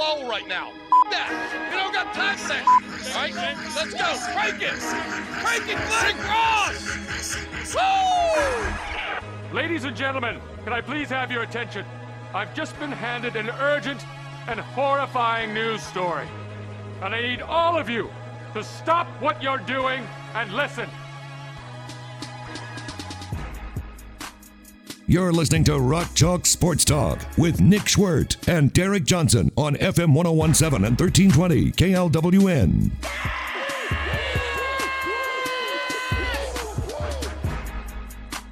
right 0.00 0.48
now. 0.48 0.72
That. 1.10 1.28
We 1.70 1.76
don't 1.76 1.92
got 1.92 2.14
time 2.14 2.36
for 2.38 2.48
that. 2.48 2.64
All 3.14 3.20
right, 3.20 3.56
let's 3.76 3.92
go. 3.92 4.16
Crank 4.32 4.62
it. 4.62 4.78
Crank 5.42 5.68
it, 5.68 6.16
Cross. 6.16 7.36
Woo! 7.74 9.54
Ladies 9.54 9.84
and 9.84 9.94
gentlemen, 9.94 10.40
can 10.64 10.72
I 10.72 10.80
please 10.80 11.10
have 11.10 11.30
your 11.30 11.42
attention? 11.42 11.84
I've 12.32 12.54
just 12.54 12.78
been 12.78 12.92
handed 12.92 13.36
an 13.36 13.50
urgent 13.60 14.06
and 14.46 14.58
horrifying 14.58 15.52
news 15.52 15.82
story. 15.82 16.26
And 17.02 17.14
I 17.14 17.20
need 17.20 17.42
all 17.42 17.76
of 17.78 17.90
you 17.90 18.08
to 18.54 18.64
stop 18.64 19.06
what 19.20 19.42
you're 19.42 19.58
doing 19.58 20.06
and 20.34 20.50
listen. 20.54 20.88
You're 25.10 25.32
listening 25.32 25.64
to 25.64 25.76
Rock 25.76 26.14
Chalk 26.14 26.46
Sports 26.46 26.84
Talk 26.84 27.20
with 27.36 27.60
Nick 27.60 27.80
Schwerdt 27.80 28.36
and 28.46 28.72
Derek 28.72 29.02
Johnson 29.02 29.50
on 29.56 29.74
FM 29.74 30.14
1017 30.14 30.84
and 30.84 31.00
1320 31.00 31.72
KLWN. 31.72 32.92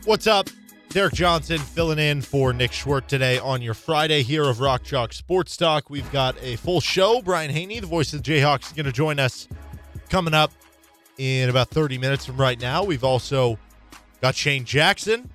What's 0.04 0.26
up? 0.26 0.50
Derek 0.88 1.14
Johnson 1.14 1.58
filling 1.58 2.00
in 2.00 2.22
for 2.22 2.52
Nick 2.52 2.72
Schwerdt 2.72 3.06
today 3.06 3.38
on 3.38 3.62
your 3.62 3.74
Friday 3.74 4.24
here 4.24 4.42
of 4.42 4.58
Rock 4.58 4.82
Chalk 4.82 5.12
Sports 5.12 5.56
Talk. 5.56 5.88
We've 5.88 6.10
got 6.10 6.36
a 6.42 6.56
full 6.56 6.80
show. 6.80 7.22
Brian 7.22 7.52
Haney, 7.52 7.78
the 7.78 7.86
voice 7.86 8.12
of 8.12 8.24
the 8.24 8.32
Jayhawks, 8.32 8.66
is 8.66 8.72
going 8.72 8.86
to 8.86 8.90
join 8.90 9.20
us 9.20 9.46
coming 10.08 10.34
up 10.34 10.50
in 11.18 11.50
about 11.50 11.68
30 11.70 11.98
minutes 11.98 12.26
from 12.26 12.36
right 12.36 12.60
now. 12.60 12.82
We've 12.82 13.04
also 13.04 13.60
got 14.20 14.34
Shane 14.34 14.64
Jackson, 14.64 15.30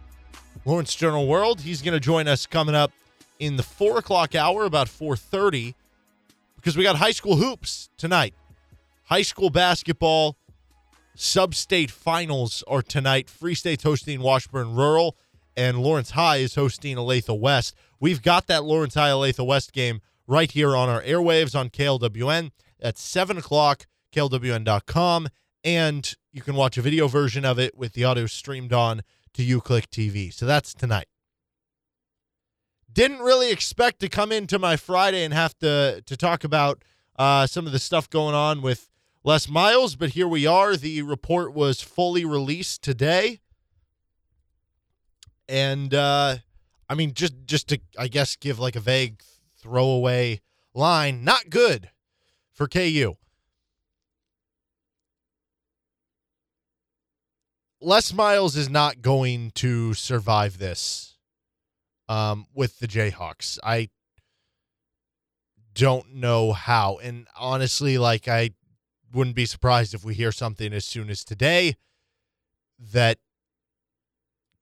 Lawrence 0.65 0.95
Journal 0.95 1.27
World. 1.27 1.61
He's 1.61 1.81
going 1.81 1.93
to 1.93 1.99
join 1.99 2.27
us 2.27 2.45
coming 2.45 2.75
up 2.75 2.91
in 3.39 3.57
the 3.57 3.63
four 3.63 3.97
o'clock 3.97 4.35
hour, 4.35 4.65
about 4.65 4.87
4:30, 4.87 5.75
because 6.55 6.77
we 6.77 6.83
got 6.83 6.97
high 6.97 7.11
school 7.11 7.35
hoops 7.35 7.89
tonight. 7.97 8.33
High 9.05 9.21
school 9.23 9.49
basketball 9.49 10.37
sub-state 11.15 11.91
finals 11.91 12.63
are 12.67 12.81
tonight. 12.81 13.29
Free 13.29 13.55
State's 13.55 13.83
hosting 13.83 14.21
Washburn 14.21 14.73
Rural, 14.73 15.17
and 15.55 15.79
Lawrence 15.79 16.11
High 16.11 16.37
is 16.37 16.55
hosting 16.55 16.95
Olathe 16.95 17.37
West. 17.39 17.75
We've 17.99 18.21
got 18.21 18.47
that 18.47 18.63
Lawrence 18.63 18.95
High 18.95 19.09
Olathe 19.09 19.45
West 19.45 19.73
game 19.73 20.01
right 20.27 20.49
here 20.49 20.75
on 20.75 20.89
our 20.89 21.01
airwaves 21.03 21.57
on 21.57 21.69
KLWN 21.69 22.51
at 22.81 22.97
seven 22.97 23.37
o'clock. 23.37 23.85
KLWN.com, 24.13 25.27
and 25.63 26.15
you 26.31 26.41
can 26.43 26.55
watch 26.55 26.77
a 26.77 26.83
video 26.83 27.07
version 27.07 27.43
of 27.45 27.57
it 27.57 27.75
with 27.75 27.93
the 27.93 28.03
audio 28.03 28.27
streamed 28.27 28.71
on 28.71 29.01
to 29.33 29.43
UClick 29.43 29.87
TV. 29.87 30.33
So 30.33 30.45
that's 30.45 30.73
tonight. 30.73 31.07
Didn't 32.91 33.19
really 33.19 33.51
expect 33.51 33.99
to 34.01 34.09
come 34.09 34.31
into 34.31 34.59
my 34.59 34.75
Friday 34.77 35.23
and 35.23 35.33
have 35.33 35.57
to 35.59 36.03
to 36.05 36.17
talk 36.17 36.43
about 36.43 36.83
uh, 37.17 37.47
some 37.47 37.65
of 37.65 37.71
the 37.71 37.79
stuff 37.79 38.09
going 38.09 38.35
on 38.35 38.61
with 38.61 38.89
Les 39.23 39.49
Miles, 39.49 39.95
but 39.95 40.09
here 40.09 40.27
we 40.27 40.45
are. 40.45 40.75
The 40.75 41.01
report 41.01 41.53
was 41.53 41.81
fully 41.81 42.25
released 42.25 42.83
today, 42.83 43.39
and 45.49 45.93
uh, 45.93 46.37
I 46.87 46.95
mean, 46.95 47.13
just 47.13 47.33
just 47.45 47.69
to 47.69 47.79
I 47.97 48.07
guess 48.09 48.35
give 48.35 48.59
like 48.59 48.75
a 48.75 48.79
vague 48.79 49.23
throwaway 49.57 50.41
line, 50.75 51.23
not 51.23 51.49
good 51.49 51.89
for 52.51 52.67
KU. 52.67 53.15
Les 57.83 58.13
Miles 58.13 58.55
is 58.55 58.69
not 58.69 59.01
going 59.01 59.51
to 59.55 59.93
survive 59.93 60.57
this 60.57 61.17
um, 62.07 62.45
with 62.55 62.79
the 62.79 62.87
Jayhawks. 62.87 63.59
I 63.61 63.89
don't 65.73 66.15
know 66.15 66.53
how. 66.53 66.99
And 67.03 67.27
honestly, 67.37 67.97
like, 67.97 68.27
I 68.29 68.51
wouldn't 69.13 69.35
be 69.35 69.45
surprised 69.45 69.93
if 69.93 70.05
we 70.05 70.13
hear 70.13 70.31
something 70.31 70.71
as 70.71 70.85
soon 70.85 71.09
as 71.09 71.25
today 71.25 71.75
that 72.79 73.19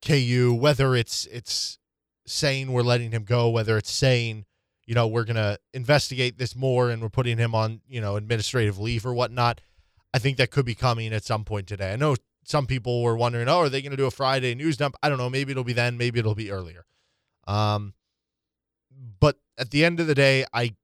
KU, 0.04 0.58
whether 0.60 0.96
it's 0.96 1.26
it's 1.28 1.78
saying 2.26 2.72
we're 2.72 2.82
letting 2.82 3.12
him 3.12 3.24
go, 3.24 3.50
whether 3.50 3.78
it's 3.78 3.92
saying, 3.92 4.46
you 4.86 4.96
know, 4.96 5.08
we're 5.08 5.26
gonna 5.26 5.58
investigate 5.74 6.38
this 6.40 6.56
more 6.56 6.90
and 6.90 7.02
we're 7.02 7.10
putting 7.10 7.38
him 7.38 7.54
on, 7.54 7.82
you 7.88 8.02
know, 8.02 8.16
administrative 8.16 8.80
leave 8.80 9.06
or 9.06 9.14
whatnot. 9.14 9.62
I 10.14 10.20
think 10.20 10.38
that 10.38 10.50
could 10.50 10.66
be 10.66 10.76
coming 10.76 11.14
at 11.14 11.24
some 11.24 11.46
point 11.46 11.68
today. 11.68 11.94
I 11.94 11.96
know 11.96 12.16
some 12.44 12.66
people 12.66 13.04
were 13.04 13.16
wondering, 13.16 13.48
oh, 13.48 13.60
are 13.60 13.70
they 13.70 13.82
going 13.82 13.92
to 13.92 13.98
do 13.98 14.06
a 14.06 14.12
Friday 14.12 14.56
news 14.56 14.78
dump? 14.78 14.96
I 15.04 15.10
don't 15.10 15.18
know. 15.18 15.30
Maybe 15.30 15.52
it'll 15.52 15.64
be 15.64 15.74
then. 15.74 15.98
Maybe 15.98 16.20
it'll 16.20 16.36
be 16.36 16.52
earlier. 16.52 16.86
Um, 17.48 17.94
but 19.20 19.38
at 19.58 19.72
the 19.72 19.86
end 19.86 20.00
of 20.00 20.08
the 20.08 20.16
day, 20.16 20.46
I 20.54 20.76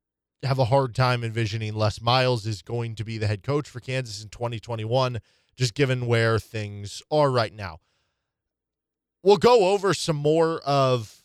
have 0.44 0.60
a 0.60 0.66
hard 0.66 0.96
time 0.96 1.24
envisioning 1.24 1.74
Les 1.76 2.02
Miles 2.02 2.46
is 2.46 2.62
going 2.62 2.96
to 2.96 3.04
be 3.04 3.18
the 3.18 3.28
head 3.28 3.44
coach 3.44 3.68
for 3.68 3.80
Kansas 3.80 4.24
in 4.24 4.30
2021, 4.30 5.20
just 5.56 5.74
given 5.74 6.06
where 6.06 6.40
things 6.40 7.02
are 7.12 7.32
right 7.32 7.54
now. 7.54 7.80
We'll 9.24 9.38
go 9.38 9.70
over 9.70 9.94
some 9.94 10.16
more 10.16 10.60
of 10.60 11.24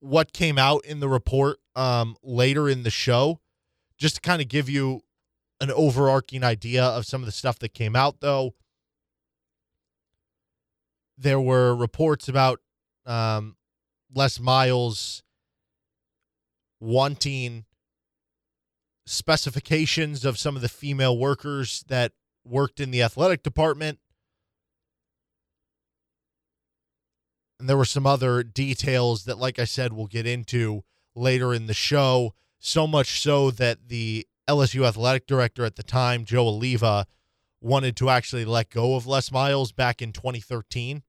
what 0.00 0.32
came 0.32 0.58
out 0.58 0.84
in 0.84 1.00
the 1.00 1.08
report 1.08 1.58
um, 1.76 2.16
later 2.22 2.68
in 2.68 2.84
the 2.84 2.90
show, 2.90 3.40
just 3.98 4.16
to 4.16 4.20
kind 4.20 4.40
of 4.40 4.48
give 4.48 4.68
you 4.68 5.02
an 5.60 5.70
overarching 5.70 6.44
idea 6.44 6.82
of 6.82 7.04
some 7.04 7.20
of 7.20 7.26
the 7.26 7.32
stuff 7.32 7.58
that 7.58 7.74
came 7.74 7.94
out, 7.94 8.20
though 8.20 8.54
there 11.18 11.40
were 11.40 11.74
reports 11.74 12.28
about 12.28 12.60
um, 13.04 13.56
Les 14.14 14.38
Miles 14.38 15.22
wanting 16.80 17.64
specifications 19.04 20.24
of 20.24 20.38
some 20.38 20.54
of 20.54 20.62
the 20.62 20.68
female 20.68 21.18
workers 21.18 21.84
that 21.88 22.12
worked 22.44 22.78
in 22.78 22.90
the 22.90 23.02
athletic 23.02 23.42
department. 23.42 23.98
And 27.58 27.68
there 27.68 27.76
were 27.76 27.84
some 27.84 28.06
other 28.06 28.44
details 28.44 29.24
that, 29.24 29.38
like 29.38 29.58
I 29.58 29.64
said, 29.64 29.92
we'll 29.92 30.06
get 30.06 30.26
into 30.26 30.84
later 31.16 31.52
in 31.52 31.66
the 31.66 31.74
show. 31.74 32.34
So 32.60 32.86
much 32.86 33.20
so 33.20 33.50
that 33.52 33.88
the 33.88 34.26
LSU 34.48 34.86
athletic 34.86 35.26
director 35.26 35.64
at 35.64 35.76
the 35.76 35.82
time, 35.82 36.24
Joe 36.24 36.44
Alleva, 36.44 37.06
wanted 37.60 37.96
to 37.96 38.10
actually 38.10 38.44
let 38.44 38.70
go 38.70 38.94
of 38.94 39.06
Les 39.06 39.32
Miles 39.32 39.72
back 39.72 40.00
in 40.00 40.12
2013 40.12 41.02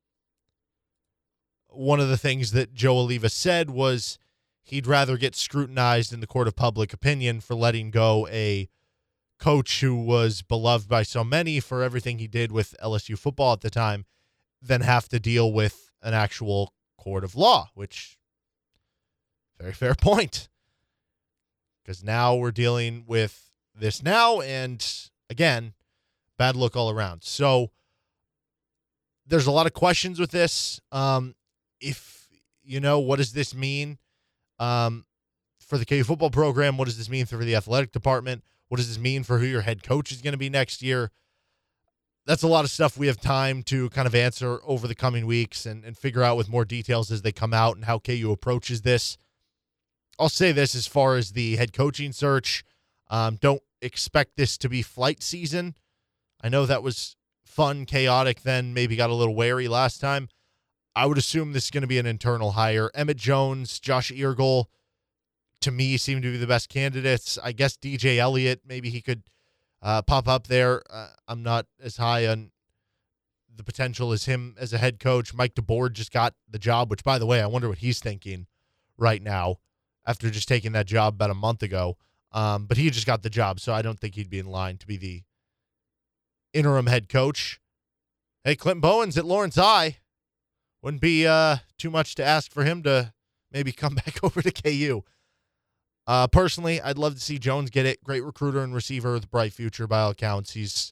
one 1.70 2.00
of 2.00 2.10
the 2.10 2.18
things 2.18 2.52
that 2.52 2.74
Joe 2.74 2.96
Alleva 2.96 3.30
said 3.30 3.70
was 3.70 4.18
he'd 4.62 4.88
rather 4.88 5.18
get 5.18 5.36
scrutinized 5.36 6.14
in 6.14 6.20
the 6.20 6.28
court 6.28 6.48
of 6.48 6.56
public 6.56 6.94
opinion 6.94 7.42
for 7.42 7.56
letting 7.56 7.92
go 7.92 8.28
a 8.32 8.70
coach 9.40 9.82
who 9.82 9.96
was 9.96 10.42
beloved 10.42 10.88
by 10.88 11.04
so 11.04 11.24
many 11.24 11.60
for 11.60 11.82
everything 11.82 12.20
he 12.20 12.28
did 12.28 12.52
with 12.52 12.76
LSU 12.84 13.18
football 13.18 13.54
at 13.54 13.62
the 13.62 13.70
time 13.70 14.06
than 14.62 14.82
have 14.82 15.08
to 15.10 15.20
deal 15.20 15.52
with 15.52 15.92
an 16.02 16.14
actual 16.14 16.74
court 16.98 17.24
of 17.24 17.36
law, 17.36 17.70
which 17.74 18.18
very 19.60 19.74
fair 19.74 19.96
point. 19.96 20.50
Because 21.84 22.04
now 22.04 22.36
we're 22.36 22.52
dealing 22.52 23.06
with 23.08 23.50
this 23.74 24.04
now, 24.04 24.42
and 24.42 24.86
again, 25.30 25.74
bad 26.38 26.56
look 26.56 26.76
all 26.76 26.90
around. 26.90 27.24
So 27.24 27.72
there's 29.26 29.48
a 29.48 29.52
lot 29.52 29.66
of 29.66 29.74
questions 29.74 30.20
with 30.20 30.32
this. 30.32 30.80
Um, 30.92 31.36
if 31.82 32.28
you 32.64 32.80
know 32.80 33.00
what 33.00 33.18
does 33.18 33.34
this 33.34 33.56
mean 33.56 33.98
um, 34.60 35.06
for 35.60 35.78
the 35.78 35.86
KU 35.86 36.04
football 36.04 36.30
program? 36.30 36.78
What 36.78 36.86
does 36.86 36.98
this 36.98 37.10
mean 37.10 37.26
for 37.26 37.38
the 37.38 37.56
athletic 37.56 37.92
department? 37.92 38.44
What 38.68 38.78
does 38.78 38.88
this 38.88 39.00
mean 39.00 39.24
for 39.24 39.40
who 39.40 39.46
your 39.46 39.62
head 39.62 39.84
coach 39.84 40.12
is 40.12 40.22
going 40.22 40.34
to 40.34 40.38
be 40.38 40.50
next 40.50 40.82
year? 40.82 41.12
That's 42.26 42.44
a 42.44 42.48
lot 42.48 42.64
of 42.64 42.70
stuff 42.70 42.98
we 42.98 43.08
have 43.08 43.20
time 43.20 43.64
to 43.64 43.90
kind 43.90 44.06
of 44.06 44.14
answer 44.14 44.60
over 44.64 44.88
the 44.88 44.94
coming 44.94 45.26
weeks 45.26 45.66
and, 45.66 45.84
and 45.84 45.98
figure 45.98 46.22
out 46.22 46.38
with 46.38 46.50
more 46.50 46.66
details 46.66 47.12
as 47.12 47.24
they 47.24 47.32
come 47.32 47.54
out 47.54 47.76
and 47.76 47.86
how 47.86 47.98
KU 47.98 48.32
approaches 48.32 48.84
this. 48.84 49.18
I'll 50.20 50.30
say 50.30 50.52
this 50.52 50.76
as 50.76 50.86
far 50.86 51.16
as 51.16 51.32
the 51.32 51.56
head 51.56 51.74
coaching 51.74 52.12
search. 52.12 52.64
Um, 53.10 53.38
don't 53.38 53.64
expect 53.82 54.36
this 54.36 54.58
to 54.60 54.70
be 54.70 54.84
flight 54.84 55.24
season. 55.24 55.76
I 56.42 56.50
know 56.50 56.66
that 56.66 56.84
was 56.84 57.16
fun, 57.46 57.86
chaotic, 57.86 58.44
then 58.44 58.74
maybe 58.74 58.96
got 58.96 59.10
a 59.10 59.16
little 59.16 59.36
wary 59.36 59.68
last 59.68 60.00
time. 60.00 60.30
I 60.96 61.06
would 61.06 61.18
assume 61.18 61.54
this 61.54 61.66
is 61.66 61.72
going 61.72 61.82
to 61.82 61.88
be 61.88 62.00
an 62.00 62.06
internal 62.06 62.52
hire. 62.52 62.92
Emmett 62.94 63.18
Jones, 63.18 63.80
Josh 63.80 64.12
Eargle, 64.12 64.70
to 65.62 65.72
me, 65.72 65.98
seem 65.98 66.22
to 66.22 66.32
be 66.32 66.38
the 66.38 66.48
best 66.48 66.70
candidates. 66.70 67.38
I 67.44 67.52
guess 67.52 67.78
DJ 67.78 68.18
Elliott, 68.18 68.62
maybe 68.66 68.90
he 68.90 69.02
could 69.02 69.24
uh, 69.82 70.02
pop 70.02 70.28
up 70.28 70.48
there. 70.48 70.84
Uh, 70.90 71.10
I'm 71.28 71.44
not 71.44 71.68
as 71.82 71.98
high 71.98 72.28
on 72.28 72.52
the 73.56 73.64
potential 73.64 74.12
as 74.12 74.26
him 74.26 74.56
as 74.60 74.74
a 74.74 74.78
head 74.78 75.00
coach. 75.00 75.34
Mike 75.34 75.56
DeBord 75.56 75.94
just 75.94 76.12
got 76.12 76.34
the 76.50 76.60
job, 76.60 76.90
which, 76.90 77.04
by 77.04 77.20
the 77.20 77.26
way, 77.26 77.42
I 77.42 77.48
wonder 77.48 77.70
what 77.70 77.80
he's 77.80 78.00
thinking 78.00 78.48
right 78.98 79.22
now 79.22 79.58
after 80.06 80.30
just 80.30 80.48
taking 80.48 80.72
that 80.72 80.86
job 80.86 81.16
about 81.16 81.30
a 81.30 81.36
month 81.36 81.62
ago. 81.62 81.98
Um, 82.32 82.66
but 82.66 82.78
he 82.78 82.90
just 82.90 83.08
got 83.08 83.24
the 83.24 83.30
job, 83.30 83.60
so 83.60 83.74
I 83.74 83.82
don't 83.82 84.00
think 84.00 84.16
he'd 84.16 84.30
be 84.30 84.40
in 84.40 84.46
line 84.46 84.78
to 84.78 84.88
be 84.88 84.98
the 84.98 85.24
interim 86.54 86.88
head 86.88 87.10
coach. 87.10 87.60
Hey, 88.44 88.56
Clint 88.56 88.82
Bowens 88.82 89.18
at 89.18 89.26
Lawrence 89.26 89.56
High 89.56 89.98
wouldn't 90.82 91.02
be 91.02 91.28
uh, 91.28 91.58
too 91.78 91.90
much 91.90 92.16
to 92.16 92.24
ask 92.24 92.52
for 92.52 92.64
him 92.64 92.84
to 92.84 93.14
maybe 93.52 93.72
come 93.72 93.96
back 94.06 94.24
over 94.24 94.42
to 94.42 94.52
KU. 94.52 95.04
Uh, 96.08 96.28
personally, 96.28 96.82
I'd 96.82 96.98
love 96.98 97.14
to 97.14 97.20
see 97.20 97.38
Jones 97.38 97.70
get 97.70 97.86
it. 97.86 98.04
Great 98.04 98.24
recruiter 98.24 98.62
and 98.62 98.74
receiver 98.74 99.14
with 99.14 99.30
bright 99.30 99.54
future 99.54 99.86
by 99.86 100.02
all 100.02 100.12
accounts. 100.12 100.54
He's 100.54 100.92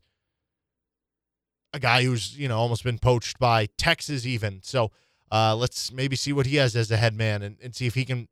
a 1.74 1.80
guy 1.80 2.04
who's 2.04 2.38
you 2.38 2.48
know 2.48 2.58
almost 2.58 2.84
been 2.84 3.00
poached 3.00 3.40
by 3.40 3.68
Texas 3.78 4.26
even. 4.26 4.62
So 4.64 4.92
uh, 5.32 5.56
let's 5.56 5.92
maybe 5.92 6.16
see 6.16 6.34
what 6.34 6.46
he 6.46 6.58
has 6.58 6.76
as 6.76 6.92
a 6.92 6.98
head 6.98 7.16
man 7.16 7.42
and, 7.42 7.58
and 7.62 7.76
see 7.76 7.88
if 7.88 7.96
he 7.96 8.06
can 8.06 8.28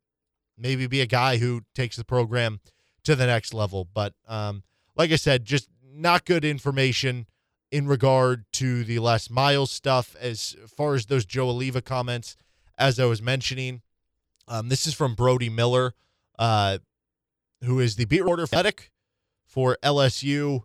maybe 0.58 0.88
be 0.88 1.02
a 1.02 1.06
guy 1.06 1.38
who 1.38 1.62
takes 1.74 1.96
the 1.96 2.06
program 2.06 2.60
to 3.04 3.16
the 3.16 3.26
next 3.26 3.54
level. 3.54 3.88
But 3.92 4.14
um, 4.28 4.64
like 4.96 5.12
I 5.12 5.16
said, 5.16 5.46
just 5.46 5.70
not 5.84 6.26
good 6.26 6.46
information 6.46 7.26
in 7.72 7.88
regard 7.88 8.46
to 8.54 8.84
the 8.84 9.00
Les 9.00 9.30
Miles 9.30 9.72
stuff 9.72 10.16
as 10.20 10.56
far 10.76 10.96
as 10.96 11.08
those 11.08 11.26
Joe 11.26 11.48
Alleva 11.48 11.84
comments, 11.84 12.38
as 12.78 13.00
I 13.00 13.06
was 13.06 13.22
mentioning. 13.22 13.82
Um, 14.48 14.70
this 14.70 14.86
is 14.86 14.94
from 14.94 15.16
Brody 15.16 15.50
Miller, 15.50 15.94
uh, 16.38 16.78
who 17.64 17.80
is 17.80 17.96
the 17.96 18.06
beat 18.06 18.22
reporter 18.22 18.44
athletic 18.44 18.92
for 19.46 19.78
LSU. 19.84 20.64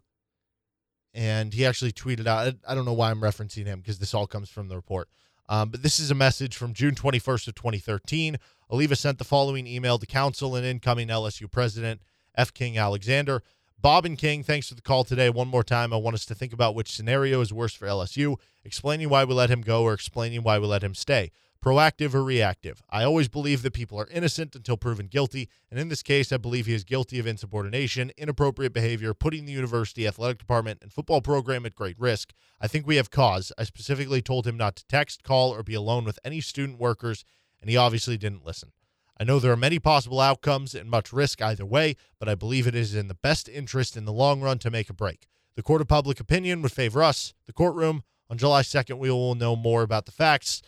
And 1.13 1.53
he 1.55 1.67
actually 1.67 1.93
tweeted 1.93 2.27
out, 2.27 2.55
I 2.69 2.75
don't 2.75 2.85
know 2.85 2.93
why 2.93 3.11
I'm 3.11 3.21
referencing 3.21 3.67
him 3.67 3.81
because 3.81 3.99
this 3.99 4.15
all 4.15 4.27
comes 4.27 4.49
from 4.49 4.69
the 4.69 4.77
report. 4.77 5.09
Um, 5.49 5.71
but 5.71 5.83
this 5.83 5.99
is 5.99 6.13
a 6.13 6.15
message 6.15 6.57
from 6.57 6.73
June 6.73 6.95
21st 6.95 7.49
of 7.49 7.55
2013. 7.57 8.37
Alleva 8.71 8.97
sent 8.97 9.19
the 9.19 9.25
following 9.25 9.67
email 9.67 9.99
to 9.99 10.07
counsel 10.07 10.55
and 10.55 10.65
incoming 10.65 11.09
LSU 11.09 11.51
president 11.51 12.03
F. 12.37 12.55
King 12.55 12.79
Alexander. 12.79 13.43
Bob 13.83 14.05
and 14.05 14.19
King, 14.19 14.43
thanks 14.43 14.69
for 14.69 14.75
the 14.75 14.83
call 14.83 15.05
today. 15.05 15.31
One 15.31 15.49
more 15.49 15.65
time, 15.65 15.91
I 15.91 15.97
want 15.97 16.13
us 16.13 16.27
to 16.27 16.35
think 16.35 16.53
about 16.53 16.75
which 16.75 16.93
scenario 16.93 17.41
is 17.41 17.51
worse 17.51 17.73
for 17.73 17.87
LSU, 17.87 18.37
explaining 18.63 19.09
why 19.09 19.25
we 19.25 19.33
let 19.33 19.49
him 19.49 19.63
go 19.63 19.85
or 19.85 19.95
explaining 19.95 20.43
why 20.43 20.59
we 20.59 20.67
let 20.67 20.85
him 20.85 20.95
stay. 20.95 21.31
Proactive 21.65 22.13
or 22.13 22.23
reactive? 22.23 22.83
I 22.91 23.05
always 23.05 23.29
believe 23.29 23.63
that 23.63 23.73
people 23.73 23.99
are 23.99 24.09
innocent 24.09 24.55
until 24.55 24.77
proven 24.77 25.07
guilty, 25.07 25.49
and 25.71 25.81
in 25.81 25.89
this 25.89 26.03
case, 26.03 26.31
I 26.31 26.37
believe 26.37 26.67
he 26.67 26.75
is 26.75 26.85
guilty 26.85 27.19
of 27.19 27.27
insubordination, 27.27 28.13
inappropriate 28.19 28.75
behavior, 28.75 29.15
putting 29.15 29.47
the 29.47 29.53
university 29.53 30.07
athletic 30.07 30.37
department 30.37 30.81
and 30.83 30.93
football 30.93 31.23
program 31.23 31.65
at 31.65 31.75
great 31.75 31.99
risk. 31.99 32.35
I 32.61 32.69
think 32.69 32.87
we 32.87 32.97
have 32.97 33.11
cause. 33.11 33.51
I 33.57 33.65
specifically 33.65 34.21
told 34.21 34.47
him 34.47 34.59
not 34.59 34.77
to 34.77 34.87
text, 34.89 35.23
call, 35.23 35.55
or 35.55 35.63
be 35.63 35.75
alone 35.75 36.05
with 36.05 36.19
any 36.23 36.43
student 36.43 36.79
workers, 36.79 37.25
and 37.63 37.71
he 37.71 37.79
obviously 37.79 38.19
didn't 38.19 38.45
listen. 38.45 38.73
I 39.21 39.25
know 39.25 39.39
there 39.39 39.53
are 39.53 39.57
many 39.57 39.79
possible 39.79 40.19
outcomes 40.19 40.75
and 40.75 40.89
much 40.89 41.13
risk 41.13 41.43
either 41.43 41.67
way, 41.67 41.95
but 42.19 42.27
I 42.27 42.35
believe 42.35 42.67
it 42.67 42.75
is 42.75 42.95
in 42.95 43.09
the 43.09 43.15
best 43.15 43.51
interest 43.51 43.95
in 43.95 44.07
the 44.07 44.15
long 44.15 44.41
run 44.41 44.59
to 44.61 44.71
make 44.71 44.89
a 44.89 44.95
break. 44.95 45.27
The 45.57 45.63
court 45.63 45.83
of 45.83 45.89
public 45.89 46.21
opinion 46.21 46.63
would 46.63 46.73
favor 46.73 47.03
us, 47.03 47.35
the 47.47 47.53
courtroom. 47.53 48.03
On 48.31 48.39
July 48.39 48.63
2nd, 48.63 48.97
we 48.97 49.11
will 49.11 49.35
know 49.35 49.57
more 49.57 49.83
about 49.83 50.07
the 50.07 50.13
facts, 50.13 50.63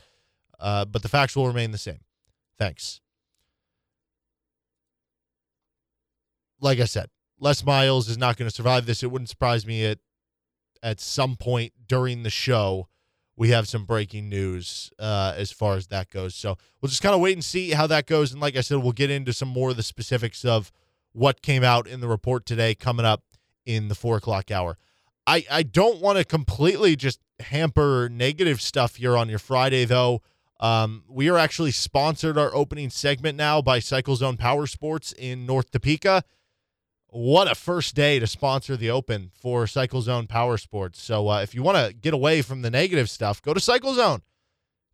uh, 0.60 0.84
but 0.84 1.02
the 1.02 1.08
facts 1.08 1.34
will 1.34 1.46
remain 1.46 1.70
the 1.70 1.78
same. 1.78 2.00
Thanks. 2.58 3.00
Like 6.60 6.78
I 6.78 6.84
said, 6.84 7.08
Les 7.40 7.64
Miles 7.64 8.06
is 8.10 8.19
not 8.19 8.37
going 8.37 8.50
to 8.50 8.55
survive 8.55 8.84
this. 8.84 9.02
It 9.02 9.10
wouldn't 9.10 9.31
surprise 9.31 9.64
me 9.64 9.87
at 9.87 9.98
at 10.82 11.00
some 11.00 11.37
point 11.37 11.72
during 11.87 12.22
the 12.22 12.31
show 12.31 12.88
we 13.37 13.50
have 13.50 13.67
some 13.67 13.84
breaking 13.84 14.29
news 14.29 14.90
uh, 14.99 15.34
as 15.37 15.50
far 15.50 15.76
as 15.76 15.87
that 15.88 16.11
goes. 16.11 16.34
So 16.34 16.56
we'll 16.81 16.88
just 16.88 17.02
kind 17.02 17.14
of 17.14 17.20
wait 17.20 17.34
and 17.34 17.44
see 17.44 17.70
how 17.70 17.87
that 17.87 18.06
goes. 18.06 18.32
And 18.32 18.40
like 18.40 18.56
I 18.56 18.61
said, 18.61 18.79
we'll 18.79 18.93
get 18.93 19.11
into 19.11 19.32
some 19.32 19.49
more 19.49 19.70
of 19.70 19.76
the 19.76 19.82
specifics 19.82 20.44
of 20.44 20.70
what 21.12 21.43
came 21.43 21.64
out 21.64 21.87
in 21.87 22.00
the 22.00 22.08
report 22.08 22.46
today 22.46 22.75
coming 22.75 23.06
up 23.06 23.23
in 23.64 23.88
the 23.88 23.94
four 23.94 24.17
o'clock 24.17 24.50
hour. 24.50 24.76
I, 25.26 25.44
I 25.50 25.62
don't 25.62 26.00
want 26.00 26.19
to 26.19 26.25
completely 26.25 26.96
just 26.96 27.20
hamper 27.40 28.08
negative 28.11 28.61
stuff 28.61 28.96
here 28.96 29.17
on 29.17 29.29
your 29.29 29.38
Friday, 29.38 29.84
though. 29.84 30.23
Um, 30.61 31.05
we 31.08 31.29
are 31.29 31.38
actually 31.38 31.73
sponsored 31.73 32.38
our 32.38 32.55
opening 32.55 32.90
segment 32.90 33.37
now 33.37 33.62
by 33.62 33.79
Cycle 33.79 34.14
Zone 34.14 34.37
Power 34.37 34.67
Sports 34.67 35.12
in 35.12 35.44
North 35.44 35.70
Topeka 35.70 36.23
what 37.12 37.50
a 37.50 37.54
first 37.54 37.94
day 37.94 38.18
to 38.18 38.26
sponsor 38.26 38.74
the 38.74 38.90
Open 38.90 39.30
for 39.34 39.66
Cycle 39.66 40.00
Zone 40.00 40.26
Power 40.26 40.56
Sports. 40.56 41.02
So 41.02 41.28
uh, 41.28 41.42
if 41.42 41.54
you 41.54 41.62
want 41.62 41.76
to 41.76 41.92
get 41.92 42.14
away 42.14 42.40
from 42.40 42.62
the 42.62 42.70
negative 42.70 43.10
stuff, 43.10 43.42
go 43.42 43.52
to 43.52 43.60
Cycle 43.60 43.92
Zone. 43.92 44.22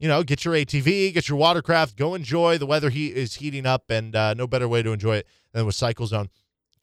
You 0.01 0.09
know, 0.09 0.25
get 0.25 0.45
your 0.45 0.55
ATV, 0.55 1.15
get 1.15 1.29
your 1.29 1.39
watercraft, 1.39 1.97
go 1.97 2.17
enjoy. 2.17 2.59
The 2.59 2.67
weather 2.67 2.91
he 2.91 3.09
is 3.09 3.37
heating 3.37 3.67
up, 3.67 3.89
and 3.89 4.17
uh, 4.17 4.35
no 4.35 4.49
better 4.49 4.67
way 4.67 4.83
to 4.83 4.91
enjoy 4.91 5.19
it 5.19 5.29
than 5.53 5.65
with 5.65 5.77
Cycle 5.77 6.07
Zone. 6.09 6.29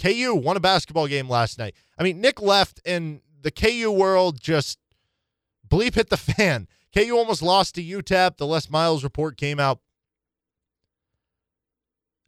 KU 0.01 0.33
won 0.35 0.55
a 0.55 0.61
basketball 0.61 1.07
game 1.07 1.29
last 1.29 1.59
night. 1.59 1.75
I 1.97 2.03
mean, 2.03 2.21
Nick 2.21 2.41
left, 2.41 2.79
and 2.85 3.19
the 3.41 3.51
KU 3.51 3.91
world 3.91 4.39
just 4.39 4.79
bleep 5.67 5.95
hit 5.95 6.09
the 6.09 6.17
fan. 6.17 6.67
KU 6.93 7.17
almost 7.17 7.41
lost 7.41 7.75
to 7.75 7.83
UTEP. 7.83 8.37
The 8.37 8.47
Les 8.47 8.69
Miles 8.69 9.03
report 9.03 9.35
came 9.35 9.59
out. 9.59 9.79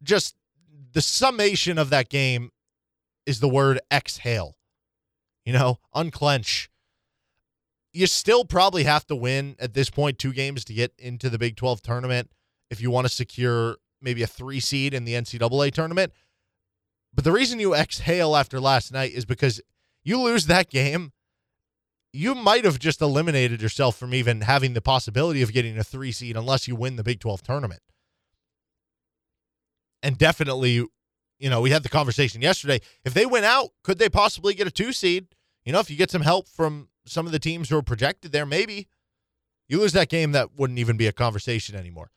Just 0.03 0.35
the 0.91 1.01
summation 1.01 1.77
of 1.77 1.89
that 1.89 2.09
game 2.09 2.51
is 3.27 3.41
the 3.41 3.49
word 3.49 3.79
exhale. 3.93 4.57
You 5.45 5.53
know, 5.53 5.79
unclench. 5.93 6.69
You 7.93 8.07
still 8.07 8.45
probably 8.45 8.83
have 8.83 9.05
to 9.07 9.15
win 9.15 9.55
at 9.59 9.73
this 9.73 9.89
point 9.89 10.17
two 10.17 10.33
games 10.33 10.65
to 10.65 10.73
get 10.73 10.93
into 10.97 11.29
the 11.29 11.37
Big 11.37 11.55
12 11.55 11.81
tournament 11.81 12.31
if 12.69 12.81
you 12.81 12.89
want 12.89 13.05
to 13.05 13.13
secure 13.13 13.77
maybe 14.01 14.23
a 14.23 14.27
three 14.27 14.59
seed 14.59 14.93
in 14.93 15.03
the 15.03 15.13
NCAA 15.13 15.71
tournament. 15.71 16.13
But 17.13 17.23
the 17.23 17.31
reason 17.31 17.59
you 17.59 17.73
exhale 17.73 18.35
after 18.35 18.59
last 18.59 18.91
night 18.91 19.13
is 19.13 19.25
because 19.25 19.61
you 20.03 20.19
lose 20.21 20.45
that 20.45 20.69
game, 20.69 21.11
you 22.13 22.35
might 22.35 22.65
have 22.65 22.79
just 22.79 23.01
eliminated 23.01 23.61
yourself 23.61 23.97
from 23.97 24.13
even 24.13 24.41
having 24.41 24.73
the 24.73 24.81
possibility 24.81 25.41
of 25.41 25.51
getting 25.51 25.77
a 25.77 25.83
three 25.83 26.11
seed 26.11 26.37
unless 26.37 26.67
you 26.67 26.75
win 26.75 26.95
the 26.95 27.03
Big 27.03 27.19
12 27.19 27.41
tournament. 27.41 27.81
And 30.03 30.17
definitely 30.17 30.85
you 31.39 31.49
know, 31.49 31.61
we 31.61 31.69
had 31.69 31.83
the 31.83 31.89
conversation 31.89 32.41
yesterday. 32.41 32.79
If 33.05 33.13
they 33.13 33.25
went 33.25 33.45
out, 33.45 33.69
could 33.83 33.99
they 33.99 34.09
possibly 34.09 34.53
get 34.53 34.67
a 34.67 34.71
two 34.71 34.91
seed? 34.91 35.27
You 35.65 35.73
know, 35.73 35.79
if 35.79 35.89
you 35.89 35.97
get 35.97 36.11
some 36.11 36.21
help 36.21 36.47
from 36.47 36.89
some 37.05 37.25
of 37.25 37.31
the 37.31 37.39
teams 37.39 37.69
who 37.69 37.77
are 37.77 37.83
projected 37.83 38.31
there, 38.31 38.45
maybe 38.45 38.87
you 39.67 39.79
lose 39.79 39.93
that 39.93 40.09
game, 40.09 40.31
that 40.31 40.57
wouldn't 40.57 40.79
even 40.79 40.97
be 40.97 41.07
a 41.07 41.11
conversation 41.11 41.75
anymore. 41.75 42.11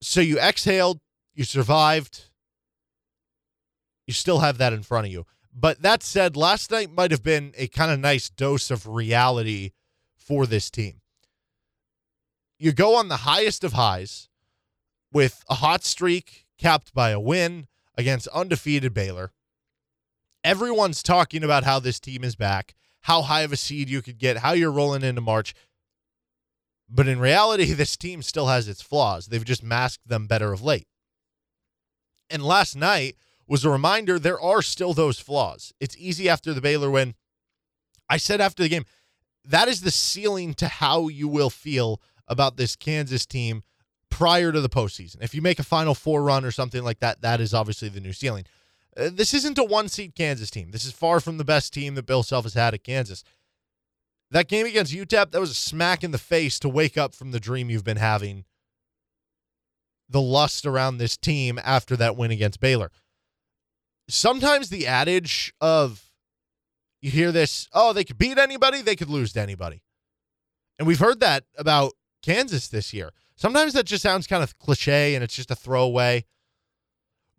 So 0.00 0.20
you 0.20 0.38
exhaled, 0.38 1.00
you 1.34 1.44
survived, 1.44 2.24
you 4.06 4.14
still 4.14 4.40
have 4.40 4.58
that 4.58 4.72
in 4.72 4.82
front 4.82 5.06
of 5.06 5.12
you. 5.12 5.26
But 5.54 5.82
that 5.82 6.02
said, 6.02 6.36
last 6.36 6.70
night 6.70 6.90
might 6.90 7.10
have 7.10 7.22
been 7.22 7.52
a 7.56 7.66
kind 7.68 7.92
of 7.92 8.00
nice 8.00 8.30
dose 8.30 8.70
of 8.70 8.86
reality 8.86 9.72
for 10.16 10.46
this 10.46 10.70
team. 10.70 11.00
You 12.58 12.72
go 12.72 12.96
on 12.96 13.08
the 13.08 13.18
highest 13.18 13.64
of 13.64 13.74
highs 13.74 14.28
with 15.12 15.44
a 15.48 15.54
hot 15.54 15.84
streak 15.84 16.46
capped 16.58 16.94
by 16.94 17.10
a 17.10 17.20
win 17.20 17.66
against 17.96 18.28
undefeated 18.28 18.94
Baylor. 18.94 19.32
Everyone's 20.44 21.02
talking 21.02 21.44
about 21.44 21.64
how 21.64 21.78
this 21.78 22.00
team 22.00 22.24
is 22.24 22.34
back, 22.34 22.74
how 23.02 23.22
high 23.22 23.42
of 23.42 23.52
a 23.52 23.56
seed 23.56 23.88
you 23.88 24.02
could 24.02 24.18
get, 24.18 24.38
how 24.38 24.52
you're 24.52 24.72
rolling 24.72 25.02
into 25.02 25.20
March. 25.20 25.54
But 26.88 27.08
in 27.08 27.20
reality, 27.20 27.72
this 27.72 27.96
team 27.96 28.22
still 28.22 28.46
has 28.46 28.68
its 28.68 28.82
flaws. 28.82 29.26
They've 29.26 29.44
just 29.44 29.62
masked 29.62 30.08
them 30.08 30.26
better 30.26 30.52
of 30.52 30.62
late. 30.62 30.86
And 32.30 32.42
last 32.42 32.74
night 32.74 33.16
was 33.46 33.64
a 33.64 33.70
reminder 33.70 34.18
there 34.18 34.40
are 34.40 34.62
still 34.62 34.94
those 34.94 35.20
flaws. 35.20 35.72
It's 35.80 35.96
easy 35.98 36.28
after 36.28 36.54
the 36.54 36.60
Baylor 36.60 36.90
win. 36.90 37.14
I 38.08 38.16
said 38.16 38.40
after 38.40 38.62
the 38.62 38.68
game, 38.68 38.86
that 39.44 39.68
is 39.68 39.82
the 39.82 39.90
ceiling 39.90 40.54
to 40.54 40.68
how 40.68 41.08
you 41.08 41.28
will 41.28 41.50
feel 41.50 42.00
about 42.26 42.56
this 42.56 42.76
Kansas 42.76 43.26
team 43.26 43.62
prior 44.12 44.52
to 44.52 44.60
the 44.60 44.68
postseason. 44.68 45.16
If 45.22 45.34
you 45.34 45.40
make 45.40 45.58
a 45.58 45.64
Final 45.64 45.94
Four 45.94 46.22
run 46.22 46.44
or 46.44 46.50
something 46.50 46.84
like 46.84 47.00
that, 47.00 47.22
that 47.22 47.40
is 47.40 47.54
obviously 47.54 47.88
the 47.88 48.00
new 48.00 48.12
ceiling. 48.12 48.44
Uh, 48.94 49.08
this 49.10 49.32
isn't 49.32 49.58
a 49.58 49.64
one 49.64 49.88
seed 49.88 50.14
Kansas 50.14 50.50
team. 50.50 50.70
This 50.70 50.84
is 50.84 50.92
far 50.92 51.18
from 51.18 51.38
the 51.38 51.44
best 51.44 51.72
team 51.72 51.94
that 51.94 52.06
Bill 52.06 52.22
Self 52.22 52.44
has 52.44 52.54
had 52.54 52.74
at 52.74 52.84
Kansas. 52.84 53.24
That 54.30 54.48
game 54.48 54.66
against 54.66 54.94
UTEP, 54.94 55.30
that 55.30 55.40
was 55.40 55.50
a 55.50 55.54
smack 55.54 56.04
in 56.04 56.10
the 56.10 56.18
face 56.18 56.58
to 56.60 56.68
wake 56.68 56.98
up 56.98 57.14
from 57.14 57.32
the 57.32 57.40
dream 57.40 57.70
you've 57.70 57.84
been 57.84 57.96
having, 57.96 58.44
the 60.08 60.20
lust 60.20 60.66
around 60.66 60.98
this 60.98 61.16
team 61.16 61.58
after 61.64 61.96
that 61.96 62.16
win 62.16 62.30
against 62.30 62.60
Baylor. 62.60 62.90
Sometimes 64.08 64.68
the 64.68 64.86
adage 64.86 65.54
of 65.58 66.10
you 67.00 67.10
hear 67.10 67.32
this, 67.32 67.68
oh, 67.72 67.92
they 67.92 68.04
could 68.04 68.18
beat 68.18 68.38
anybody, 68.38 68.82
they 68.82 68.96
could 68.96 69.10
lose 69.10 69.32
to 69.32 69.40
anybody. 69.40 69.82
And 70.78 70.86
we've 70.86 70.98
heard 70.98 71.20
that 71.20 71.44
about 71.56 71.92
Kansas 72.22 72.68
this 72.68 72.92
year. 72.92 73.12
Sometimes 73.42 73.72
that 73.72 73.86
just 73.86 74.04
sounds 74.04 74.28
kind 74.28 74.44
of 74.44 74.56
cliche 74.60 75.16
and 75.16 75.24
it's 75.24 75.34
just 75.34 75.50
a 75.50 75.56
throwaway. 75.56 76.24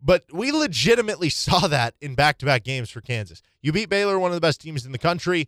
But 0.02 0.26
we 0.34 0.52
legitimately 0.52 1.30
saw 1.46 1.66
that 1.70 1.96
in 2.02 2.14
back 2.14 2.40
to 2.40 2.46
back 2.46 2.66
games 2.66 2.90
for 2.90 3.00
Kansas. 3.00 3.42
You 3.62 3.72
beat 3.72 3.88
Baylor, 3.88 4.20
one 4.20 4.30
of 4.30 4.36
the 4.36 4.42
best 4.42 4.60
teams 4.60 4.86
in 4.86 4.92
the 4.92 4.98
country. 4.98 5.48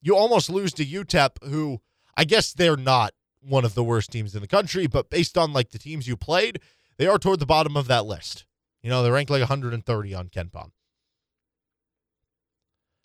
You 0.00 0.16
almost 0.16 0.48
lose 0.48 0.72
to 0.72 0.86
UTEP, 0.86 1.46
who 1.50 1.82
I 2.16 2.24
guess 2.24 2.54
they're 2.54 2.78
not 2.78 3.12
one 3.42 3.66
of 3.66 3.74
the 3.74 3.84
worst 3.84 4.10
teams 4.10 4.34
in 4.34 4.40
the 4.40 4.48
country, 4.48 4.86
but 4.86 5.10
based 5.10 5.36
on 5.36 5.52
like 5.52 5.68
the 5.68 5.78
teams 5.78 6.08
you 6.08 6.16
played, 6.16 6.62
they 6.96 7.06
are 7.06 7.18
toward 7.18 7.38
the 7.38 7.44
bottom 7.44 7.76
of 7.76 7.88
that 7.88 8.06
list. 8.06 8.46
You 8.80 8.88
know, 8.88 9.02
they 9.02 9.10
rank 9.10 9.28
like 9.28 9.40
130 9.40 10.14
on 10.14 10.28
KenPom. 10.28 10.70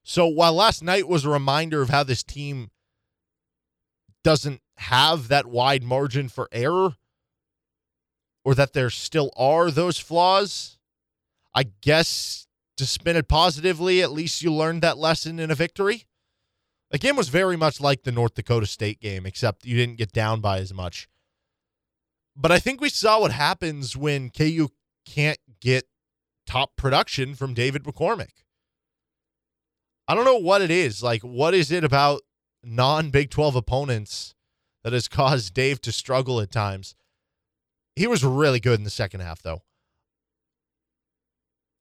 So 0.03 0.27
while 0.27 0.53
last 0.53 0.82
night 0.82 1.10
was 1.10 1.25
a 1.25 1.29
reminder 1.29 1.82
of 1.82 1.89
how 1.89 2.03
this 2.03 2.24
team 2.24 2.72
doesn't 4.24 4.62
have 4.77 5.27
that 5.27 5.46
wide 5.46 5.84
margin 5.84 6.30
for 6.30 6.50
error, 6.51 6.96
or 8.44 8.56
that 8.56 8.74
there 8.74 8.89
still 8.89 9.32
are 9.38 9.72
those 9.72 9.98
flaws. 9.98 10.77
I 11.56 11.63
guess 11.82 12.48
to 12.77 12.86
spin 12.86 13.15
it 13.15 13.27
positively, 13.27 14.01
at 14.01 14.12
least 14.12 14.42
you 14.42 14.51
learned 14.51 14.82
that 14.82 14.98
lesson 14.98 15.39
in 15.39 15.51
a 15.51 15.56
victory. 15.56 16.06
The 16.92 16.98
game 16.98 17.15
was 17.15 17.30
very 17.30 17.58
much 17.58 17.82
like 17.82 18.03
the 18.03 18.12
North 18.12 18.36
Dakota 18.36 18.65
State 18.65 19.00
game, 19.00 19.25
except 19.25 19.65
you 19.65 19.75
didn't 19.75 19.98
get 19.98 20.12
down 20.12 20.42
by 20.42 20.60
as 20.60 20.74
much. 20.74 21.08
But 22.36 22.51
I 22.51 22.60
think 22.60 22.82
we 22.82 22.89
saw 22.89 23.22
what 23.22 23.32
happens 23.32 23.96
when 23.96 24.30
KU 24.30 24.70
can't 25.06 25.39
get 25.60 25.86
top 26.46 26.75
production 26.75 27.36
from 27.36 27.53
David 27.53 27.84
McCormick. 27.84 28.44
I 30.08 30.15
don't 30.15 30.25
know 30.25 30.38
what 30.38 30.62
it 30.62 30.72
is. 30.72 31.01
Like, 31.01 31.22
what 31.22 31.53
is 31.53 31.72
it 31.72 31.84
about 31.84 32.22
non 32.63 33.10
Big 33.10 33.30
12 33.30 33.56
opponents 33.56 34.36
that 34.84 34.94
has 34.94 35.08
caused 35.08 35.54
Dave 35.54 35.82
to 35.82 35.92
struggle 35.92 36.40
at 36.40 36.52
times? 36.52 36.96
He 37.96 38.08
was 38.08 38.24
really 38.24 38.60
good 38.60 38.80
in 38.80 38.84
the 38.84 38.90
second 38.90 39.22
half, 39.22 39.42
though. 39.42 39.62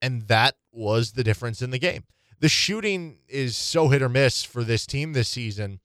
And 0.00 0.22
that 0.22 0.56
was 0.72 1.12
the 1.12 1.24
difference 1.24 1.62
in 1.62 1.70
the 1.70 1.78
game. 1.78 2.04
The 2.40 2.48
shooting 2.48 3.18
is 3.28 3.56
so 3.56 3.88
hit 3.88 4.02
or 4.02 4.08
miss 4.08 4.42
for 4.42 4.64
this 4.64 4.84
team 4.84 5.12
this 5.12 5.28
season. 5.28 5.78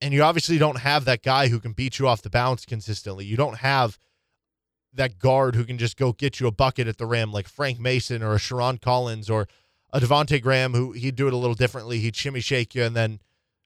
And 0.00 0.14
you 0.14 0.22
obviously 0.22 0.56
don't 0.56 0.78
have 0.78 1.04
that 1.04 1.22
guy 1.22 1.48
who 1.48 1.58
can 1.58 1.72
beat 1.72 1.98
you 1.98 2.06
off 2.06 2.22
the 2.22 2.30
bounce 2.30 2.64
consistently. 2.64 3.24
You 3.24 3.36
don't 3.36 3.58
have 3.58 3.98
that 4.92 5.18
guard 5.18 5.56
who 5.56 5.64
can 5.64 5.78
just 5.78 5.96
go 5.96 6.12
get 6.12 6.38
you 6.38 6.46
a 6.46 6.52
bucket 6.52 6.86
at 6.86 6.98
the 6.98 7.06
rim 7.06 7.32
like 7.32 7.48
Frank 7.48 7.80
Mason 7.80 8.22
or 8.22 8.34
a 8.34 8.38
Sherron 8.38 8.80
Collins 8.80 9.28
or 9.28 9.48
a 9.92 9.98
Devonte 9.98 10.40
Graham 10.40 10.74
who 10.74 10.92
he'd 10.92 11.16
do 11.16 11.26
it 11.26 11.32
a 11.32 11.36
little 11.36 11.54
differently. 11.54 11.98
He'd 11.98 12.16
shimmy 12.16 12.40
shake 12.40 12.74
you 12.74 12.84
and 12.84 12.94
then 12.94 13.20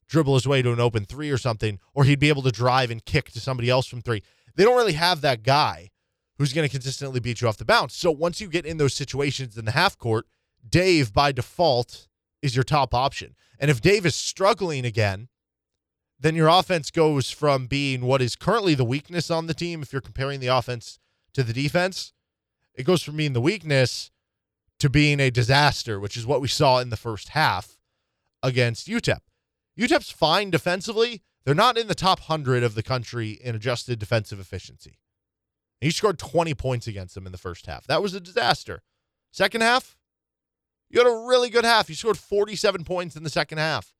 dribble 0.08 0.34
his 0.34 0.48
way 0.48 0.62
to 0.62 0.72
an 0.72 0.80
open 0.80 1.04
three 1.04 1.30
or 1.30 1.38
something, 1.38 1.78
or 1.94 2.04
he'd 2.04 2.18
be 2.18 2.28
able 2.28 2.42
to 2.42 2.52
drive 2.52 2.90
and 2.90 3.04
kick 3.04 3.30
to 3.32 3.40
somebody 3.40 3.68
else 3.68 3.86
from 3.86 4.02
three. 4.02 4.22
They 4.56 4.64
don't 4.64 4.76
really 4.76 4.94
have 4.94 5.20
that 5.20 5.42
guy 5.42 5.90
who's 6.38 6.52
going 6.52 6.66
to 6.66 6.72
consistently 6.72 7.20
beat 7.20 7.40
you 7.40 7.48
off 7.48 7.56
the 7.56 7.64
bounce. 7.64 7.94
So 7.94 8.10
once 8.10 8.40
you 8.40 8.48
get 8.48 8.64
in 8.64 8.78
those 8.78 8.94
situations 8.94 9.58
in 9.58 9.64
the 9.64 9.72
half 9.72 9.98
court, 9.98 10.26
Dave 10.68 11.12
by 11.12 11.32
default 11.32 12.08
is 12.42 12.56
your 12.56 12.64
top 12.64 12.94
option. 12.94 13.34
And 13.58 13.70
if 13.70 13.80
Dave 13.80 14.06
is 14.06 14.14
struggling 14.14 14.84
again, 14.84 15.28
then 16.20 16.34
your 16.34 16.48
offense 16.48 16.90
goes 16.90 17.30
from 17.30 17.66
being 17.66 18.02
what 18.02 18.22
is 18.22 18.36
currently 18.36 18.74
the 18.74 18.84
weakness 18.84 19.30
on 19.30 19.46
the 19.46 19.54
team, 19.54 19.82
if 19.82 19.92
you're 19.92 20.00
comparing 20.00 20.40
the 20.40 20.48
offense 20.48 20.98
to 21.34 21.42
the 21.42 21.52
defense, 21.52 22.12
it 22.74 22.84
goes 22.84 23.02
from 23.02 23.16
being 23.16 23.32
the 23.32 23.40
weakness 23.40 24.10
to 24.78 24.88
being 24.88 25.20
a 25.20 25.30
disaster, 25.30 25.98
which 25.98 26.16
is 26.16 26.26
what 26.26 26.40
we 26.40 26.48
saw 26.48 26.78
in 26.78 26.90
the 26.90 26.96
first 26.96 27.30
half 27.30 27.78
against 28.42 28.88
UTEP. 28.88 29.20
UTEP's 29.78 30.10
fine 30.10 30.50
defensively. 30.50 31.22
They're 31.44 31.54
not 31.54 31.78
in 31.78 31.86
the 31.86 31.94
top 31.94 32.20
100 32.20 32.62
of 32.62 32.74
the 32.74 32.82
country 32.82 33.38
in 33.42 33.54
adjusted 33.54 33.98
defensive 33.98 34.40
efficiency. 34.40 34.98
he 35.80 35.90
scored 35.90 36.18
20 36.18 36.54
points 36.54 36.86
against 36.86 37.14
them 37.14 37.24
in 37.24 37.32
the 37.32 37.38
first 37.38 37.66
half. 37.66 37.86
That 37.86 38.02
was 38.02 38.12
a 38.12 38.20
disaster. 38.20 38.82
Second 39.30 39.60
half, 39.60 39.96
you 40.90 40.98
had 40.98 41.06
a 41.06 41.26
really 41.26 41.50
good 41.50 41.64
half. 41.64 41.88
You 41.88 41.94
scored 41.94 42.18
47 42.18 42.84
points 42.84 43.14
in 43.14 43.22
the 43.22 43.30
second 43.30 43.58
half. 43.58 43.94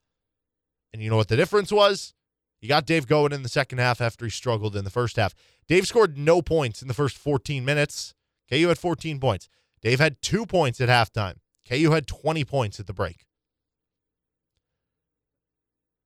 And 0.92 1.02
you 1.02 1.11
know 1.11 1.16
what 1.16 1.28
the 1.28 1.37
difference 1.37 1.70
was? 1.70 2.14
You 2.61 2.68
got 2.68 2.87
Dave 2.87 3.06
going 3.06 3.32
in 3.32 3.42
the 3.42 3.49
second 3.49 3.78
half 3.78 4.00
after 4.00 4.25
he 4.25 4.30
struggled 4.30 4.75
in 4.75 4.85
the 4.85 4.90
first 4.90 5.16
half. 5.16 5.35
Dave 5.68 5.87
scored 5.87 6.18
no 6.18 6.42
points 6.42 6.82
in 6.82 6.88
the 6.88 6.94
first 6.94 7.16
14 7.16 7.64
minutes. 7.64 8.14
KU 8.50 8.68
had 8.68 8.78
14 8.78 9.20
points. 9.20 9.49
Dave 9.80 10.00
had 10.00 10.20
two 10.23 10.44
points 10.44 10.80
at 10.80 10.88
halftime. 10.88 11.37
KU 11.68 11.92
had 11.92 12.06
20 12.06 12.44
points 12.44 12.80
at 12.80 12.87
the 12.87 12.92
break. 12.92 13.26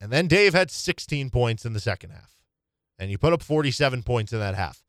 And 0.02 0.10
then 0.10 0.26
Dave 0.26 0.52
had 0.52 0.72
16 0.72 1.30
points 1.30 1.64
in 1.64 1.74
the 1.74 1.80
second 1.80 2.10
half. 2.10 2.34
And 2.98 3.08
you 3.08 3.18
put 3.18 3.32
up 3.32 3.40
47 3.40 4.02
points 4.02 4.32
in 4.32 4.40
that 4.40 4.56
half. 4.56 4.82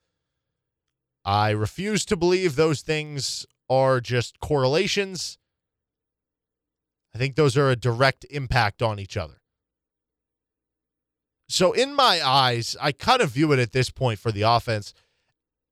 I 1.23 1.51
refuse 1.51 2.03
to 2.05 2.17
believe 2.17 2.55
those 2.55 2.81
things 2.81 3.45
are 3.69 4.01
just 4.01 4.39
correlations. 4.39 5.37
I 7.13 7.19
think 7.19 7.35
those 7.35 7.55
are 7.55 7.69
a 7.69 7.75
direct 7.75 8.25
impact 8.31 8.81
on 8.81 8.99
each 8.99 9.15
other. 9.15 9.35
So, 11.47 11.73
in 11.73 11.93
my 11.93 12.19
eyes, 12.25 12.75
I 12.81 12.91
kind 12.91 13.21
of 13.21 13.29
view 13.29 13.51
it 13.51 13.59
at 13.59 13.71
this 13.71 13.91
point 13.91 14.17
for 14.17 14.31
the 14.31 14.41
offense 14.41 14.95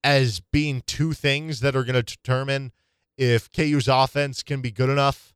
as 0.03 0.39
being 0.51 0.83
two 0.86 1.13
things 1.13 1.62
that 1.62 1.75
are 1.75 1.83
going 1.83 1.95
to 1.95 2.03
determine 2.03 2.74
if 3.17 3.51
KU's 3.51 3.88
offense 3.88 4.43
can 4.43 4.62
be 4.62 4.69
good 4.69 4.89
enough 4.89 5.33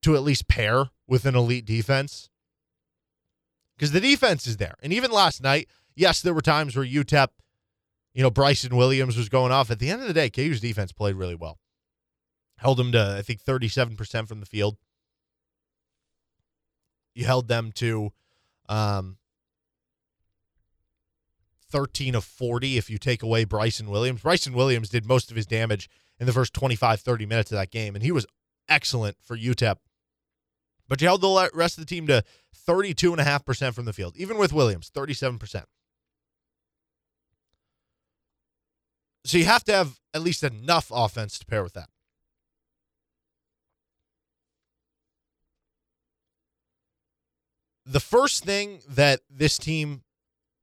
to 0.00 0.16
at 0.16 0.22
least 0.22 0.48
pair 0.48 0.86
with 1.06 1.26
an 1.26 1.36
elite 1.36 1.66
defense 1.66 2.30
because 3.76 3.92
the 3.92 4.00
defense 4.00 4.46
is 4.46 4.56
there. 4.56 4.74
And 4.82 4.92
even 4.92 5.10
last 5.10 5.42
night, 5.42 5.68
yes, 5.94 6.22
there 6.22 6.34
were 6.34 6.40
times 6.40 6.76
where 6.76 6.86
UTEP, 6.86 7.28
you 8.12 8.22
know, 8.22 8.30
Bryson 8.30 8.76
Williams 8.76 9.16
was 9.16 9.28
going 9.28 9.52
off. 9.52 9.70
At 9.70 9.78
the 9.78 9.90
end 9.90 10.02
of 10.02 10.08
the 10.08 10.14
day, 10.14 10.30
KU's 10.30 10.60
defense 10.60 10.92
played 10.92 11.16
really 11.16 11.34
well. 11.34 11.58
Held 12.58 12.78
them 12.78 12.92
to, 12.92 13.16
I 13.18 13.22
think, 13.22 13.42
37% 13.42 14.28
from 14.28 14.40
the 14.40 14.46
field. 14.46 14.76
You 17.14 17.24
held 17.24 17.48
them 17.48 17.72
to 17.76 18.12
um, 18.68 19.18
13 21.70 22.14
of 22.14 22.24
40 22.24 22.78
if 22.78 22.88
you 22.88 22.98
take 22.98 23.22
away 23.22 23.44
Bryson 23.44 23.90
Williams. 23.90 24.22
Bryson 24.22 24.52
Williams 24.52 24.88
did 24.88 25.06
most 25.06 25.30
of 25.30 25.36
his 25.36 25.46
damage 25.46 25.88
in 26.18 26.26
the 26.26 26.32
first 26.32 26.54
25, 26.54 27.00
30 27.00 27.26
minutes 27.26 27.50
of 27.50 27.58
that 27.58 27.70
game, 27.70 27.94
and 27.94 28.04
he 28.04 28.12
was 28.12 28.26
excellent 28.68 29.16
for 29.20 29.36
UTEP. 29.36 29.76
But 30.88 31.00
you 31.00 31.06
held 31.08 31.22
the 31.22 31.50
rest 31.54 31.78
of 31.78 31.86
the 31.86 31.94
team 31.94 32.06
to 32.08 32.22
32.5% 32.68 33.74
from 33.74 33.84
the 33.84 33.92
field, 33.92 34.16
even 34.16 34.38
with 34.38 34.52
Williams, 34.52 34.90
37%. 34.90 35.64
So 39.24 39.38
you 39.38 39.46
have 39.46 39.64
to 39.64 39.72
have 39.72 40.00
at 40.12 40.22
least 40.22 40.42
enough 40.42 40.90
offense 40.92 41.38
to 41.38 41.46
pair 41.46 41.62
with 41.62 41.72
that. 41.72 41.88
The 47.86 48.00
first 48.00 48.44
thing 48.44 48.80
that 48.88 49.20
this 49.30 49.58
team 49.58 50.02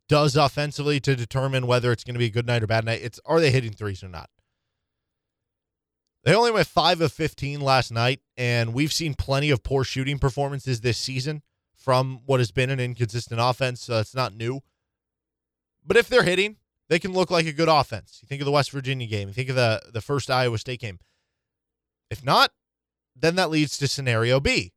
does 0.07 0.35
offensively 0.35 0.99
to 0.99 1.15
determine 1.15 1.67
whether 1.67 1.91
it's 1.91 2.03
going 2.03 2.15
to 2.15 2.19
be 2.19 2.25
a 2.25 2.31
good 2.31 2.45
night 2.45 2.63
or 2.63 2.67
bad 2.67 2.85
night, 2.85 3.01
it's 3.01 3.19
are 3.25 3.39
they 3.39 3.51
hitting 3.51 3.71
threes 3.71 4.03
or 4.03 4.09
not? 4.09 4.29
They 6.23 6.35
only 6.35 6.51
went 6.51 6.67
5 6.67 7.01
of 7.01 7.11
15 7.11 7.61
last 7.61 7.91
night, 7.91 8.19
and 8.37 8.73
we've 8.73 8.93
seen 8.93 9.15
plenty 9.15 9.49
of 9.49 9.63
poor 9.63 9.83
shooting 9.83 10.19
performances 10.19 10.81
this 10.81 10.97
season 10.97 11.41
from 11.75 12.21
what 12.25 12.39
has 12.39 12.51
been 12.51 12.69
an 12.69 12.79
inconsistent 12.79 13.39
offense, 13.41 13.81
so 13.81 13.99
it's 13.99 14.13
not 14.13 14.35
new. 14.35 14.61
But 15.83 15.97
if 15.97 16.07
they're 16.07 16.23
hitting, 16.23 16.57
they 16.89 16.99
can 16.99 17.13
look 17.13 17.31
like 17.31 17.47
a 17.47 17.53
good 17.53 17.69
offense. 17.69 18.19
You 18.21 18.27
think 18.27 18.41
of 18.41 18.45
the 18.45 18.51
West 18.51 18.71
Virginia 18.71 19.07
game, 19.07 19.29
you 19.29 19.33
think 19.33 19.49
of 19.49 19.55
the, 19.55 19.81
the 19.91 20.01
first 20.01 20.29
Iowa 20.29 20.59
State 20.59 20.79
game. 20.79 20.99
If 22.11 22.23
not, 22.23 22.51
then 23.15 23.35
that 23.35 23.49
leads 23.49 23.77
to 23.79 23.87
scenario 23.87 24.39
B. 24.39 24.73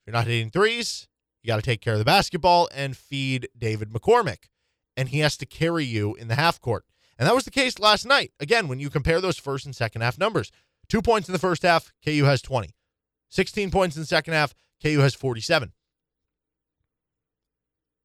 If 0.00 0.06
you're 0.06 0.12
not 0.12 0.26
hitting 0.26 0.50
threes, 0.50 1.08
you 1.42 1.48
got 1.48 1.56
to 1.56 1.62
take 1.62 1.80
care 1.80 1.94
of 1.94 1.98
the 1.98 2.04
basketball 2.04 2.68
and 2.72 2.96
feed 2.96 3.48
David 3.56 3.90
McCormick. 3.90 4.50
And 4.96 5.08
he 5.08 5.20
has 5.20 5.36
to 5.38 5.46
carry 5.46 5.84
you 5.84 6.14
in 6.14 6.28
the 6.28 6.34
half 6.34 6.60
court. 6.60 6.84
And 7.18 7.26
that 7.26 7.34
was 7.34 7.44
the 7.44 7.50
case 7.50 7.78
last 7.78 8.06
night. 8.06 8.32
Again, 8.38 8.68
when 8.68 8.78
you 8.78 8.90
compare 8.90 9.20
those 9.20 9.38
first 9.38 9.66
and 9.66 9.74
second 9.74 10.02
half 10.02 10.18
numbers, 10.18 10.52
two 10.88 11.02
points 11.02 11.28
in 11.28 11.32
the 11.32 11.38
first 11.38 11.62
half, 11.62 11.92
KU 12.04 12.24
has 12.24 12.40
20. 12.40 12.70
16 13.30 13.70
points 13.70 13.96
in 13.96 14.02
the 14.02 14.06
second 14.06 14.34
half, 14.34 14.54
KU 14.82 15.00
has 15.00 15.14
47. 15.14 15.72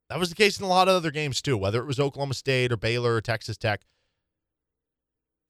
That 0.10 0.20
was 0.20 0.30
the 0.30 0.36
case 0.36 0.60
in 0.60 0.66
a 0.66 0.70
lot 0.70 0.88
of 0.88 0.96
other 0.96 1.12
games 1.12 1.42
too, 1.42 1.58
whether 1.58 1.80
it 1.80 1.88
was 1.88 2.00
Oklahoma 2.00 2.34
State 2.34 2.72
or 2.72 2.78
Baylor 2.78 3.16
or 3.16 3.22
Texas 3.22 3.58
Tech. 3.58 3.82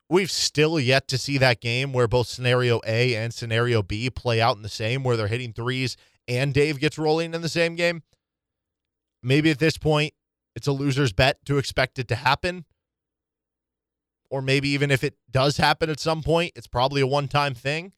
We've 0.10 0.32
still 0.32 0.80
yet 0.80 1.08
to 1.08 1.18
see 1.18 1.38
that 1.40 1.60
game 1.60 1.92
where 1.92 2.08
both 2.08 2.28
scenario 2.28 2.82
A 2.86 3.16
and 3.16 3.34
scenario 3.34 3.82
B 3.82 4.10
play 4.10 4.42
out 4.42 4.58
in 4.58 4.62
the 4.62 4.70
same, 4.70 5.04
where 5.04 5.18
they're 5.18 5.28
hitting 5.28 5.54
threes 5.54 5.98
and 6.28 6.54
Dave 6.54 6.80
gets 6.80 6.98
rolling 6.98 7.34
in 7.34 7.42
the 7.42 7.50
same 7.50 7.76
game. 7.76 8.04
Maybe 9.22 9.50
at 9.50 9.60
this 9.60 9.78
point, 9.78 10.14
it's 10.56 10.68
a 10.68 10.72
loser's 10.72 11.14
bet 11.14 11.44
to 11.46 11.58
expect 11.58 11.98
it 11.98 12.08
to 12.10 12.16
happen 12.16 12.66
or 14.30 14.42
maybe 14.42 14.70
even 14.70 14.92
if 14.92 15.04
it 15.04 15.16
does 15.30 15.58
happen 15.58 15.90
at 15.90 16.00
some 16.00 16.24
point, 16.24 16.54
it's 16.56 16.68
probably 16.68 17.02
a 17.02 17.08
one 17.08 17.28
time 17.28 17.54
thing. 17.54 17.94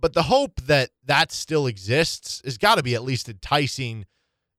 But 0.00 0.14
the 0.14 0.24
hope 0.24 0.60
that 0.62 0.90
that 1.04 1.32
still 1.32 1.66
exists 1.66 2.40
has 2.44 2.56
got 2.56 2.76
to 2.76 2.82
be 2.82 2.94
at 2.94 3.02
least 3.02 3.28
enticing, 3.28 4.06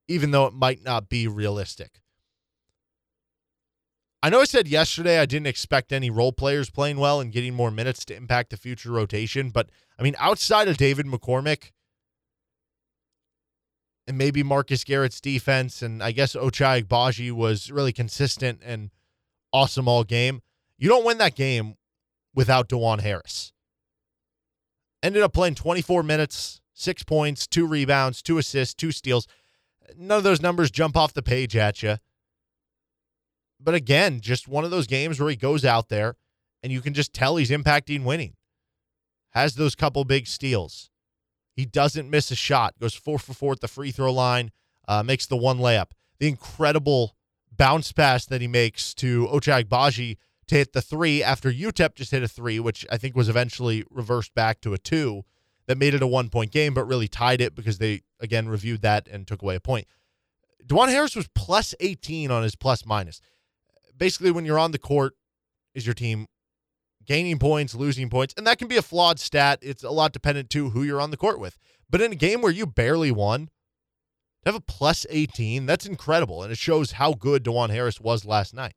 even 0.08 0.32
though 0.32 0.46
it 0.46 0.54
might 0.54 0.84
not 0.84 1.08
be 1.08 1.28
realistic. 1.28 2.02
I 4.22 4.30
know 4.30 4.42
I 4.42 4.46
said 4.46 4.68
yesterday 4.68 5.20
I 5.20 5.26
didn't 5.26 5.48
expect 5.48 5.94
any 5.94 6.10
role 6.10 6.34
players 6.34 6.70
playing 6.70 6.98
well 6.98 7.22
and 7.22 7.32
getting 7.32 7.54
more 7.54 7.72
minutes 7.72 8.04
to 8.06 8.16
impact 8.16 8.50
the 8.50 8.58
future 8.58 8.92
rotation, 8.92 9.50
but 9.50 9.70
I 9.98 10.04
mean, 10.04 10.16
outside 10.20 10.68
of 10.68 10.76
David 10.76 11.06
McCormick 11.06 11.72
and 14.06 14.18
maybe 14.18 14.44
Marcus 14.44 14.84
Garrett's 14.84 15.22
defense, 15.22 15.82
and 15.82 16.04
I 16.04 16.12
guess 16.12 16.36
Ochai 16.36 16.84
Agbaji 16.84 17.32
was 17.32 17.72
really 17.72 17.94
consistent 17.94 18.60
and 18.66 18.90
awesome 19.54 19.88
all 19.88 20.04
game. 20.04 20.42
You 20.80 20.88
don't 20.88 21.06
win 21.06 21.18
that 21.18 21.36
game 21.36 21.76
without 22.34 22.70
Dajuan 22.70 23.02
Harris. 23.02 23.52
Ended 25.04 25.22
up 25.22 25.34
playing 25.34 25.56
24 25.56 26.04
minutes, 26.04 26.62
six 26.74 27.04
points, 27.04 27.46
two 27.46 27.68
rebounds, 27.68 28.22
two 28.22 28.38
assists, 28.38 28.74
two 28.74 28.92
steals. 28.92 29.28
None 29.98 30.18
of 30.18 30.24
those 30.24 30.42
numbers 30.42 30.72
jump 30.72 30.96
off 30.96 31.14
the 31.14 31.22
page 31.22 31.56
at 31.56 31.84
you. 31.84 31.98
But 33.60 33.76
again, 33.76 34.22
just 34.22 34.48
one 34.48 34.64
of 34.64 34.72
those 34.72 34.88
games 34.88 35.20
where 35.20 35.30
he 35.30 35.36
goes 35.36 35.66
out 35.66 35.90
there 35.90 36.16
and 36.64 36.72
you 36.72 36.82
can 36.82 36.94
just 36.94 37.14
tell 37.14 37.36
he's 37.36 37.50
impacting 37.50 38.04
winning. 38.04 38.36
Has 39.32 39.56
those 39.56 39.76
couple 39.76 40.06
big 40.06 40.28
steals. 40.28 40.90
He 41.56 41.66
doesn't 41.66 42.10
miss 42.10 42.32
a 42.32 42.36
shot. 42.36 42.80
Goes 42.80 42.94
four 42.94 43.20
for 43.20 43.34
four 43.34 43.52
at 43.52 43.60
the 43.60 43.68
free 43.68 43.92
throw 43.92 44.14
line. 44.14 44.52
Uh, 44.88 45.04
makes 45.04 45.26
the 45.26 45.38
one 45.38 45.60
layup. 45.60 45.92
The 46.20 46.30
incredible 46.30 47.16
bounce 47.52 47.92
pass 47.92 48.26
that 48.26 48.42
he 48.42 48.48
makes 48.48 48.94
to 48.96 49.28
Ochai 49.28 49.66
Agbaji 49.66 50.18
to 50.50 50.56
hit 50.56 50.74
the 50.74 50.82
three 50.82 51.24
after 51.24 51.52
UTEP 51.52 51.96
just 51.96 52.12
hit 52.12 52.24
a 52.24 52.28
three, 52.28 52.60
which 52.60 52.86
I 52.92 52.98
think 52.98 53.16
was 53.16 53.30
eventually 53.30 53.84
reversed 53.90 54.34
back 54.36 54.62
to 54.62 54.74
a 54.74 54.78
two 54.78 55.24
that 55.68 55.78
made 55.78 55.94
it 55.94 56.02
a 56.02 56.08
one 56.08 56.30
point 56.30 56.52
game, 56.52 56.74
but 56.74 56.86
really 56.86 57.08
tied 57.08 57.42
it 57.42 57.56
because 57.56 57.78
they, 57.78 58.02
again, 58.20 58.50
reviewed 58.50 58.82
that 58.82 59.08
and 59.08 59.28
took 59.28 59.42
away 59.42 59.56
a 59.56 59.60
point. 59.60 59.88
Dajuan 60.66 60.90
Harris 60.90 61.16
was 61.16 61.30
plus 61.34 61.74
18 61.80 62.32
on 62.32 62.44
his 62.44 62.56
plus 62.56 62.86
minus. 62.86 63.22
Basically, 63.96 64.32
when 64.32 64.46
you're 64.46 64.60
on 64.60 64.72
the 64.72 64.80
court, 64.80 65.14
is 65.74 65.86
your 65.86 65.94
team 65.94 66.28
gaining 67.06 67.38
points, 67.38 67.76
losing 67.76 68.10
points? 68.10 68.34
And 68.38 68.46
that 68.48 68.58
can 68.58 68.68
be 68.68 68.78
a 68.78 68.82
flawed 68.82 69.20
stat. 69.20 69.60
It's 69.62 69.84
a 69.84 69.92
lot 69.92 70.14
dependent 70.14 70.50
to 70.52 70.72
who 70.72 70.84
you're 70.84 71.02
on 71.02 71.12
the 71.12 71.18
court 71.18 71.40
with. 71.40 71.58
But 71.90 72.02
in 72.02 72.12
a 72.12 72.16
game 72.16 72.42
where 72.42 72.52
you 72.52 72.66
barely 72.66 73.12
won, 73.12 73.50
to 74.44 74.52
have 74.52 74.56
a 74.56 74.62
plus 74.62 75.06
18, 75.10 75.66
that's 75.66 75.86
incredible. 75.86 76.44
And 76.44 76.52
it 76.52 76.58
shows 76.58 76.94
how 76.94 77.14
good 77.14 77.44
Dajuan 77.44 77.70
Harris 77.70 78.00
was 78.00 78.26
last 78.26 78.54
night. 78.54 78.74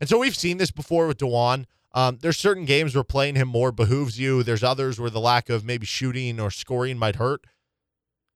And 0.00 0.08
so 0.08 0.18
we've 0.18 0.36
seen 0.36 0.56
this 0.56 0.70
before 0.70 1.06
with 1.06 1.18
Dajuan. 1.18 1.66
Um, 1.92 2.18
there's 2.22 2.38
certain 2.38 2.64
games 2.64 2.94
where 2.94 3.04
playing 3.04 3.36
him 3.36 3.48
more 3.48 3.72
behooves 3.72 4.18
you. 4.18 4.42
There's 4.42 4.62
others 4.62 4.98
where 4.98 5.10
the 5.10 5.20
lack 5.20 5.50
of 5.50 5.64
maybe 5.64 5.86
shooting 5.86 6.40
or 6.40 6.50
scoring 6.50 6.98
might 6.98 7.16
hurt. 7.16 7.44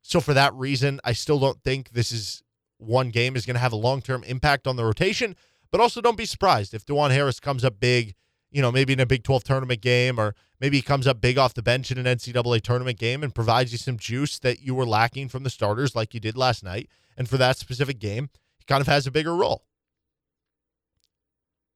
So 0.02 0.20
for 0.20 0.34
that 0.34 0.52
reason, 0.54 1.00
I 1.04 1.12
still 1.14 1.38
don't 1.38 1.62
think 1.62 1.90
this 1.90 2.12
is 2.12 2.42
one 2.78 3.10
game 3.10 3.36
is 3.36 3.46
going 3.46 3.54
to 3.54 3.60
have 3.60 3.72
a 3.72 3.76
long 3.76 4.02
term 4.02 4.22
impact 4.24 4.66
on 4.66 4.76
the 4.76 4.84
rotation. 4.84 5.36
But 5.70 5.80
also 5.80 6.00
don't 6.00 6.18
be 6.18 6.26
surprised 6.26 6.74
if 6.74 6.84
Dajuan 6.84 7.10
Harris 7.10 7.40
comes 7.40 7.64
up 7.64 7.80
big, 7.80 8.14
you 8.50 8.60
know, 8.60 8.70
maybe 8.70 8.92
in 8.92 9.00
a 9.00 9.06
Big 9.06 9.24
12 9.24 9.42
tournament 9.44 9.80
game, 9.80 10.20
or 10.20 10.34
maybe 10.60 10.76
he 10.76 10.82
comes 10.82 11.06
up 11.06 11.20
big 11.20 11.38
off 11.38 11.54
the 11.54 11.62
bench 11.62 11.90
in 11.90 11.98
an 11.98 12.04
NCAA 12.04 12.60
tournament 12.60 12.98
game 12.98 13.22
and 13.24 13.34
provides 13.34 13.72
you 13.72 13.78
some 13.78 13.96
juice 13.96 14.38
that 14.40 14.60
you 14.60 14.74
were 14.74 14.86
lacking 14.86 15.28
from 15.28 15.42
the 15.42 15.50
starters 15.50 15.96
like 15.96 16.14
you 16.14 16.20
did 16.20 16.36
last 16.36 16.62
night. 16.62 16.88
And 17.16 17.28
for 17.28 17.38
that 17.38 17.56
specific 17.56 17.98
game, 17.98 18.30
he 18.58 18.64
kind 18.66 18.80
of 18.80 18.86
has 18.86 19.06
a 19.06 19.10
bigger 19.10 19.34
role. 19.34 19.64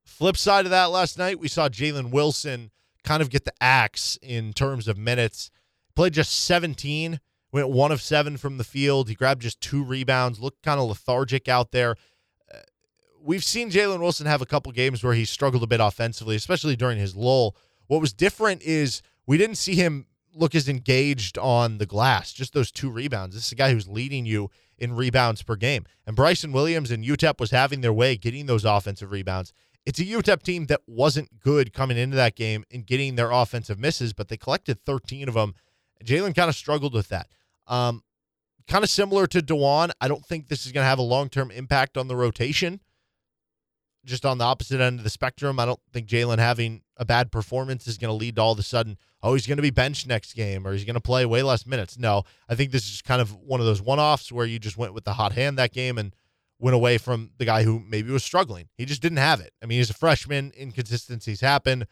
Flip 0.08 0.36
side 0.36 0.64
of 0.64 0.70
that 0.70 0.90
last 0.90 1.18
night, 1.18 1.38
we 1.38 1.48
saw 1.48 1.68
Jalen 1.68 2.10
Wilson 2.10 2.70
kind 3.04 3.22
of 3.22 3.30
get 3.30 3.44
the 3.44 3.52
axe 3.60 4.18
in 4.20 4.52
terms 4.52 4.88
of 4.88 4.98
minutes. 4.98 5.50
Played 5.94 6.14
just 6.14 6.44
17, 6.44 7.20
went 7.52 7.68
one 7.68 7.92
of 7.92 8.02
seven 8.02 8.36
from 8.36 8.58
the 8.58 8.64
field. 8.64 9.08
He 9.08 9.14
grabbed 9.14 9.42
just 9.42 9.60
two 9.60 9.84
rebounds, 9.84 10.40
looked 10.40 10.62
kind 10.62 10.80
of 10.80 10.88
lethargic 10.88 11.46
out 11.46 11.70
there. 11.70 11.94
Uh, 12.52 12.58
we've 13.22 13.44
seen 13.44 13.70
Jalen 13.70 14.00
Wilson 14.00 14.26
have 14.26 14.42
a 14.42 14.46
couple 14.46 14.72
games 14.72 15.04
where 15.04 15.14
he 15.14 15.24
struggled 15.24 15.62
a 15.62 15.68
bit 15.68 15.80
offensively, 15.80 16.34
especially 16.34 16.74
during 16.74 16.98
his 16.98 17.14
lull. 17.14 17.54
What 17.86 18.00
was 18.00 18.12
different 18.12 18.62
is 18.62 19.02
we 19.26 19.38
didn't 19.38 19.56
see 19.56 19.76
him 19.76 20.06
look 20.34 20.54
as 20.54 20.68
engaged 20.68 21.38
on 21.38 21.78
the 21.78 21.86
glass, 21.86 22.32
just 22.32 22.54
those 22.54 22.72
two 22.72 22.90
rebounds. 22.90 23.34
This 23.34 23.46
is 23.46 23.52
a 23.52 23.56
guy 23.56 23.72
who's 23.72 23.86
leading 23.86 24.26
you 24.26 24.50
in 24.78 24.96
rebounds 24.96 25.42
per 25.42 25.56
game. 25.56 25.84
And 26.06 26.16
Bryson 26.16 26.50
Williams 26.50 26.90
and 26.90 27.04
UTEP 27.04 27.40
was 27.40 27.50
having 27.50 27.82
their 27.82 27.92
way 27.92 28.16
getting 28.16 28.46
those 28.46 28.64
offensive 28.64 29.10
rebounds. 29.12 29.52
It's 29.88 29.98
a 29.98 30.04
UTEP 30.04 30.42
team 30.42 30.66
that 30.66 30.82
wasn't 30.86 31.40
good 31.40 31.72
coming 31.72 31.96
into 31.96 32.14
that 32.14 32.36
game 32.36 32.62
and 32.70 32.84
getting 32.84 33.14
their 33.14 33.30
offensive 33.30 33.78
misses, 33.78 34.12
but 34.12 34.28
they 34.28 34.36
collected 34.36 34.84
13 34.84 35.28
of 35.28 35.34
them. 35.34 35.54
Jalen 36.04 36.36
kind 36.36 36.50
of 36.50 36.54
struggled 36.54 36.92
with 36.92 37.08
that. 37.08 37.28
Um, 37.66 38.02
kind 38.68 38.84
of 38.84 38.90
similar 38.90 39.26
to 39.28 39.40
Dajuan. 39.40 39.92
I 39.98 40.06
don't 40.06 40.22
think 40.26 40.48
this 40.48 40.66
is 40.66 40.72
going 40.72 40.84
to 40.84 40.88
have 40.88 40.98
a 40.98 41.02
long 41.02 41.30
term 41.30 41.50
impact 41.50 41.96
on 41.96 42.06
the 42.06 42.16
rotation. 42.16 42.80
Just 44.04 44.26
on 44.26 44.36
the 44.36 44.44
opposite 44.44 44.78
end 44.78 45.00
of 45.00 45.04
the 45.04 45.10
spectrum, 45.10 45.58
I 45.58 45.64
don't 45.64 45.80
think 45.90 46.06
Jalen 46.06 46.36
having 46.36 46.82
a 46.98 47.06
bad 47.06 47.32
performance 47.32 47.88
is 47.88 47.96
going 47.96 48.10
to 48.10 48.14
lead 48.14 48.36
to 48.36 48.42
all 48.42 48.52
of 48.52 48.58
a 48.58 48.62
sudden, 48.62 48.98
oh, 49.22 49.32
he's 49.32 49.46
going 49.46 49.56
to 49.56 49.62
be 49.62 49.70
benched 49.70 50.06
next 50.06 50.34
game 50.34 50.66
or 50.66 50.74
he's 50.74 50.84
going 50.84 50.96
to 50.96 51.00
play 51.00 51.24
way 51.24 51.42
less 51.42 51.64
minutes. 51.64 51.96
No, 51.96 52.24
I 52.46 52.56
think 52.56 52.72
this 52.72 52.92
is 52.92 53.00
kind 53.00 53.22
of 53.22 53.34
one 53.34 53.58
of 53.58 53.64
those 53.64 53.80
one 53.80 53.98
offs 53.98 54.30
where 54.30 54.44
you 54.44 54.58
just 54.58 54.76
went 54.76 54.92
with 54.92 55.04
the 55.04 55.14
hot 55.14 55.32
hand 55.32 55.56
that 55.56 55.72
game 55.72 55.96
and 55.96 56.14
went 56.58 56.74
away 56.74 56.98
from 56.98 57.30
the 57.38 57.44
guy 57.44 57.62
who 57.62 57.80
maybe 57.80 58.10
was 58.10 58.24
struggling. 58.24 58.68
He 58.76 58.84
just 58.84 59.02
didn't 59.02 59.18
have 59.18 59.40
it. 59.40 59.52
I 59.62 59.66
mean, 59.66 59.78
he's 59.78 59.90
a 59.90 59.94
freshman, 59.94 60.52
inconsistencies 60.58 61.40
happen. 61.40 61.86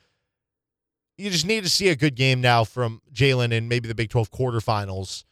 You 1.16 1.30
just 1.30 1.46
need 1.46 1.64
to 1.64 1.70
see 1.70 1.88
a 1.88 1.96
good 1.96 2.14
game 2.14 2.40
now 2.40 2.64
from 2.64 3.00
Jalen 3.12 3.52
in 3.52 3.68
maybe 3.68 3.88
the 3.88 3.94
Big 3.94 4.10
12 4.10 4.30
quarterfinals. 4.30 5.24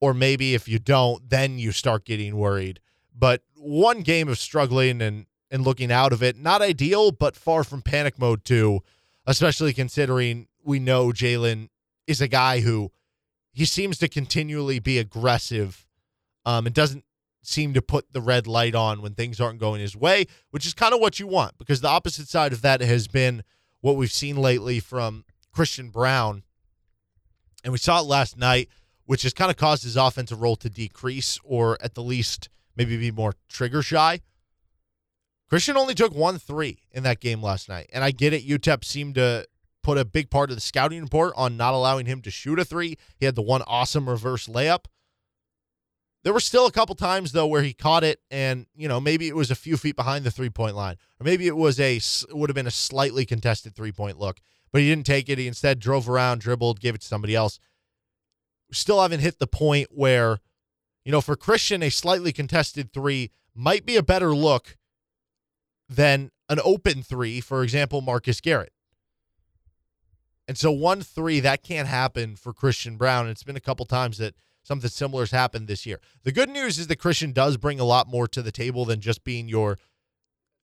Or 0.00 0.14
maybe 0.14 0.54
if 0.54 0.68
you 0.68 0.78
don't, 0.78 1.28
then 1.28 1.58
you 1.58 1.72
start 1.72 2.04
getting 2.04 2.36
worried. 2.36 2.80
But 3.16 3.42
one 3.56 4.02
game 4.02 4.28
of 4.28 4.38
struggling 4.38 5.00
and, 5.02 5.26
and 5.50 5.64
looking 5.64 5.90
out 5.90 6.12
of 6.12 6.22
it, 6.22 6.36
not 6.36 6.62
ideal, 6.62 7.10
but 7.10 7.36
far 7.36 7.64
from 7.64 7.82
panic 7.82 8.18
mode 8.18 8.44
too, 8.44 8.80
especially 9.26 9.72
considering 9.72 10.46
we 10.62 10.78
know 10.78 11.08
Jalen 11.08 11.68
is 12.06 12.20
a 12.20 12.28
guy 12.28 12.60
who 12.60 12.90
he 13.52 13.64
seems 13.64 13.98
to 13.98 14.08
continually 14.08 14.78
be 14.78 14.98
aggressive 14.98 15.86
um, 16.44 16.66
and 16.66 16.74
doesn't 16.74 17.04
seem 17.48 17.72
to 17.74 17.82
put 17.82 18.12
the 18.12 18.20
red 18.20 18.46
light 18.46 18.74
on 18.74 19.00
when 19.00 19.14
things 19.14 19.40
aren't 19.40 19.58
going 19.58 19.80
his 19.80 19.96
way, 19.96 20.26
which 20.50 20.66
is 20.66 20.74
kind 20.74 20.92
of 20.92 21.00
what 21.00 21.18
you 21.18 21.26
want 21.26 21.56
because 21.58 21.80
the 21.80 21.88
opposite 21.88 22.28
side 22.28 22.52
of 22.52 22.62
that 22.62 22.80
has 22.80 23.08
been 23.08 23.42
what 23.80 23.96
we've 23.96 24.12
seen 24.12 24.36
lately 24.36 24.80
from 24.80 25.24
Christian 25.52 25.88
Brown. 25.88 26.42
And 27.64 27.72
we 27.72 27.78
saw 27.78 28.00
it 28.00 28.04
last 28.04 28.36
night, 28.36 28.68
which 29.06 29.22
has 29.22 29.32
kind 29.32 29.50
of 29.50 29.56
caused 29.56 29.82
his 29.82 29.96
offensive 29.96 30.40
role 30.40 30.56
to 30.56 30.68
decrease 30.68 31.38
or 31.42 31.78
at 31.80 31.94
the 31.94 32.02
least 32.02 32.48
maybe 32.76 32.96
be 32.96 33.10
more 33.10 33.34
trigger 33.48 33.82
shy. 33.82 34.20
Christian 35.48 35.78
only 35.78 35.94
took 35.94 36.14
one 36.14 36.38
three 36.38 36.82
in 36.92 37.02
that 37.04 37.20
game 37.20 37.42
last 37.42 37.68
night. 37.68 37.88
And 37.92 38.04
I 38.04 38.10
get 38.10 38.34
it. 38.34 38.46
UTEP 38.46 38.84
seemed 38.84 39.14
to 39.14 39.46
put 39.82 39.96
a 39.96 40.04
big 40.04 40.28
part 40.28 40.50
of 40.50 40.56
the 40.56 40.60
scouting 40.60 41.02
report 41.02 41.32
on 41.34 41.56
not 41.56 41.72
allowing 41.72 42.04
him 42.04 42.20
to 42.22 42.30
shoot 42.30 42.58
a 42.58 42.64
three. 42.64 42.98
He 43.16 43.24
had 43.24 43.34
the 43.34 43.42
one 43.42 43.62
awesome 43.66 44.06
reverse 44.06 44.46
layup. 44.46 44.84
There 46.28 46.34
were 46.34 46.40
still 46.40 46.66
a 46.66 46.70
couple 46.70 46.94
times 46.94 47.32
though 47.32 47.46
where 47.46 47.62
he 47.62 47.72
caught 47.72 48.04
it, 48.04 48.20
and 48.30 48.66
you 48.76 48.86
know 48.86 49.00
maybe 49.00 49.28
it 49.28 49.34
was 49.34 49.50
a 49.50 49.54
few 49.54 49.78
feet 49.78 49.96
behind 49.96 50.26
the 50.26 50.30
three 50.30 50.50
point 50.50 50.76
line, 50.76 50.96
or 51.18 51.24
maybe 51.24 51.46
it 51.46 51.56
was 51.56 51.80
a 51.80 51.98
would 52.30 52.50
have 52.50 52.54
been 52.54 52.66
a 52.66 52.70
slightly 52.70 53.24
contested 53.24 53.74
three 53.74 53.92
point 53.92 54.18
look, 54.18 54.38
but 54.70 54.82
he 54.82 54.90
didn't 54.90 55.06
take 55.06 55.30
it. 55.30 55.38
He 55.38 55.46
instead 55.46 55.80
drove 55.80 56.06
around, 56.06 56.42
dribbled, 56.42 56.80
gave 56.80 56.94
it 56.94 57.00
to 57.00 57.06
somebody 57.06 57.34
else. 57.34 57.58
Still 58.70 59.00
haven't 59.00 59.20
hit 59.20 59.38
the 59.38 59.46
point 59.46 59.88
where, 59.90 60.40
you 61.02 61.12
know, 61.12 61.22
for 61.22 61.34
Christian, 61.34 61.82
a 61.82 61.88
slightly 61.88 62.30
contested 62.30 62.92
three 62.92 63.30
might 63.54 63.86
be 63.86 63.96
a 63.96 64.02
better 64.02 64.36
look 64.36 64.76
than 65.88 66.30
an 66.50 66.60
open 66.62 67.02
three. 67.02 67.40
For 67.40 67.62
example, 67.62 68.02
Marcus 68.02 68.42
Garrett. 68.42 68.74
And 70.46 70.58
so 70.58 70.70
one 70.70 71.00
three 71.00 71.40
that 71.40 71.62
can't 71.62 71.88
happen 71.88 72.36
for 72.36 72.52
Christian 72.52 72.98
Brown. 72.98 73.28
It's 73.28 73.44
been 73.44 73.56
a 73.56 73.60
couple 73.60 73.86
times 73.86 74.18
that 74.18 74.34
something 74.68 74.90
similar 74.90 75.22
has 75.22 75.30
happened 75.30 75.66
this 75.66 75.86
year. 75.86 75.98
The 76.22 76.30
good 76.30 76.50
news 76.50 76.78
is 76.78 76.86
that 76.86 76.96
Christian 76.96 77.32
does 77.32 77.56
bring 77.56 77.80
a 77.80 77.84
lot 77.84 78.06
more 78.06 78.28
to 78.28 78.42
the 78.42 78.52
table 78.52 78.84
than 78.84 79.00
just 79.00 79.24
being 79.24 79.48
your 79.48 79.78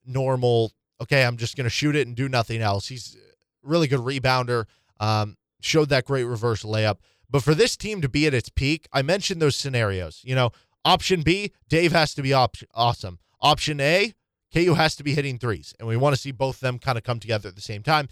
normal, 0.06 0.72
okay, 1.02 1.24
I'm 1.24 1.36
just 1.36 1.56
going 1.56 1.64
to 1.64 1.70
shoot 1.70 1.96
it 1.96 2.06
and 2.06 2.16
do 2.16 2.28
nothing 2.28 2.62
else. 2.62 2.86
He's 2.86 3.16
really 3.62 3.88
good 3.88 4.00
rebounder, 4.00 4.66
um, 5.00 5.36
showed 5.60 5.88
that 5.88 6.04
great 6.04 6.24
reverse 6.24 6.62
layup. 6.62 6.98
But 7.28 7.42
for 7.42 7.54
this 7.54 7.76
team 7.76 8.00
to 8.00 8.08
be 8.08 8.26
at 8.28 8.32
its 8.32 8.48
peak, 8.48 8.86
I 8.92 9.02
mentioned 9.02 9.42
those 9.42 9.56
scenarios. 9.56 10.20
You 10.22 10.36
know, 10.36 10.52
option 10.84 11.22
B, 11.22 11.52
Dave 11.68 11.90
has 11.90 12.14
to 12.14 12.22
be 12.22 12.32
op- 12.32 12.56
awesome. 12.74 13.18
Option 13.40 13.80
A, 13.80 14.14
KU 14.54 14.74
has 14.74 14.94
to 14.96 15.02
be 15.02 15.14
hitting 15.14 15.38
threes. 15.38 15.74
And 15.80 15.88
we 15.88 15.96
want 15.96 16.14
to 16.14 16.20
see 16.20 16.30
both 16.30 16.56
of 16.56 16.60
them 16.60 16.78
kind 16.78 16.96
of 16.96 17.02
come 17.02 17.18
together 17.18 17.48
at 17.48 17.56
the 17.56 17.60
same 17.60 17.82
time. 17.82 18.08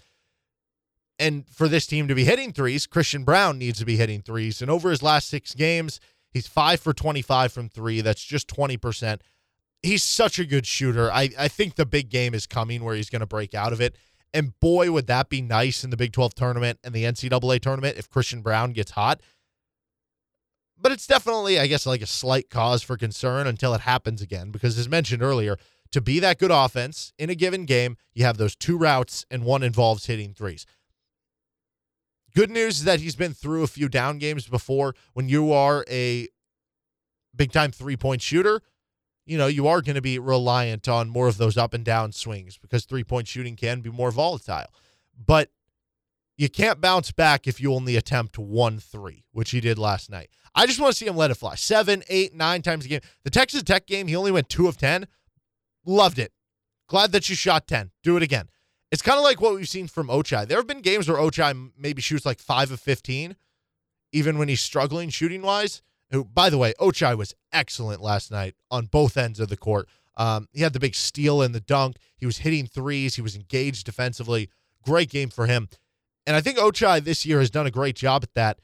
And 1.17 1.45
for 1.49 1.67
this 1.67 1.87
team 1.87 2.07
to 2.07 2.15
be 2.15 2.25
hitting 2.25 2.51
threes, 2.51 2.87
Christian 2.87 3.23
Brown 3.23 3.57
needs 3.57 3.79
to 3.79 3.85
be 3.85 3.95
hitting 3.95 4.21
threes. 4.21 4.61
And 4.61 4.69
over 4.69 4.89
his 4.89 5.01
last 5.01 5.29
six 5.29 5.53
games, 5.53 5.99
he's 6.31 6.47
five 6.47 6.79
for 6.79 6.93
25 6.93 7.53
from 7.53 7.69
three. 7.69 8.01
That's 8.01 8.23
just 8.23 8.47
20%. 8.49 9.21
He's 9.81 10.03
such 10.03 10.39
a 10.39 10.45
good 10.45 10.65
shooter. 10.65 11.11
I, 11.11 11.29
I 11.37 11.47
think 11.47 11.75
the 11.75 11.85
big 11.85 12.09
game 12.09 12.33
is 12.33 12.47
coming 12.47 12.83
where 12.83 12.95
he's 12.95 13.09
going 13.09 13.21
to 13.21 13.27
break 13.27 13.53
out 13.53 13.71
of 13.71 13.79
it. 13.79 13.95
And 14.33 14.59
boy, 14.59 14.91
would 14.91 15.07
that 15.07 15.29
be 15.29 15.41
nice 15.41 15.85
in 15.85 15.91
the 15.91 15.97
Big 15.97 16.11
12 16.11 16.35
tournament 16.35 16.79
and 16.83 16.93
the 16.93 17.05
NCAA 17.05 17.61
tournament 17.61 17.97
if 17.97 18.09
Christian 18.09 18.41
Brown 18.41 18.73
gets 18.73 18.91
hot. 18.91 19.21
But 20.77 20.91
it's 20.91 21.07
definitely, 21.07 21.57
I 21.57 21.67
guess, 21.67 21.85
like 21.85 22.01
a 22.01 22.05
slight 22.05 22.49
cause 22.49 22.83
for 22.83 22.97
concern 22.97 23.47
until 23.47 23.73
it 23.73 23.81
happens 23.81 24.21
again. 24.21 24.51
Because 24.51 24.77
as 24.77 24.89
mentioned 24.89 25.23
earlier, 25.23 25.57
to 25.91 26.01
be 26.01 26.19
that 26.19 26.37
good 26.37 26.51
offense 26.51 27.13
in 27.17 27.29
a 27.29 27.35
given 27.35 27.63
game, 27.63 27.95
you 28.13 28.25
have 28.25 28.35
those 28.35 28.57
two 28.57 28.77
routes 28.77 29.25
and 29.31 29.45
one 29.45 29.63
involves 29.63 30.07
hitting 30.07 30.33
threes. 30.33 30.65
Good 32.35 32.51
news 32.51 32.79
is 32.79 32.83
that 32.83 32.99
he's 32.99 33.15
been 33.15 33.33
through 33.33 33.63
a 33.63 33.67
few 33.67 33.87
down 33.87 34.17
games 34.17 34.45
before. 34.45 34.93
When 35.13 35.29
you 35.29 35.53
are 35.53 35.85
a 35.89 36.27
big 37.33 37.53
time 37.53 37.71
three 37.71 37.95
point 37.95 38.21
shooter, 38.21 38.61
you 39.25 39.37
know, 39.37 39.47
you 39.47 39.67
are 39.67 39.81
going 39.81 39.95
to 39.95 40.01
be 40.01 40.19
reliant 40.19 40.89
on 40.89 41.09
more 41.09 41.29
of 41.29 41.37
those 41.37 41.57
up 41.57 41.73
and 41.73 41.85
down 41.85 42.11
swings 42.11 42.57
because 42.57 42.83
three 42.83 43.05
point 43.05 43.29
shooting 43.29 43.55
can 43.55 43.79
be 43.79 43.89
more 43.89 44.11
volatile. 44.11 44.67
But 45.17 45.49
you 46.37 46.49
can't 46.49 46.81
bounce 46.81 47.13
back 47.13 47.47
if 47.47 47.61
you 47.61 47.73
only 47.73 47.95
attempt 47.95 48.37
one 48.37 48.79
three, 48.79 49.23
which 49.31 49.51
he 49.51 49.61
did 49.61 49.79
last 49.79 50.11
night. 50.11 50.29
I 50.53 50.65
just 50.65 50.79
want 50.79 50.91
to 50.91 50.97
see 50.97 51.07
him 51.07 51.15
let 51.15 51.31
it 51.31 51.35
fly. 51.35 51.55
Seven, 51.55 52.03
eight, 52.09 52.33
nine 52.35 52.61
times 52.61 52.85
a 52.85 52.89
game. 52.89 53.01
The 53.23 53.29
Texas 53.29 53.63
Tech 53.63 53.87
game, 53.87 54.07
he 54.07 54.15
only 54.15 54.31
went 54.31 54.49
two 54.49 54.67
of 54.67 54.77
10. 54.77 55.07
Loved 55.85 56.19
it. 56.19 56.33
Glad 56.87 57.13
that 57.13 57.29
you 57.29 57.35
shot 57.35 57.67
10. 57.67 57.91
Do 58.03 58.17
it 58.17 58.23
again. 58.23 58.49
It's 58.91 59.01
kind 59.01 59.17
of 59.17 59.23
like 59.23 59.41
what 59.41 59.55
we've 59.55 59.67
seen 59.67 59.87
from 59.87 60.07
Ochai. 60.07 60.47
There 60.47 60.57
have 60.57 60.67
been 60.67 60.81
games 60.81 61.09
where 61.09 61.17
Ochai 61.17 61.71
maybe 61.77 62.01
shoots 62.01 62.25
like 62.25 62.39
5 62.39 62.71
of 62.71 62.79
15, 62.79 63.35
even 64.11 64.37
when 64.37 64.47
he's 64.47 64.61
struggling 64.61 65.09
shooting 65.09 65.41
wise. 65.41 65.81
By 66.11 66.49
the 66.49 66.57
way, 66.57 66.73
Ochai 66.79 67.17
was 67.17 67.33
excellent 67.51 68.01
last 68.01 68.31
night 68.31 68.55
on 68.69 68.85
both 68.85 69.17
ends 69.17 69.39
of 69.39 69.49
the 69.49 69.57
court. 69.57 69.89
Um, 70.17 70.47
he 70.53 70.61
had 70.61 70.73
the 70.73 70.79
big 70.79 70.95
steal 70.95 71.41
and 71.41 71.53
the 71.53 71.59
dunk. 71.59 71.97
He 72.15 72.25
was 72.25 72.39
hitting 72.39 72.67
threes. 72.67 73.15
He 73.15 73.21
was 73.21 73.35
engaged 73.35 73.85
defensively. 73.85 74.49
Great 74.83 75.09
game 75.09 75.29
for 75.29 75.47
him. 75.47 75.67
And 76.25 76.35
I 76.35 76.41
think 76.41 76.57
Ochai 76.57 77.03
this 77.03 77.25
year 77.25 77.39
has 77.39 77.49
done 77.49 77.67
a 77.67 77.71
great 77.71 77.95
job 77.95 78.23
at 78.23 78.33
that. 78.33 78.59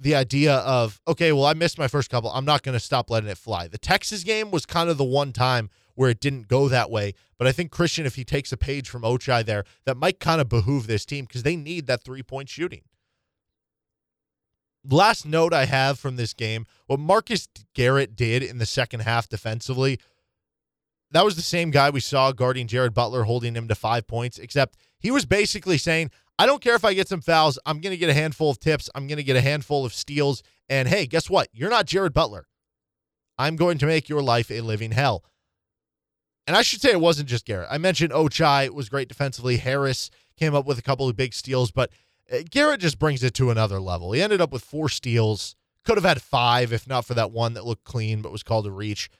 The 0.00 0.14
idea 0.14 0.56
of, 0.56 1.00
okay, 1.06 1.30
well, 1.32 1.44
I 1.44 1.52
missed 1.52 1.78
my 1.78 1.86
first 1.86 2.10
couple. 2.10 2.30
I'm 2.30 2.46
not 2.46 2.62
going 2.62 2.72
to 2.72 2.80
stop 2.80 3.10
letting 3.10 3.28
it 3.28 3.38
fly. 3.38 3.68
The 3.68 3.78
Texas 3.78 4.24
game 4.24 4.50
was 4.50 4.64
kind 4.64 4.88
of 4.88 4.96
the 4.96 5.04
one 5.04 5.32
time 5.32 5.68
where 6.00 6.08
it 6.08 6.18
didn't 6.18 6.48
go 6.48 6.66
that 6.66 6.90
way. 6.90 7.12
But 7.36 7.46
I 7.46 7.52
think 7.52 7.70
Christian, 7.70 8.06
if 8.06 8.14
he 8.14 8.24
takes 8.24 8.52
a 8.52 8.56
page 8.56 8.88
from 8.88 9.02
Ochai 9.02 9.44
there, 9.44 9.64
that 9.84 9.98
might 9.98 10.18
kind 10.18 10.40
of 10.40 10.48
behoove 10.48 10.86
this 10.86 11.04
team 11.04 11.26
because 11.26 11.42
they 11.42 11.56
need 11.56 11.86
that 11.88 12.02
three 12.02 12.22
point 12.22 12.48
shooting. 12.48 12.80
Last 14.88 15.26
note 15.26 15.52
I 15.52 15.66
have 15.66 15.98
from 15.98 16.16
this 16.16 16.32
game 16.32 16.64
what 16.86 16.98
Marcus 16.98 17.48
Garrett 17.74 18.16
did 18.16 18.42
in 18.42 18.56
the 18.56 18.64
second 18.64 19.00
half 19.00 19.28
defensively 19.28 19.98
that 21.10 21.24
was 21.24 21.36
the 21.36 21.42
same 21.42 21.70
guy 21.70 21.90
we 21.90 22.00
saw 22.00 22.32
guarding 22.32 22.66
Jared 22.66 22.94
Butler, 22.94 23.24
holding 23.24 23.54
him 23.54 23.68
to 23.68 23.74
five 23.74 24.06
points, 24.06 24.38
except 24.38 24.76
he 24.98 25.10
was 25.10 25.26
basically 25.26 25.76
saying, 25.76 26.10
I 26.38 26.46
don't 26.46 26.62
care 26.62 26.76
if 26.76 26.84
I 26.84 26.94
get 26.94 27.08
some 27.08 27.20
fouls. 27.20 27.58
I'm 27.66 27.80
going 27.80 27.92
to 27.92 27.98
get 27.98 28.08
a 28.08 28.14
handful 28.14 28.50
of 28.50 28.60
tips. 28.60 28.88
I'm 28.94 29.06
going 29.06 29.18
to 29.18 29.24
get 29.24 29.36
a 29.36 29.42
handful 29.42 29.84
of 29.84 29.92
steals. 29.92 30.42
And 30.68 30.88
hey, 30.88 31.06
guess 31.06 31.28
what? 31.28 31.48
You're 31.52 31.68
not 31.68 31.86
Jared 31.86 32.14
Butler. 32.14 32.46
I'm 33.36 33.56
going 33.56 33.78
to 33.78 33.86
make 33.86 34.08
your 34.08 34.22
life 34.22 34.50
a 34.50 34.60
living 34.60 34.92
hell. 34.92 35.24
And 36.46 36.56
I 36.56 36.62
should 36.62 36.80
say 36.80 36.90
it 36.90 37.00
wasn't 37.00 37.28
just 37.28 37.44
Garrett. 37.44 37.68
I 37.70 37.78
mentioned 37.78 38.12
Ochai 38.12 38.70
was 38.70 38.88
great 38.88 39.08
defensively. 39.08 39.58
Harris 39.58 40.10
came 40.36 40.54
up 40.54 40.66
with 40.66 40.78
a 40.78 40.82
couple 40.82 41.08
of 41.08 41.16
big 41.16 41.34
steals, 41.34 41.70
but 41.70 41.90
uh, 42.32 42.38
Garrett 42.50 42.80
just 42.80 42.98
brings 42.98 43.22
it 43.22 43.34
to 43.34 43.50
another 43.50 43.80
level. 43.80 44.12
He 44.12 44.22
ended 44.22 44.40
up 44.40 44.52
with 44.52 44.64
four 44.64 44.88
steals. 44.88 45.54
Could 45.84 45.96
have 45.96 46.04
had 46.04 46.22
five 46.22 46.72
if 46.72 46.88
not 46.88 47.04
for 47.04 47.14
that 47.14 47.30
one 47.30 47.54
that 47.54 47.64
looked 47.64 47.84
clean 47.84 48.20
but 48.22 48.32
was 48.32 48.42
called 48.42 48.66
a 48.66 48.70
reach 48.70 49.10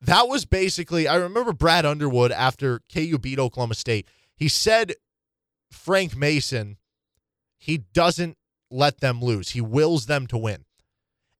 that 0.00 0.28
was 0.28 0.44
basically, 0.44 1.08
I 1.08 1.16
remember 1.16 1.52
Brad 1.52 1.86
Underwood 1.86 2.32
after 2.32 2.80
KU 2.92 3.18
beat 3.18 3.38
Oklahoma 3.38 3.74
State. 3.74 4.08
He 4.36 4.48
said 4.48 4.94
Frank 5.70 6.16
Mason, 6.16 6.76
he 7.58 7.78
doesn't 7.78 8.36
let 8.70 9.00
them 9.00 9.22
lose, 9.22 9.50
he 9.50 9.60
wills 9.60 10.06
them 10.06 10.26
to 10.28 10.38
win. 10.38 10.64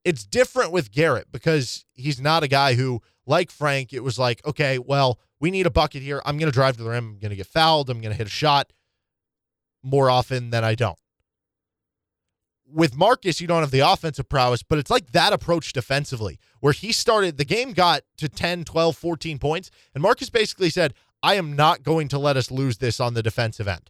It's 0.03 0.25
different 0.25 0.71
with 0.71 0.91
Garrett 0.91 1.31
because 1.31 1.85
he's 1.93 2.19
not 2.19 2.43
a 2.43 2.47
guy 2.47 2.75
who, 2.75 3.01
like 3.27 3.51
Frank, 3.51 3.93
it 3.93 4.03
was 4.03 4.17
like, 4.17 4.43
okay, 4.45 4.79
well, 4.79 5.19
we 5.39 5.51
need 5.51 5.67
a 5.67 5.71
bucket 5.71 6.01
here. 6.01 6.21
I'm 6.25 6.37
going 6.37 6.51
to 6.51 6.55
drive 6.55 6.77
to 6.77 6.83
the 6.83 6.89
rim. 6.89 7.05
I'm 7.05 7.19
going 7.19 7.29
to 7.29 7.35
get 7.35 7.47
fouled. 7.47 7.89
I'm 7.89 8.01
going 8.01 8.11
to 8.11 8.17
hit 8.17 8.27
a 8.27 8.31
shot 8.31 8.73
more 9.83 10.09
often 10.09 10.49
than 10.49 10.63
I 10.63 10.73
don't 10.73 10.97
with 12.71 12.95
Marcus, 12.95 13.39
you 13.39 13.47
don't 13.47 13.61
have 13.61 13.71
the 13.71 13.79
offensive 13.79 14.27
prowess, 14.27 14.63
but 14.63 14.77
it's 14.77 14.91
like 14.91 15.11
that 15.11 15.33
approach 15.33 15.73
defensively, 15.73 16.39
where 16.59 16.73
he 16.73 16.91
started, 16.91 17.37
the 17.37 17.45
game 17.45 17.73
got 17.73 18.03
to 18.17 18.27
10, 18.27 18.65
12, 18.65 18.97
14 18.97 19.39
points, 19.39 19.71
and 19.93 20.01
Marcus 20.01 20.29
basically 20.29 20.69
said, 20.69 20.93
I 21.23 21.35
am 21.35 21.55
not 21.55 21.83
going 21.83 22.07
to 22.09 22.19
let 22.19 22.37
us 22.37 22.51
lose 22.51 22.77
this 22.77 22.99
on 22.99 23.13
the 23.13 23.23
defensive 23.23 23.67
end. 23.67 23.89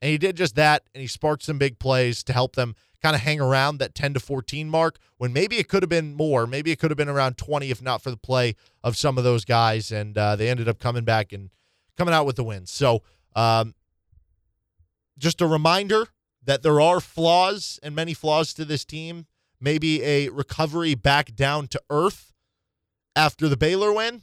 And 0.00 0.10
he 0.10 0.18
did 0.18 0.36
just 0.36 0.54
that, 0.56 0.84
and 0.94 1.00
he 1.00 1.06
sparked 1.06 1.42
some 1.42 1.58
big 1.58 1.78
plays 1.78 2.22
to 2.24 2.32
help 2.32 2.56
them 2.56 2.74
kind 3.02 3.14
of 3.14 3.22
hang 3.22 3.40
around 3.40 3.78
that 3.78 3.94
10 3.94 4.14
to 4.14 4.20
14 4.20 4.68
mark 4.68 4.98
when 5.16 5.32
maybe 5.32 5.56
it 5.56 5.68
could 5.68 5.82
have 5.82 5.90
been 5.90 6.14
more. 6.14 6.46
Maybe 6.46 6.70
it 6.70 6.78
could 6.78 6.90
have 6.90 6.98
been 6.98 7.08
around 7.08 7.36
20 7.36 7.70
if 7.70 7.80
not 7.80 8.02
for 8.02 8.10
the 8.10 8.16
play 8.16 8.54
of 8.82 8.96
some 8.96 9.18
of 9.18 9.24
those 9.24 9.44
guys. 9.44 9.92
And 9.92 10.16
uh, 10.16 10.36
they 10.36 10.48
ended 10.48 10.68
up 10.68 10.78
coming 10.78 11.04
back 11.04 11.32
and 11.32 11.50
coming 11.96 12.14
out 12.14 12.26
with 12.26 12.36
the 12.36 12.44
win. 12.44 12.66
So, 12.66 13.02
um, 13.34 13.74
just 15.18 15.40
a 15.40 15.46
reminder 15.46 16.08
that 16.44 16.62
there 16.62 16.80
are 16.80 17.00
flaws 17.00 17.78
and 17.82 17.94
many 17.94 18.14
flaws 18.14 18.54
to 18.54 18.64
this 18.64 18.84
team. 18.84 19.26
Maybe 19.60 20.02
a 20.04 20.28
recovery 20.28 20.94
back 20.94 21.34
down 21.34 21.66
to 21.68 21.82
earth 21.90 22.32
after 23.16 23.48
the 23.48 23.56
Baylor 23.56 23.92
win, 23.92 24.22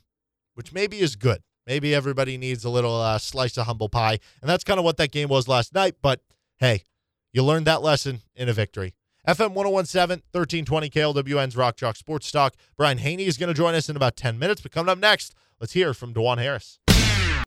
which 0.53 0.71
maybe 0.71 0.99
is 0.99 1.17
good. 1.17 1.43
Maybe 1.67 1.93
everybody 1.93 2.37
needs 2.37 2.63
a 2.63 2.69
little 2.69 2.95
uh, 2.95 3.17
slice 3.17 3.57
of 3.57 3.65
humble 3.65 3.89
pie. 3.89 4.19
And 4.41 4.49
that's 4.49 4.63
kind 4.63 4.79
of 4.79 4.85
what 4.85 4.97
that 4.97 5.11
game 5.11 5.27
was 5.27 5.47
last 5.47 5.73
night. 5.73 5.95
But 6.01 6.21
hey, 6.57 6.83
you 7.35 7.43
learned 7.43 7.67
that 7.67 7.81
lesson 7.81 8.21
in 8.33 8.47
a 8.47 8.53
victory. 8.53 8.93
FM 9.27 9.51
1017, 9.51 10.23
1320 10.31 10.89
KLWN's 10.89 11.57
Rock 11.57 11.75
Chalk 11.75 11.97
Sports 11.97 12.31
Talk. 12.31 12.55
Brian 12.77 12.99
Haney 12.99 13.25
is 13.25 13.37
going 13.37 13.49
to 13.49 13.53
join 13.53 13.75
us 13.75 13.89
in 13.89 13.97
about 13.97 14.15
10 14.15 14.39
minutes. 14.39 14.61
But 14.61 14.71
coming 14.71 14.89
up 14.89 14.99
next, 14.99 15.35
let's 15.59 15.73
hear 15.73 15.93
from 15.93 16.13
Dajuan 16.13 16.37
Harris 16.37 16.79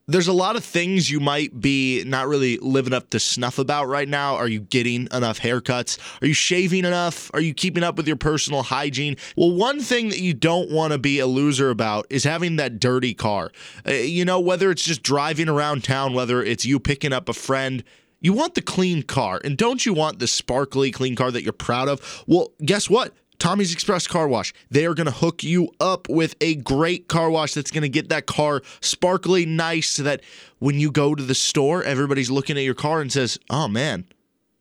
there's 0.09 0.27
a 0.27 0.33
lot 0.33 0.55
of 0.55 0.63
things 0.63 1.11
you 1.11 1.19
might 1.19 1.61
be 1.61 2.03
not 2.03 2.27
really 2.27 2.57
living 2.57 2.93
up 2.93 3.11
to 3.11 3.19
snuff 3.19 3.59
about 3.59 3.85
right 3.87 4.09
now. 4.09 4.35
Are 4.35 4.47
you 4.47 4.59
getting 4.59 5.07
enough 5.11 5.39
haircuts? 5.39 5.99
Are 6.23 6.25
you 6.25 6.33
shaving 6.33 6.83
enough? 6.83 7.29
Are 7.31 7.39
you 7.39 7.53
keeping 7.53 7.83
up 7.83 7.95
with 7.95 8.07
your 8.07 8.15
personal 8.15 8.63
hygiene? 8.63 9.17
Well, 9.37 9.51
one 9.51 9.79
thing 9.79 10.09
that 10.09 10.19
you 10.19 10.33
don't 10.33 10.71
want 10.71 10.93
to 10.93 10.97
be 10.97 11.19
a 11.19 11.27
loser 11.27 11.69
about 11.69 12.07
is 12.09 12.23
having 12.23 12.55
that 12.55 12.79
dirty 12.79 13.13
car. 13.13 13.51
Uh, 13.87 13.91
you 13.91 14.25
know, 14.25 14.39
whether 14.39 14.71
it's 14.71 14.83
just 14.83 15.03
driving 15.03 15.47
around 15.47 15.83
town, 15.83 16.13
whether 16.13 16.41
it's 16.41 16.65
you 16.65 16.79
picking 16.79 17.13
up 17.13 17.29
a 17.29 17.33
friend, 17.33 17.83
you 18.21 18.33
want 18.33 18.55
the 18.55 18.61
clean 18.61 19.03
car. 19.03 19.39
And 19.43 19.57
don't 19.57 19.85
you 19.85 19.93
want 19.93 20.19
the 20.19 20.27
sparkly 20.27 20.91
clean 20.91 21.15
car 21.15 21.31
that 21.31 21.43
you're 21.43 21.53
proud 21.53 21.87
of? 21.87 22.23
Well, 22.27 22.51
guess 22.63 22.89
what? 22.89 23.13
Tommy's 23.39 23.71
Express 23.71 24.05
Car 24.05 24.27
Wash. 24.27 24.53
They 24.69 24.85
are 24.85 24.93
going 24.93 25.05
to 25.05 25.13
hook 25.13 25.43
you 25.43 25.69
up 25.79 26.09
with 26.09 26.35
a 26.41 26.55
great 26.55 27.07
car 27.07 27.31
wash 27.31 27.53
that's 27.53 27.71
going 27.71 27.83
to 27.83 27.89
get 27.89 28.09
that 28.09 28.25
car 28.25 28.61
sparkly 28.81 29.45
nice 29.45 29.89
so 29.89 30.03
that 30.03 30.21
when 30.59 30.77
you 30.77 30.91
go 30.91 31.15
to 31.15 31.23
the 31.23 31.33
store, 31.33 31.81
everybody's 31.81 32.29
looking 32.29 32.57
at 32.57 32.63
your 32.63 32.73
car 32.73 32.99
and 32.99 33.11
says, 33.11 33.39
oh 33.49 33.69
man, 33.69 34.05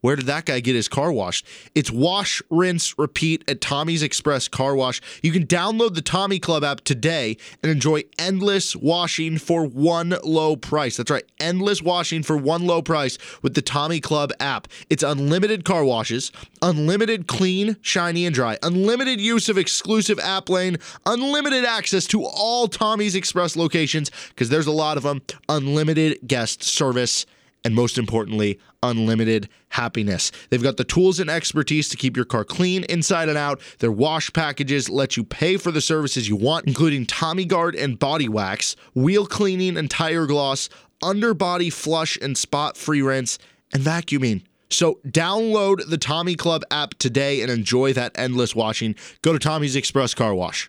where 0.01 0.17
did 0.17 0.27
that 0.27 0.45
guy 0.45 0.61
get 0.61 0.75
his 0.75 0.89
car 0.89 1.11
washed? 1.11 1.47
It's 1.75 1.91
wash, 1.91 2.41
rinse, 2.51 2.97
repeat 2.99 3.43
at 3.49 3.61
Tommy's 3.61 4.03
Express 4.03 4.47
Car 4.47 4.77
Wash. 4.77 5.01
You 5.23 5.33
can 5.33 5.47
download 5.47 5.95
the 5.95 6.03
Tommy 6.03 6.39
Club 6.39 6.63
app 6.63 6.83
today 6.83 7.37
and 7.63 7.73
enjoy 7.73 8.05
endless 8.19 8.77
washing 8.77 9.39
for 9.39 9.67
one 9.67 10.15
low 10.23 10.55
price. 10.55 10.97
That's 10.97 11.11
right, 11.11 11.25
endless 11.41 11.83
washing 11.83 12.23
for 12.23 12.37
one 12.37 12.67
low 12.67 12.81
price 12.81 13.19
with 13.43 13.55
the 13.55 13.63
Tommy 13.63 14.01
Club 14.01 14.33
app. 14.39 14.69
It's 14.89 15.03
unlimited 15.03 15.65
car 15.65 15.85
washes, 15.85 16.31
unlimited 16.63 17.27
clean, 17.27 17.77
shiny, 17.81 18.25
and 18.25 18.35
dry, 18.35 18.57
unlimited 18.63 19.21
use 19.21 19.49
of 19.49 19.59
exclusive 19.59 20.21
app 20.21 20.49
lane, 20.49 20.77
unlimited 21.07 21.65
access 21.65 22.07
to 22.07 22.25
all 22.25 22.69
Tommy's 22.69 23.17
Express 23.17 23.57
locations, 23.57 24.11
because 24.29 24.49
there's 24.49 24.67
a 24.67 24.73
lot 24.73 24.97
of 24.97 25.03
them, 25.03 25.23
unlimited 25.49 26.19
guest 26.27 26.63
service 26.63 27.27
and 27.65 27.75
most 27.75 27.99
importantly, 27.99 28.59
unlimited 28.83 29.49
happiness. 29.71 30.31
They've 30.51 30.63
got 30.63 30.77
the 30.77 30.85
tools 30.85 31.21
and 31.21 31.29
expertise 31.29 31.89
to 31.89 31.97
keep 31.97 32.17
your 32.17 32.25
car 32.25 32.45
clean 32.45 32.85
inside 32.85 33.29
and 33.29 33.39
out. 33.39 33.61
Their 33.79 33.93
wash 33.93 34.33
packages 34.33 34.89
let 34.89 35.17
you 35.17 35.25
pay 35.25 35.57
for 35.57 35.71
the 35.71 35.81
services 35.81 36.29
you 36.29 36.37
want, 36.37 36.67
including 36.67 37.07
Tommy 37.07 37.45
Guard 37.45 37.75
and 37.75 37.99
body 37.99 38.29
wax, 38.29 38.77
wheel 38.95 39.27
cleaning 39.27 39.77
and 39.77 39.91
tire 39.91 40.27
gloss, 40.27 40.69
underbody 41.03 41.71
flush 41.71 42.17
and 42.21 42.37
spot 42.37 42.77
free 42.77 43.03
rinse, 43.03 43.39
and 43.73 43.83
vacuuming. 43.83 44.43
So 44.71 45.01
download 45.07 45.89
the 45.89 45.99
Tommy 45.99 46.35
Club 46.35 46.63
app 46.71 46.95
today 46.95 47.41
and 47.41 47.51
enjoy 47.51 47.93
that 47.95 48.13
endless 48.17 48.55
washing. 48.55 48.95
Go 49.23 49.33
to 49.33 49.39
Tommy's 49.39 49.77
Express 49.77 50.15
Car 50.15 50.35
Wash. 50.35 50.69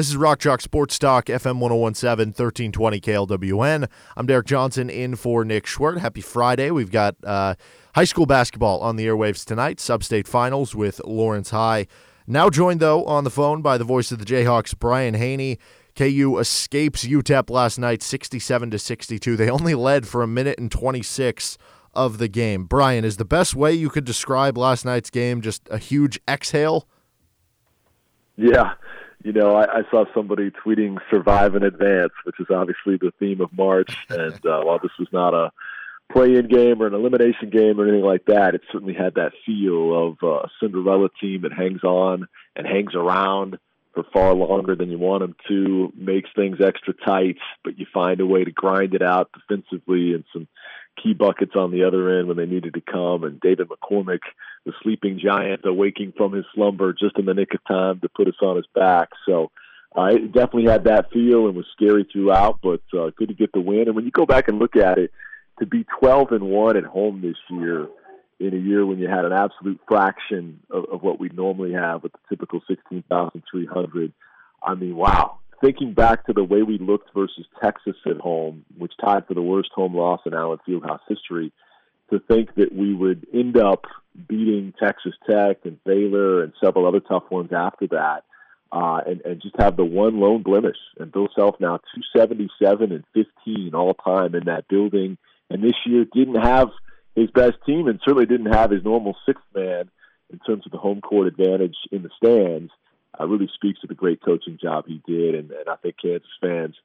This 0.00 0.08
is 0.08 0.16
Rock 0.16 0.38
Chalk 0.38 0.62
Sports 0.62 0.98
Talk, 0.98 1.26
FM 1.26 1.58
1017, 1.58 2.28
1320 2.28 3.00
KLWN. 3.02 3.86
I'm 4.16 4.24
Derek 4.24 4.46
Johnson 4.46 4.88
in 4.88 5.14
for 5.14 5.44
Nick 5.44 5.66
Schwerdt. 5.66 5.98
Happy 5.98 6.22
Friday. 6.22 6.70
We've 6.70 6.90
got 6.90 7.16
uh, 7.22 7.56
high 7.94 8.04
school 8.04 8.24
basketball 8.24 8.80
on 8.80 8.96
the 8.96 9.06
airwaves 9.06 9.44
tonight, 9.44 9.78
sub 9.78 10.02
state 10.02 10.26
finals 10.26 10.74
with 10.74 11.02
Lawrence 11.04 11.50
High. 11.50 11.86
Now 12.26 12.48
joined, 12.48 12.80
though, 12.80 13.04
on 13.04 13.24
the 13.24 13.30
phone 13.30 13.60
by 13.60 13.76
the 13.76 13.84
voice 13.84 14.10
of 14.10 14.18
the 14.18 14.24
Jayhawks, 14.24 14.74
Brian 14.78 15.12
Haney. 15.12 15.58
KU 15.94 16.38
escapes 16.38 17.04
UTEP 17.04 17.50
last 17.50 17.78
night, 17.78 18.02
67 18.02 18.70
to 18.70 18.78
62. 18.78 19.36
They 19.36 19.50
only 19.50 19.74
led 19.74 20.08
for 20.08 20.22
a 20.22 20.26
minute 20.26 20.58
and 20.58 20.72
26 20.72 21.58
of 21.92 22.16
the 22.16 22.28
game. 22.28 22.64
Brian, 22.64 23.04
is 23.04 23.18
the 23.18 23.26
best 23.26 23.54
way 23.54 23.74
you 23.74 23.90
could 23.90 24.06
describe 24.06 24.56
last 24.56 24.86
night's 24.86 25.10
game 25.10 25.42
just 25.42 25.68
a 25.70 25.76
huge 25.76 26.18
exhale? 26.26 26.88
Yeah 28.38 28.76
you 29.22 29.32
know, 29.32 29.54
I, 29.54 29.80
I 29.80 29.82
saw 29.90 30.04
somebody 30.14 30.50
tweeting 30.50 30.98
"survive 31.10 31.54
in 31.54 31.62
advance," 31.62 32.12
which 32.24 32.40
is 32.40 32.46
obviously 32.50 32.96
the 32.96 33.12
theme 33.18 33.40
of 33.40 33.52
March. 33.52 33.96
And 34.10 34.44
uh, 34.46 34.62
while 34.62 34.78
this 34.78 34.92
was 34.98 35.08
not 35.12 35.34
a 35.34 35.52
play-in 36.12 36.48
game 36.48 36.82
or 36.82 36.86
an 36.86 36.94
elimination 36.94 37.50
game 37.50 37.80
or 37.80 37.86
anything 37.86 38.04
like 38.04 38.24
that, 38.26 38.54
it 38.54 38.62
certainly 38.72 38.94
had 38.94 39.14
that 39.14 39.32
feel 39.46 40.08
of 40.08 40.16
uh, 40.22 40.40
a 40.40 40.50
Cinderella 40.60 41.08
team 41.20 41.42
that 41.42 41.52
hangs 41.52 41.84
on 41.84 42.26
and 42.56 42.66
hangs 42.66 42.94
around 42.94 43.58
for 43.94 44.04
far 44.12 44.34
longer 44.34 44.74
than 44.74 44.90
you 44.90 44.98
want 44.98 45.20
them 45.20 45.36
to, 45.48 45.92
makes 45.96 46.30
things 46.34 46.58
extra 46.60 46.94
tight, 46.94 47.38
but 47.64 47.78
you 47.78 47.86
find 47.92 48.20
a 48.20 48.26
way 48.26 48.44
to 48.44 48.52
grind 48.52 48.94
it 48.94 49.02
out 49.02 49.30
defensively 49.32 50.14
and 50.14 50.24
some 50.32 50.46
key 51.02 51.14
buckets 51.14 51.52
on 51.56 51.70
the 51.70 51.84
other 51.84 52.18
end 52.18 52.28
when 52.28 52.36
they 52.36 52.46
needed 52.46 52.74
to 52.74 52.80
come. 52.80 53.24
And 53.24 53.40
David 53.40 53.68
McCormick, 53.68 54.20
the 54.64 54.72
sleeping 54.82 55.20
giant, 55.22 55.62
awaking 55.64 56.12
from 56.16 56.32
his 56.32 56.44
slumber 56.54 56.92
just 56.92 57.18
in 57.18 57.24
the 57.24 57.34
nick 57.34 57.54
of 57.54 57.60
time 57.66 58.00
to 58.00 58.08
put 58.08 58.28
us 58.28 58.34
on 58.42 58.56
his 58.56 58.66
back. 58.74 59.08
So 59.26 59.50
uh, 59.96 60.04
it 60.04 60.32
definitely 60.32 60.70
had 60.70 60.84
that 60.84 61.10
feel 61.12 61.46
and 61.46 61.56
was 61.56 61.66
scary 61.72 62.06
throughout, 62.10 62.60
but 62.62 62.82
uh, 62.96 63.10
good 63.16 63.28
to 63.28 63.34
get 63.34 63.52
the 63.52 63.60
win. 63.60 63.84
And 63.86 63.96
when 63.96 64.04
you 64.04 64.10
go 64.10 64.26
back 64.26 64.48
and 64.48 64.58
look 64.58 64.76
at 64.76 64.98
it, 64.98 65.10
to 65.58 65.66
be 65.66 65.84
12 66.00 66.32
and 66.32 66.44
one 66.44 66.76
at 66.76 66.84
home 66.84 67.20
this 67.20 67.36
year 67.50 67.86
in 68.38 68.54
a 68.54 68.58
year 68.58 68.86
when 68.86 68.98
you 68.98 69.08
had 69.08 69.24
an 69.24 69.32
absolute 69.32 69.78
fraction 69.86 70.60
of, 70.70 70.84
of 70.90 71.02
what 71.02 71.20
we 71.20 71.28
normally 71.34 71.72
have 71.72 72.02
with 72.02 72.12
the 72.12 72.18
typical 72.28 72.60
16,300. 72.66 74.12
I 74.62 74.74
mean, 74.74 74.96
wow. 74.96 75.38
Thinking 75.60 75.92
back 75.92 76.24
to 76.26 76.32
the 76.32 76.42
way 76.42 76.62
we 76.62 76.78
looked 76.78 77.10
versus 77.14 77.44
Texas 77.62 77.96
at 78.06 78.16
home, 78.16 78.64
which 78.78 78.92
tied 79.04 79.26
for 79.26 79.34
the 79.34 79.42
worst 79.42 79.70
home 79.74 79.94
loss 79.94 80.20
in 80.24 80.32
Allen 80.32 80.58
Fieldhouse 80.66 81.00
history, 81.06 81.52
to 82.08 82.18
think 82.18 82.54
that 82.54 82.74
we 82.74 82.94
would 82.94 83.26
end 83.34 83.58
up 83.58 83.84
beating 84.28 84.74
Texas 84.78 85.14
Tech 85.28 85.58
and 85.64 85.82
Baylor 85.84 86.42
and 86.42 86.52
several 86.62 86.86
other 86.86 87.00
tough 87.00 87.24
ones 87.30 87.50
after 87.52 87.86
that, 87.88 88.24
uh, 88.72 89.00
and, 89.06 89.20
and 89.22 89.42
just 89.42 89.56
have 89.58 89.76
the 89.76 89.84
one 89.84 90.20
lone 90.20 90.42
blemish. 90.42 90.78
And 90.98 91.12
Bill 91.12 91.28
Self 91.34 91.56
now 91.60 91.78
277 92.14 92.92
and 92.92 93.04
15 93.14 93.74
all 93.74 93.94
time 93.94 94.34
in 94.34 94.44
that 94.44 94.68
building. 94.68 95.18
And 95.48 95.62
this 95.62 95.74
year 95.86 96.04
didn't 96.04 96.40
have– 96.42 96.68
his 97.14 97.30
best 97.30 97.56
team 97.66 97.88
and 97.88 98.00
certainly 98.04 98.26
didn't 98.26 98.52
have 98.52 98.70
his 98.70 98.84
normal 98.84 99.16
sixth 99.26 99.44
man 99.54 99.90
in 100.30 100.38
terms 100.40 100.64
of 100.64 100.72
the 100.72 100.78
home 100.78 101.00
court 101.00 101.26
advantage 101.26 101.76
in 101.90 102.02
the 102.02 102.10
stands, 102.16 102.70
uh, 103.18 103.26
really 103.26 103.50
speaks 103.54 103.80
to 103.80 103.86
the 103.86 103.94
great 103.94 104.22
coaching 104.22 104.58
job 104.60 104.84
he 104.86 105.02
did. 105.06 105.34
And, 105.34 105.50
and 105.50 105.68
I 105.68 105.76
think 105.76 105.96
Kansas 106.00 106.28
fans 106.40 106.76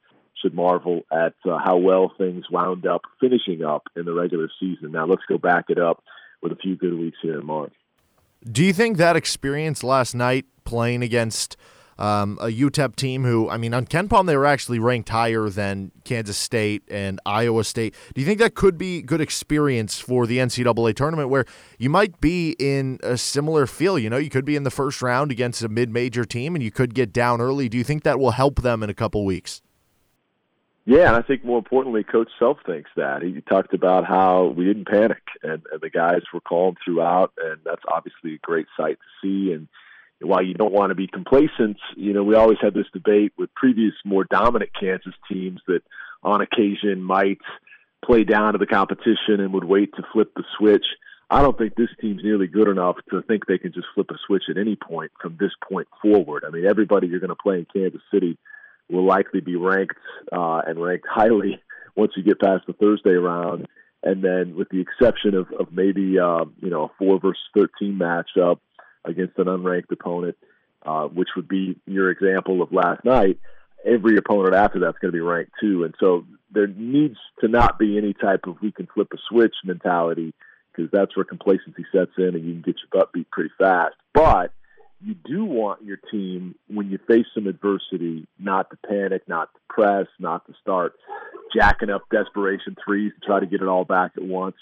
should 0.41 0.53
marvel 0.53 1.01
at 1.11 1.35
uh, 1.45 1.59
how 1.63 1.77
well 1.77 2.11
things 2.17 2.45
wound 2.49 2.87
up 2.87 3.03
finishing 3.21 3.63
up 3.63 3.83
in 3.95 4.05
the 4.05 4.13
regular 4.13 4.49
season. 4.59 4.91
Now 4.91 5.05
let's 5.05 5.21
go 5.29 5.37
back 5.37 5.65
it 5.69 5.77
up 5.77 6.03
with 6.45 6.57
a 6.57 6.61
few 6.61 6.75
good 6.75 6.97
weeks 6.97 7.17
here 7.21 7.39
in 7.39 7.45
March. 7.45 7.73
Do 8.49 8.63
you 8.63 8.73
think 8.73 8.97
that 8.97 9.15
experience 9.15 9.83
last 9.83 10.15
night 10.15 10.45
playing 10.63 11.03
against– 11.03 11.57
um, 11.97 12.37
a 12.41 12.47
UTEP 12.47 12.95
team 12.95 13.23
who, 13.23 13.49
I 13.49 13.57
mean, 13.57 13.73
on 13.73 13.85
KenPom, 13.85 14.25
they 14.25 14.35
were 14.35 14.45
actually 14.45 14.79
ranked 14.79 15.09
higher 15.09 15.49
than 15.49 15.91
Kansas 16.03 16.37
State 16.37 16.83
and 16.89 17.19
Iowa 17.25 17.63
State. 17.63 17.95
Do 18.13 18.21
you 18.21 18.27
think 18.27 18.39
that 18.39 18.55
could 18.55 18.77
be 18.77 19.01
good 19.01 19.21
experience 19.21 19.99
for 19.99 20.27
the 20.27 20.39
NCAA 20.39 20.95
tournament 20.95 21.29
where 21.29 21.45
you 21.77 21.89
might 21.89 22.19
be 22.19 22.55
in 22.59 22.99
a 23.03 23.17
similar 23.17 23.65
feel? 23.65 23.97
You 23.97 24.09
know, 24.09 24.17
you 24.17 24.29
could 24.29 24.45
be 24.45 24.55
in 24.55 24.63
the 24.63 24.71
first 24.71 25.01
round 25.01 25.31
against 25.31 25.63
a 25.63 25.69
mid 25.69 25.89
major 25.89 26.25
team 26.25 26.55
and 26.55 26.63
you 26.63 26.71
could 26.71 26.93
get 26.93 27.13
down 27.13 27.39
early. 27.39 27.69
Do 27.69 27.77
you 27.77 27.83
think 27.83 28.03
that 28.03 28.19
will 28.19 28.31
help 28.31 28.61
them 28.61 28.83
in 28.83 28.89
a 28.89 28.93
couple 28.93 29.23
weeks? 29.23 29.61
Yeah, 30.85 31.07
and 31.07 31.15
I 31.15 31.23
think 31.23 31.43
more 31.43 31.57
importantly, 31.57 32.03
Coach 32.03 32.29
Self 32.37 32.59
thinks 32.63 32.91
that. 32.95 33.23
He 33.23 33.41
talked 33.41 33.73
about 33.73 34.05
how 34.05 34.53
we 34.55 34.65
didn't 34.65 34.87
panic 34.87 35.23
and, 35.41 35.63
and 35.71 35.81
the 35.81 35.89
guys 35.89 36.21
were 36.31 36.41
calm 36.41 36.75
throughout, 36.83 37.33
and 37.43 37.59
that's 37.65 37.81
obviously 37.87 38.35
a 38.35 38.39
great 38.45 38.67
sight 38.77 38.99
to 38.99 39.19
see. 39.21 39.51
And 39.51 39.67
while 40.21 40.43
you 40.43 40.53
don't 40.53 40.73
want 40.73 40.91
to 40.91 40.95
be 40.95 41.07
complacent, 41.07 41.77
you 41.95 42.13
know, 42.13 42.23
we 42.23 42.35
always 42.35 42.59
had 42.61 42.75
this 42.75 42.85
debate 42.93 43.33
with 43.35 43.53
previous 43.55 43.93
more 44.05 44.25
dominant 44.25 44.71
Kansas 44.79 45.15
teams 45.29 45.59
that 45.67 45.81
on 46.21 46.41
occasion 46.41 47.01
might 47.01 47.39
play 48.03 48.23
down 48.23 48.53
to 48.53 48.59
the 48.59 48.67
competition 48.67 49.39
and 49.39 49.53
would 49.53 49.63
wait 49.63 49.91
to 49.95 50.03
flip 50.13 50.33
the 50.35 50.43
switch. 50.55 50.85
I 51.31 51.41
don't 51.41 51.57
think 51.57 51.73
this 51.73 51.89
team's 51.99 52.21
nearly 52.23 52.45
good 52.45 52.67
enough 52.67 52.97
to 53.09 53.23
think 53.23 53.47
they 53.47 53.57
can 53.57 53.73
just 53.73 53.87
flip 53.95 54.11
a 54.11 54.15
switch 54.27 54.43
at 54.51 54.59
any 54.59 54.75
point 54.75 55.11
from 55.19 55.37
this 55.39 55.51
point 55.67 55.87
forward. 55.99 56.43
I 56.45 56.51
mean, 56.51 56.67
everybody 56.67 57.07
you're 57.07 57.19
going 57.19 57.29
to 57.29 57.35
play 57.35 57.57
in 57.57 57.65
Kansas 57.73 58.01
City 58.13 58.37
will 58.89 59.05
likely 59.05 59.41
be 59.41 59.55
ranked 59.55 59.95
uh, 60.31 60.61
and 60.65 60.81
ranked 60.81 61.07
highly 61.09 61.61
once 61.95 62.13
you 62.15 62.23
get 62.23 62.39
past 62.39 62.65
the 62.67 62.73
Thursday 62.73 63.13
round. 63.13 63.67
And 64.03 64.23
then, 64.23 64.55
with 64.55 64.69
the 64.69 64.81
exception 64.81 65.33
of, 65.33 65.51
of 65.59 65.71
maybe 65.71 66.19
uh, 66.19 66.45
you 66.61 66.69
know 66.69 66.85
a 66.85 66.91
four 66.99 67.19
versus 67.19 67.41
thirteen 67.55 67.99
matchup, 67.99 68.59
against 69.07 69.37
an 69.37 69.45
unranked 69.45 69.91
opponent, 69.91 70.37
uh, 70.85 71.05
which 71.05 71.29
would 71.35 71.47
be 71.47 71.77
your 71.85 72.09
example 72.09 72.61
of 72.61 72.71
last 72.71 73.03
night. 73.05 73.39
Every 73.85 74.17
opponent 74.17 74.55
after 74.55 74.79
that's 74.79 74.97
going 74.97 75.11
to 75.11 75.17
be 75.17 75.21
ranked 75.21 75.51
too, 75.61 75.83
and 75.83 75.93
so 75.99 76.25
there 76.51 76.67
needs 76.67 77.17
to 77.41 77.47
not 77.47 77.77
be 77.77 77.97
any 77.97 78.13
type 78.13 78.47
of 78.47 78.61
we 78.61 78.71
can 78.71 78.87
flip 78.93 79.09
a 79.13 79.17
switch 79.29 79.53
mentality 79.63 80.33
because 80.71 80.89
that's 80.91 81.15
where 81.15 81.23
complacency 81.23 81.85
sets 81.91 82.11
in 82.17 82.35
and 82.35 82.45
you 82.45 82.53
can 82.53 82.61
get 82.61 82.75
your 82.79 82.89
butt 82.91 83.13
beat 83.13 83.29
pretty 83.29 83.51
fast. 83.59 83.95
But 84.13 84.51
you 85.05 85.13
do 85.13 85.45
want 85.45 85.83
your 85.83 85.97
team 86.11 86.55
when 86.67 86.89
you 86.89 86.97
face 87.07 87.27
some 87.35 87.45
adversity 87.45 88.27
not 88.39 88.71
to 88.71 88.77
panic, 88.87 89.21
not 89.27 89.53
to 89.53 89.59
press, 89.69 90.07
not 90.19 90.45
to 90.47 90.53
start 90.59 90.95
jacking 91.55 91.91
up 91.91 92.01
desperation 92.11 92.75
threes 92.83 93.11
to 93.19 93.25
try 93.25 93.39
to 93.39 93.45
get 93.45 93.61
it 93.61 93.67
all 93.67 93.85
back 93.85 94.11
at 94.17 94.23
once. 94.23 94.55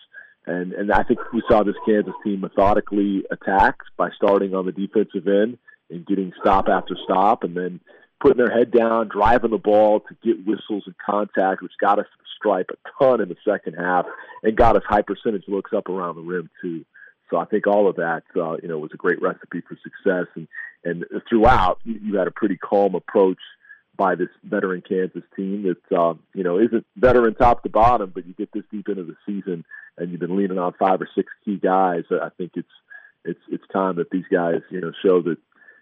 And 0.46 0.74
and 0.74 0.92
I 0.92 1.04
think 1.04 1.20
we 1.32 1.42
saw 1.50 1.64
this 1.64 1.76
Kansas 1.86 2.14
team 2.24 2.42
methodically 2.42 3.24
attack 3.32 3.78
by 3.96 4.10
starting 4.18 4.54
on 4.54 4.66
the 4.66 4.74
defensive 4.74 5.28
end 5.28 5.58
and 5.90 6.06
getting 6.06 6.34
stop 6.42 6.68
after 6.68 6.98
stop, 7.06 7.44
and 7.44 7.56
then 7.56 7.80
putting 8.20 8.44
their 8.44 8.54
head 8.54 8.72
down, 8.72 9.10
driving 9.10 9.52
the 9.52 9.58
ball 9.58 10.02
to 10.02 10.16
get 10.24 10.46
whistles 10.46 10.84
and 10.86 10.96
contact, 10.98 11.62
which 11.62 11.72
got 11.80 12.00
us 12.00 12.06
to 12.06 12.18
the 12.18 12.26
stripe 12.38 12.70
a 12.72 13.04
ton 13.04 13.22
in 13.22 13.30
the 13.30 13.38
second 13.48 13.76
half, 13.76 14.06
and 14.44 14.58
got 14.58 14.76
us 14.76 14.84
high 14.86 15.02
percentage 15.02 15.44
looks 15.48 15.72
up 15.72 15.88
around 15.88 16.16
the 16.16 16.22
rim 16.22 16.50
too. 16.62 16.84
So 17.34 17.40
I 17.40 17.46
think 17.46 17.66
all 17.66 17.90
of 17.90 17.96
that, 17.96 18.22
uh, 18.36 18.58
you 18.62 18.68
know, 18.68 18.78
was 18.78 18.92
a 18.94 18.98
great 18.98 19.20
recipe 19.20 19.62
for 19.62 19.76
success. 19.82 20.28
And 20.36 20.48
and 20.84 21.04
throughout, 21.28 21.80
you, 21.84 22.18
had 22.18 22.28
a 22.28 22.32
pretty 22.32 22.58
calm 22.58 22.94
approach 22.94 23.40
by 23.98 24.14
this 24.14 24.28
veteran 24.44 24.84
Kansas 24.88 25.24
team 25.36 25.64
that 25.64 25.98
uh, 25.98 26.14
you 26.36 26.44
know 26.44 26.60
isn't 26.60 26.86
veteran 26.96 27.34
top 27.34 27.64
to 27.64 27.70
bottom, 27.70 28.12
but 28.14 28.28
you 28.28 28.36
get 28.36 28.52
this 28.54 28.66
deep 28.72 28.88
into 28.88 29.04
the 29.04 29.16
season 29.26 29.66
and 29.98 30.12
you've 30.12 30.20
been 30.20 30.38
leaning 30.38 30.60
on 30.60 30.74
five 30.78 31.02
or 31.02 31.10
six 31.16 31.32
key 31.44 31.58
guys. 31.58 32.04
I 32.12 32.30
think 32.38 32.52
it's 32.56 32.68
it's 33.26 33.42
it's 33.50 33.64
time 33.74 33.96
that 33.96 34.12
these 34.12 34.26
guys 34.32 34.62
you 34.70 34.82
know 34.82 34.92
show 35.04 35.24
that 35.24 35.38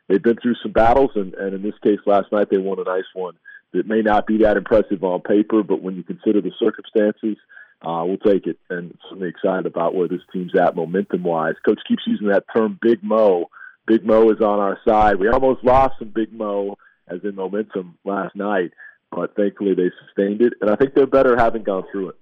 they've 0.08 0.24
been 0.24 0.38
through 0.42 0.56
some 0.64 0.72
battles, 0.72 1.12
and 1.16 1.34
and 1.34 1.54
in 1.54 1.64
this 1.64 1.78
case, 1.84 2.00
last 2.06 2.32
night 2.32 2.48
they 2.50 2.60
won 2.60 2.80
a 2.80 2.86
nice 2.86 3.12
one 3.14 3.34
that 3.74 3.88
may 3.88 4.02
not 4.02 4.26
be 4.26 4.38
that 4.38 4.56
impressive 4.56 5.04
on 5.04 5.20
paper, 5.20 5.64
but 5.64 5.82
when 5.82 5.98
you 5.98 6.04
consider 6.04 6.40
the 6.40 6.52
circumstances. 6.60 7.36
Uh, 7.84 8.04
we'll 8.06 8.18
take 8.18 8.46
it, 8.46 8.60
and 8.70 8.96
certainly 9.10 9.30
excited 9.30 9.66
about 9.66 9.96
where 9.96 10.08
this 10.08 10.22
team's 10.32 10.56
at 10.56 10.76
momentum-wise. 10.76 11.56
Coach 11.66 11.80
keeps 11.88 12.04
using 12.06 12.28
that 12.28 12.46
term, 12.56 12.78
Big 12.82 13.04
Mo. 13.04 13.50
Big 13.88 14.06
Mo 14.06 14.30
is 14.30 14.40
on 14.40 14.60
our 14.60 14.80
side. 14.88 15.20
We 15.20 15.28
almost 15.30 15.64
lost 15.64 15.96
some 15.98 16.10
Big 16.10 16.32
Mo, 16.32 16.78
as 17.08 17.20
in 17.24 17.36
momentum 17.36 17.98
last 18.06 18.36
night, 18.36 18.72
but 19.12 19.36
thankfully 19.36 19.74
they 19.74 19.90
sustained 20.06 20.42
it, 20.42 20.54
and 20.62 20.70
I 20.70 20.76
think 20.76 20.94
they're 20.94 21.08
better 21.08 21.36
having 21.36 21.64
gone 21.64 21.84
through 21.92 22.10
it. 22.10 22.16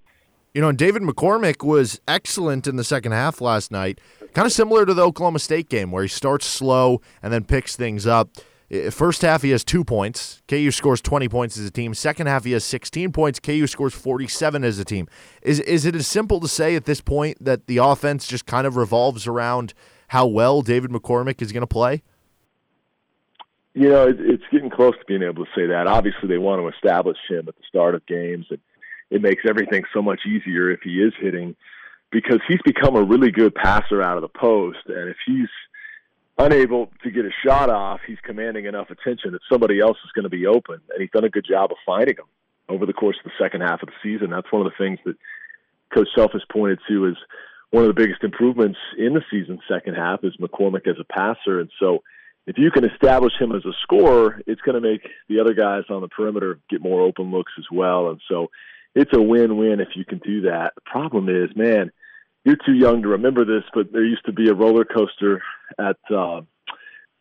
You 0.54 0.62
know, 0.62 0.70
and 0.70 0.78
David 0.78 1.04
McCormick 1.04 1.64
was 1.64 2.02
excellent 2.08 2.66
in 2.66 2.76
the 2.76 2.84
second 2.84 3.12
half 3.12 3.40
last 3.40 3.70
night, 3.72 4.00
kind 4.34 4.46
of 4.46 4.52
similar 4.52 4.86
to 4.86 4.94
the 4.94 5.04
Oklahoma 5.04 5.40
State 5.40 5.70
game 5.70 5.92
where 5.92 6.04
he 6.04 6.10
starts 6.10 6.48
slow 6.48 7.02
and 7.22 7.32
then 7.32 7.44
picks 7.44 7.76
things 7.76 8.08
up. 8.08 8.30
Uh, 8.72 8.92
first 8.92 9.22
half, 9.22 9.42
he 9.42 9.50
has 9.50 9.64
two 9.64 9.84
points. 9.84 10.42
KU 10.48 10.72
scores 10.72 11.02
20 11.02 11.28
points 11.30 11.58
as 11.58 11.66
a 11.66 11.72
team. 11.72 11.94
Second 11.94 12.28
half, 12.28 12.44
he 12.46 12.52
has 12.52 12.64
16 12.64 13.12
points. 13.12 13.40
KU 13.40 13.66
scores 13.68 13.94
47 13.94 14.64
as 14.64 14.80
a 14.80 14.86
team. 14.86 15.08
Is, 15.42 15.60
is 15.62 15.86
it 15.86 15.96
as 15.96 16.08
simple 16.08 16.40
to 16.40 16.48
say 16.48 16.76
at 16.76 16.86
this 16.86 17.02
point 17.02 17.44
that 17.44 17.68
the 17.68 17.78
offense 17.78 18.28
just 18.28 18.46
kind 18.46 18.68
of 18.68 18.76
revolves 18.76 19.28
around 19.28 19.74
how 20.10 20.28
well 20.28 20.62
David 20.62 20.92
McCormick 20.92 21.42
is 21.42 21.52
going 21.52 21.62
to 21.62 21.68
play? 21.68 22.04
You 23.74 23.90
know, 23.90 24.08
it's 24.08 24.44
getting 24.52 24.70
close 24.70 24.94
to 24.94 25.06
being 25.08 25.24
able 25.24 25.46
to 25.46 25.52
say 25.56 25.68
that. 25.68 25.88
Obviously, 25.88 26.28
they 26.28 26.38
want 26.38 26.62
to 26.62 26.68
establish 26.68 27.18
him 27.30 27.48
at 27.48 27.56
the 27.56 27.64
start 27.68 27.96
of 27.96 28.06
games, 28.08 28.48
and 28.50 28.60
it 29.10 29.22
makes 29.22 29.44
everything 29.48 29.84
so 29.94 30.02
much 30.02 30.22
easier 30.28 30.70
if 30.72 30.82
he 30.82 31.02
is 31.02 31.14
hitting 31.20 31.56
because 32.12 32.40
he's 32.48 32.60
become 32.66 32.96
a 32.96 33.04
really 33.04 33.32
good 33.32 33.54
passer 33.54 34.02
out 34.02 34.18
of 34.18 34.22
the 34.22 34.40
post. 34.40 34.80
And 34.88 35.10
if 35.10 35.18
he's 35.26 35.48
unable 36.40 36.90
to 37.04 37.12
get 37.12 37.26
a 37.26 37.32
shot 37.46 37.70
off, 37.70 38.00
he's 38.08 38.18
commanding 38.24 38.66
enough 38.66 38.90
attention 38.90 39.34
that 39.34 39.42
somebody 39.52 39.80
else 39.80 39.98
is 40.06 40.12
going 40.14 40.24
to 40.24 40.30
be 40.30 40.48
open. 40.48 40.80
And 40.90 41.02
he's 41.02 41.12
done 41.12 41.26
a 41.26 41.30
good 41.30 41.46
job 41.48 41.72
of 41.72 41.78
finding 41.86 42.16
them 42.16 42.26
over 42.70 42.86
the 42.86 42.94
course 42.94 43.18
of 43.24 43.30
the 43.30 43.44
second 43.44 43.62
half 43.62 43.84
of 43.84 43.90
the 43.90 43.94
season. 44.02 44.32
That's 44.32 44.52
one 44.52 44.66
of 44.66 44.72
the 44.72 44.84
things 44.84 45.00
that 45.06 45.16
Coach 45.94 46.08
Self 46.16 46.32
has 46.32 46.44
pointed 46.52 46.80
to 46.88 47.08
as 47.08 47.16
one 47.72 47.84
of 47.84 47.94
the 47.94 48.02
biggest 48.02 48.24
improvements 48.24 48.80
in 48.98 49.14
the 49.14 49.22
season 49.30 49.60
second 49.70 49.96
half 49.96 50.24
is 50.24 50.36
McCormick 50.38 50.88
as 50.88 50.96
a 51.00 51.04
passer. 51.04 51.60
And 51.60 51.70
so 51.80 52.04
if 52.48 52.58
you 52.58 52.72
can 52.72 52.86
establish 52.86 53.34
him 53.40 53.52
as 53.52 53.66
a 53.66 53.74
scorer, 53.84 54.42
it's 54.48 54.62
going 54.62 54.82
to 54.82 54.88
make 54.88 55.08
the 55.28 55.40
other 55.40 55.54
guys 55.54 55.84
on 55.90 56.02
the 56.02 56.08
perimeter 56.08 56.60
get 56.70 56.82
more 56.82 57.02
open 57.02 57.32
looks 57.32 57.52
as 57.58 57.66
well. 57.72 58.10
And 58.10 58.22
so 58.28 58.50
it's 58.96 59.12
a 59.14 59.22
win-win 59.22 59.80
if 59.80 59.90
you 59.96 60.06
can 60.06 60.20
do 60.20 60.42
that. 60.42 60.74
The 60.76 60.82
problem 60.82 61.30
is, 61.30 61.56
man, 61.56 61.92
you're 62.46 62.58
too 62.66 62.74
young 62.74 63.02
to 63.02 63.10
remember 63.10 63.46
this, 63.46 63.64
but 63.74 63.92
there 63.92 64.06
used 64.06 64.26
to 64.26 64.34
be 64.34 64.50
a 64.50 64.54
roller 64.54 64.86
coaster 64.86 65.42
at 65.78 65.98
uh, 66.14 66.42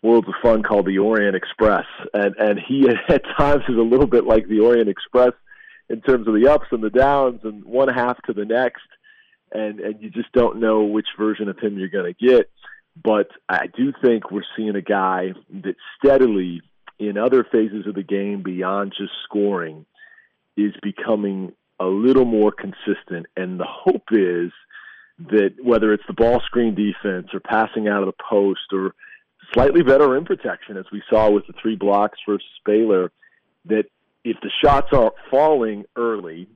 Worlds 0.03 0.29
of 0.29 0.35
Fun 0.43 0.63
called 0.63 0.87
the 0.87 0.99
Orient 0.99 1.37
Express, 1.37 1.87
and 2.15 2.35
and 2.37 2.59
he 2.59 2.89
at 3.09 3.23
times 3.39 3.65
is 3.69 3.77
a 3.77 3.83
little 3.83 4.07
bit 4.07 4.25
like 4.25 4.49
the 4.49 4.61
Orient 4.61 4.89
Express 4.89 5.33
in 5.89 6.01
terms 6.03 6.29
of 6.29 6.35
the 6.35 6.49
ups 6.49 6.67
and 6.71 6.83
the 6.83 6.91
downs, 6.91 7.41
and 7.45 7.65
one 7.65 7.89
half 7.89 8.21
to 8.23 8.33
the 8.33 8.45
next, 8.45 8.87
and 9.53 9.81
and 9.81 10.01
you 10.01 10.11
just 10.11 10.33
don't 10.33 10.61
know 10.61 10.85
which 10.85 11.09
version 11.19 11.49
of 11.49 11.59
him 11.59 11.79
you're 11.79 11.89
going 11.89 12.15
to 12.15 12.27
get. 12.27 12.51
But 13.03 13.29
I 13.49 13.67
do 13.67 13.93
think 14.03 14.31
we're 14.31 14.43
seeing 14.57 14.75
a 14.75 14.83
guy 14.83 15.33
that 15.63 15.77
steadily 15.97 16.63
in 16.99 17.17
other 17.17 17.45
phases 17.45 17.87
of 17.87 17.95
the 17.95 18.03
game 18.03 18.43
beyond 18.43 18.93
just 18.97 19.13
scoring 19.25 19.87
is 20.57 20.73
becoming 20.83 21.53
a 21.79 21.87
little 21.87 22.25
more 22.25 22.51
consistent. 22.51 23.27
And 23.37 23.61
the 23.61 23.67
hope 23.69 24.09
is 24.11 24.51
that 25.19 25.55
whether 25.63 25.93
it's 25.93 26.07
the 26.07 26.13
ball 26.13 26.41
screen 26.47 26.75
defense 26.75 27.29
or 27.33 27.41
passing 27.41 27.89
out 27.89 28.03
of 28.03 28.07
the 28.07 28.23
post 28.31 28.73
or 28.73 28.95
slightly 29.53 29.83
better 29.83 30.09
rim 30.09 30.25
protection, 30.25 30.77
as 30.77 30.85
we 30.93 31.03
saw 31.09 31.31
with 31.31 31.47
the 31.47 31.55
three 31.61 31.77
blocks 31.77 32.19
versus 32.27 32.47
Baylor. 32.65 33.11
That 33.65 33.85
if 34.25 34.37
the 34.43 34.51
shots 34.63 34.89
aren't 34.93 35.15
falling 35.31 35.85
early, 35.97 36.49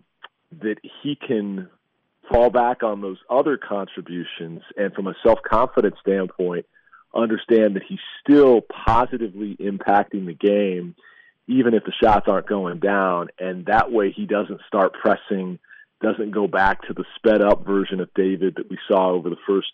that 0.61 0.77
he 1.03 1.17
can 1.17 1.69
fall 2.31 2.51
back 2.51 2.83
on 2.83 3.01
those 3.01 3.19
other 3.29 3.57
contributions, 3.57 4.63
and 4.77 4.93
from 4.95 5.07
a 5.07 5.15
self 5.23 5.41
confidence 5.43 5.97
standpoint, 6.01 6.67
understand 7.15 7.77
that 7.77 7.83
he's 7.87 7.99
still 8.21 8.63
positively 8.63 9.57
impacting 9.61 10.27
the 10.27 10.35
game, 10.35 10.95
even 11.47 11.75
if 11.75 11.85
the 11.85 11.93
shots 12.03 12.27
aren't 12.29 12.47
going 12.47 12.79
down. 12.79 13.29
And 13.39 13.67
that 13.67 13.91
way, 13.91 14.13
he 14.13 14.27
doesn't 14.27 14.61
start 14.67 14.93
pressing, 14.95 15.59
doesn't 16.03 16.33
go 16.33 16.47
back 16.47 16.83
to 16.83 16.93
the 16.93 17.05
sped 17.17 17.41
up 17.41 17.65
version 17.65 18.01
of 18.01 18.13
David 18.15 18.57
that 18.57 18.69
we 18.69 18.79
saw 18.89 19.11
over 19.11 19.31
the 19.31 19.37
first 19.47 19.69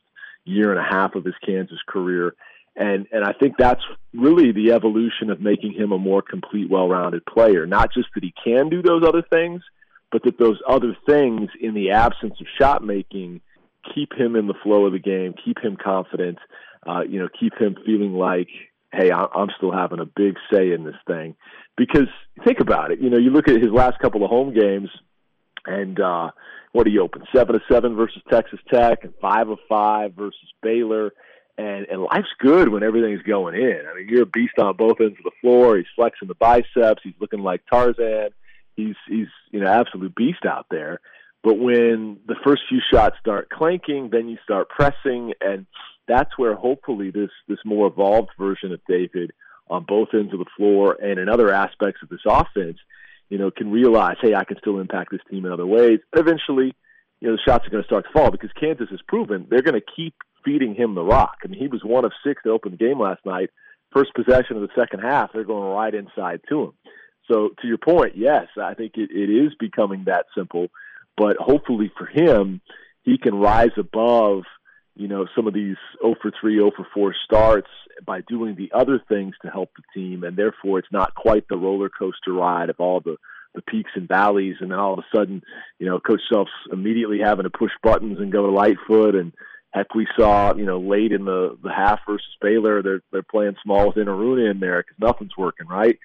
year 0.45 0.71
and 0.71 0.79
a 0.79 0.89
half 0.89 1.15
of 1.15 1.25
his 1.25 1.35
Kansas 1.45 1.79
career. 1.87 2.35
And 2.77 3.07
and 3.11 3.25
I 3.25 3.33
think 3.33 3.55
that's 3.59 3.83
really 4.15 4.53
the 4.53 4.73
evolution 4.73 5.31
of 5.31 5.41
making 5.41 5.73
him 5.73 5.91
a 5.91 5.99
more 5.99 6.23
complete, 6.23 6.71
well-rounded 6.71 7.27
player. 7.27 7.67
Not 7.67 7.93
just 7.93 8.09
that 8.15 8.23
he 8.23 8.33
can 8.45 8.69
do 8.69 8.83
those 8.83 9.03
other 9.05 9.23
things, 9.23 9.63
but 10.13 10.23
that 10.25 10.39
those 10.39 10.61
other 10.69 10.97
things, 11.07 11.51
in 11.61 11.75
the 11.75 11.91
absence 11.91 12.35
of 12.41 12.47
shot 12.59 12.85
making, 12.85 13.41
keep 13.95 14.13
him 14.13 14.37
in 14.37 14.47
the 14.47 14.55
flow 14.63 14.87
of 14.87 14.93
the 14.93 14.99
game, 14.99 15.35
keep 15.45 15.59
him 15.59 15.77
confident, 15.77 16.39
uh, 16.87 17.01
you 17.01 17.19
know, 17.19 17.29
keep 17.39 17.55
him 17.59 17.77
feeling 17.85 18.15
like, 18.15 18.49
hey, 18.93 19.11
I'm 19.11 19.49
still 19.57 19.73
having 19.73 20.01
a 20.01 20.07
big 20.07 20.37
say 20.53 20.73
in 20.73 20.85
this 20.85 20.97
thing. 21.07 21.35
Because 21.77 22.09
think 22.45 22.61
about 22.61 22.91
it, 22.91 23.01
you 23.01 23.11
know, 23.11 23.19
you 23.19 23.31
look 23.31 23.49
at 23.49 23.61
his 23.61 23.71
last 23.71 23.99
couple 23.99 24.25
of 24.25 24.31
home 24.31 24.55
games, 24.55 24.89
and 25.69 26.01
uh, 26.01 26.31
what 26.73 26.91
you 26.91 27.03
open 27.03 27.23
seven 27.35 27.55
of 27.55 27.63
seven 27.71 27.95
versus 27.95 28.23
Texas 28.31 28.61
Tech, 28.73 29.05
and 29.05 29.13
five 29.21 29.49
of 29.49 29.59
five 29.69 30.15
versus 30.15 30.53
Baylor. 30.63 31.13
And, 31.57 31.87
and 31.91 32.03
life's 32.03 32.29
good 32.39 32.69
when 32.69 32.85
everything's 32.85 33.23
going 33.23 33.57
in. 33.57 33.83
I 33.91 33.97
mean, 33.97 34.09
you're 34.09 34.23
a 34.23 34.27
beast 34.27 34.59
on 34.61 34.77
both 34.77 35.01
ends 35.01 35.19
of 35.19 35.25
the 35.25 35.33
floor. 35.41 35.77
He's 35.77 35.87
flexing 35.97 36.29
the 36.29 36.37
biceps. 36.37 37.03
He's 37.03 37.15
looking 37.21 37.41
like 37.41 37.63
Tarzan. 37.69 38.31
He's 38.77 38.95
he's 39.09 39.27
you 39.51 39.61
know 39.61 39.67
absolute 39.67 40.15
beast 40.15 40.47
out 40.47 40.67
there. 40.71 41.01
But 41.43 41.59
when 41.59 42.19
the 42.27 42.37
first 42.45 42.63
few 42.69 42.81
shots 42.93 43.17
start 43.21 43.51
clanking, 43.51 44.11
then 44.11 44.29
you 44.29 44.39
start 44.45 44.69
pressing, 44.69 45.33
and 45.41 45.67
that's 46.07 46.37
where 46.37 46.55
hopefully 46.55 47.11
this 47.11 47.31
this 47.49 47.59
more 47.65 47.89
evolved 47.89 48.31
version 48.39 48.73
of 48.73 48.81
David 48.89 49.33
on 49.69 49.85
both 49.87 50.09
ends 50.15 50.33
of 50.33 50.39
the 50.39 50.47
floor 50.57 50.97
and 51.03 51.19
in 51.19 51.29
other 51.29 51.53
aspects 51.53 52.03
of 52.03 52.09
this 52.09 52.25
offense, 52.27 52.79
you 53.29 53.39
know, 53.39 53.51
can 53.51 53.71
realize, 53.71 54.17
hey, 54.21 54.35
I 54.35 54.45
can 54.45 54.59
still 54.59 54.81
impact 54.81 55.11
this 55.11 55.21
team 55.31 55.45
in 55.47 55.53
other 55.53 55.67
ways. 55.67 56.01
Eventually, 56.15 56.75
you 57.21 57.29
know, 57.29 57.37
the 57.37 57.43
shots 57.45 57.67
are 57.67 57.71
going 57.71 57.83
to 57.83 57.87
start 57.87 58.05
to 58.07 58.13
fall 58.13 58.31
because 58.31 58.51
Kansas 58.59 58.89
has 58.91 59.01
proven 59.07 59.47
they're 59.51 59.63
going 59.63 59.81
to 59.81 59.93
keep 59.97 60.15
feeding 60.45 60.75
him 60.75 60.95
the 60.95 61.03
rock. 61.03 61.37
I 61.45 61.49
mean, 61.49 61.61
he 61.61 61.69
was 61.69 61.83
one 61.85 62.05
of 62.05 62.13
six 62.25 62.43
to 62.45 62.51
open 62.51 62.73
the 62.73 62.77
game 62.77 63.01
last 63.01 63.25
night. 63.27 63.51
First 63.93 64.15
possession 64.15 64.57
of 64.57 64.63
the 64.63 64.69
second 64.79 65.01
half, 65.01 65.33
they're 65.33 65.45
going 65.45 65.73
right 65.73 65.95
inside 65.95 66.41
to 66.49 66.63
him. 66.65 66.73
So, 67.31 67.51
to 67.61 67.67
your 67.67 67.79
point, 67.79 68.17
yes, 68.17 68.47
I 68.61 68.75
think 68.75 68.93
it, 68.97 69.11
it 69.11 69.31
is 69.31 69.53
becoming 69.59 70.05
that 70.07 70.27
simple. 70.37 70.69
But 71.17 71.37
hopefully 71.39 71.91
for 71.99 72.07
him, 72.07 72.61
he 73.03 73.19
can 73.19 73.35
rise 73.35 73.77
above– 73.77 74.45
you 74.99 75.09
know, 75.09 75.27
some 75.35 75.47
of 75.47 75.55
these 75.55 75.77
0 76.03 76.17
for 76.21 76.33
3, 76.41 76.57
0 76.57 76.73
for 76.77 76.87
4 76.93 77.15
starts 77.25 77.71
by 78.05 78.21
doing 78.23 78.57
the 78.57 78.71
other 78.75 79.01
things 79.09 79.35
to 79.43 79.51
help 79.51 79.71
the 79.77 79.83
team, 79.95 80.25
and 80.25 80.37
therefore 80.37 80.79
it's 80.79 80.93
not 80.93 81.15
quite 81.15 81.47
the 81.49 81.57
roller 81.57 81.89
coaster 81.89 82.33
ride 82.33 82.69
of 82.69 82.77
all 82.79 83.01
the 83.01 83.17
the 83.55 83.63
peaks 83.63 83.91
and 83.95 84.07
valleys, 84.07 84.57
and 84.61 84.71
then 84.71 84.79
all 84.79 84.93
of 84.93 84.99
a 84.99 85.17
sudden, 85.17 85.43
you 85.79 85.87
know, 85.87 85.99
Coach 85.99 86.21
Self's 86.31 86.51
immediately 86.71 87.19
having 87.19 87.45
to 87.45 87.51
push 87.51 87.73
buttons 87.83 88.19
and 88.21 88.31
go 88.31 88.47
to 88.47 88.53
Lightfoot, 88.53 89.15
and 89.15 89.33
heck, 89.73 89.95
we 89.95 90.07
saw, 90.19 90.55
you 90.55 90.67
know, 90.67 90.79
late 90.79 91.13
in 91.13 91.25
the 91.25 91.57
the 91.63 91.73
half 91.73 92.01
versus 92.07 92.27
Baylor, 92.43 92.83
they're 92.83 93.03
they're 93.13 93.23
playing 93.23 93.57
small 93.63 93.87
with 93.87 93.97
Enaruna 93.97 94.51
in 94.51 94.61
there 94.61 94.83
because 94.83 94.99
nothing's 95.01 95.37
working 95.37 95.67
right. 95.67 95.99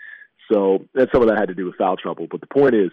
So, 0.51 0.85
and 0.93 1.09
some 1.11 1.21
of 1.21 1.29
that 1.29 1.37
had 1.37 1.49
to 1.49 1.55
do 1.55 1.65
with 1.65 1.77
foul 1.77 1.97
trouble. 1.97 2.27
But 2.29 2.41
the 2.41 2.47
point 2.47 2.75
is, 2.75 2.91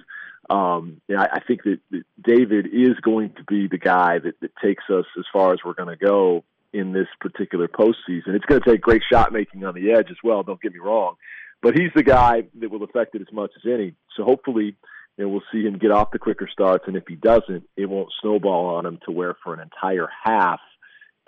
um, 0.50 1.00
you 1.06 1.14
know, 1.14 1.22
I, 1.22 1.36
I 1.36 1.40
think 1.40 1.62
that, 1.62 1.78
that 1.92 2.02
David 2.20 2.66
is 2.66 2.98
going 3.00 3.32
to 3.36 3.44
be 3.44 3.68
the 3.68 3.78
guy 3.78 4.18
that, 4.18 4.34
that 4.40 4.50
takes 4.62 4.84
us 4.90 5.06
as 5.16 5.24
far 5.32 5.52
as 5.52 5.60
we're 5.64 5.74
going 5.74 5.96
to 5.96 6.04
go 6.04 6.44
in 6.72 6.92
this 6.92 7.06
particular 7.20 7.68
postseason. 7.68 8.34
It's 8.34 8.44
going 8.44 8.60
to 8.60 8.70
take 8.70 8.80
great 8.80 9.02
shot 9.10 9.32
making 9.32 9.64
on 9.64 9.74
the 9.74 9.92
edge 9.92 10.08
as 10.10 10.16
well. 10.24 10.42
Don't 10.42 10.60
get 10.60 10.72
me 10.72 10.80
wrong, 10.80 11.14
but 11.62 11.74
he's 11.74 11.90
the 11.94 12.02
guy 12.02 12.42
that 12.58 12.70
will 12.70 12.82
affect 12.82 13.14
it 13.14 13.22
as 13.22 13.32
much 13.32 13.52
as 13.56 13.62
any. 13.64 13.94
So 14.16 14.24
hopefully, 14.24 14.76
you 15.16 15.24
know, 15.24 15.28
we'll 15.28 15.42
see 15.52 15.62
him 15.62 15.78
get 15.78 15.92
off 15.92 16.10
the 16.10 16.18
quicker 16.18 16.48
starts, 16.52 16.84
and 16.86 16.96
if 16.96 17.04
he 17.06 17.14
doesn't, 17.14 17.64
it 17.76 17.86
won't 17.86 18.10
snowball 18.20 18.74
on 18.76 18.86
him 18.86 18.98
to 19.04 19.12
where 19.12 19.36
for 19.44 19.54
an 19.54 19.60
entire 19.60 20.08
half, 20.24 20.60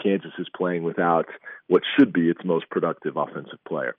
Kansas 0.03 0.33
is 0.39 0.49
playing 0.57 0.83
without 0.83 1.27
what 1.69 1.83
should 1.97 2.13
be 2.13 2.29
its 2.29 2.41
most 2.45 2.69
productive 2.71 3.17
offensive 3.17 3.59
player. 3.69 3.95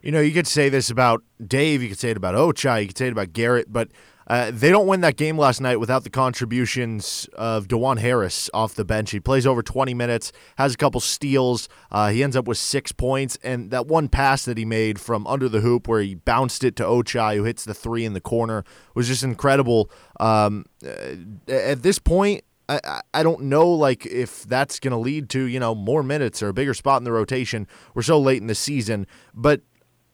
You 0.00 0.12
know, 0.12 0.20
you 0.20 0.32
could 0.32 0.46
say 0.46 0.68
this 0.68 0.88
about 0.88 1.22
Dave, 1.44 1.82
you 1.82 1.88
could 1.88 1.98
say 1.98 2.10
it 2.10 2.16
about 2.16 2.34
Ochai, 2.34 2.82
you 2.82 2.86
could 2.88 2.98
say 2.98 3.08
it 3.08 3.12
about 3.12 3.32
Garrett, 3.32 3.70
but 3.70 3.88
uh, 4.26 4.50
they 4.52 4.70
don't 4.70 4.86
win 4.86 5.00
that 5.02 5.16
game 5.16 5.38
last 5.38 5.60
night 5.60 5.78
without 5.78 6.04
the 6.04 6.10
contributions 6.10 7.28
of 7.34 7.68
Dajuan 7.68 7.98
Harris 7.98 8.50
off 8.52 8.74
the 8.74 8.84
bench. 8.84 9.10
He 9.12 9.20
plays 9.20 9.46
over 9.46 9.62
20 9.62 9.94
minutes, 9.94 10.32
has 10.56 10.74
a 10.74 10.76
couple 10.76 11.00
steals. 11.00 11.68
Uh, 11.90 12.10
he 12.10 12.22
ends 12.22 12.36
up 12.36 12.46
with 12.46 12.58
six 12.58 12.92
points, 12.92 13.38
and 13.42 13.70
that 13.70 13.86
one 13.86 14.08
pass 14.08 14.44
that 14.44 14.58
he 14.58 14.64
made 14.64 15.00
from 15.00 15.26
under 15.26 15.48
the 15.48 15.60
hoop 15.60 15.86
where 15.86 16.00
he 16.00 16.14
bounced 16.14 16.64
it 16.64 16.76
to 16.76 16.82
Ochai, 16.82 17.36
who 17.36 17.44
hits 17.44 17.64
the 17.64 17.74
three 17.74 18.04
in 18.04 18.14
the 18.14 18.20
corner, 18.20 18.64
was 18.94 19.06
just 19.06 19.22
incredible. 19.22 19.90
Um, 20.18 20.64
uh, 20.84 21.16
at 21.48 21.82
this 21.82 21.98
point, 21.98 22.42
I, 22.68 23.02
I 23.14 23.22
don't 23.22 23.42
know 23.42 23.68
like 23.68 24.06
if 24.06 24.42
that's 24.44 24.80
going 24.80 24.90
to 24.90 24.96
lead 24.96 25.28
to 25.30 25.44
you 25.44 25.60
know 25.60 25.74
more 25.74 26.02
minutes 26.02 26.42
or 26.42 26.48
a 26.48 26.52
bigger 26.52 26.74
spot 26.74 27.00
in 27.00 27.04
the 27.04 27.12
rotation. 27.12 27.66
We're 27.94 28.02
so 28.02 28.18
late 28.18 28.40
in 28.40 28.48
the 28.48 28.54
season, 28.54 29.06
but 29.34 29.60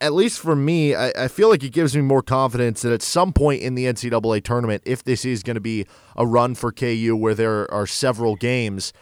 at 0.02 0.12
least 0.12 0.40
for 0.40 0.56
me, 0.56 0.96
I, 0.96 1.12
I, 1.16 1.28
feel 1.28 1.48
like 1.48 1.62
it 1.62 1.70
gives 1.70 1.94
me 1.94 2.02
more 2.02 2.22
confidence 2.22 2.82
that 2.82 2.92
at 2.92 3.02
some 3.02 3.32
point 3.32 3.62
in 3.62 3.76
the 3.76 3.84
NCAA 3.84 4.42
tournament, 4.42 4.82
if 4.84 5.04
this 5.04 5.24
is 5.24 5.44
going 5.44 5.54
to 5.54 5.60
be 5.60 5.86
a 6.16 6.26
run 6.26 6.56
for 6.56 6.72
KU 6.72 7.16
where 7.16 7.36
there 7.36 7.72
are 7.72 7.86
several 7.86 8.34
games, 8.34 8.92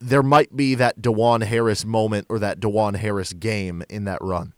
there 0.00 0.22
might 0.22 0.56
be 0.56 0.74
that 0.76 1.00
Dajuan 1.00 1.44
Harris 1.44 1.84
moment 1.84 2.26
or 2.30 2.38
that 2.38 2.58
Dajuan 2.58 2.96
Harris 2.96 3.34
game 3.34 3.82
in 3.90 4.04
that 4.04 4.18
run. 4.22 4.54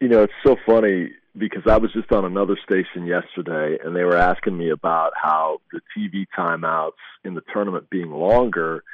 You 0.00 0.08
know, 0.08 0.22
it's 0.22 0.32
so 0.46 0.56
funny 0.64 1.10
because 1.36 1.64
I 1.68 1.76
was 1.78 1.92
just 1.92 2.12
on 2.12 2.24
another 2.24 2.56
station 2.64 3.04
yesterday 3.04 3.78
and 3.84 3.96
they 3.96 4.04
were 4.04 4.16
asking 4.16 4.56
me 4.56 4.70
about 4.70 5.12
how 5.20 5.58
the 5.72 5.80
TV 5.96 6.26
timeouts 6.38 6.92
in 7.24 7.34
the 7.34 7.42
tournament 7.52 7.90
being 7.90 8.12
longer 8.12 8.84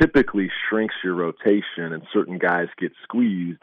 typically 0.00 0.50
shrinks 0.68 0.94
your 1.04 1.14
rotation 1.14 1.92
and 1.92 2.02
certain 2.12 2.38
guys 2.38 2.66
get 2.78 2.92
squeezed 3.04 3.60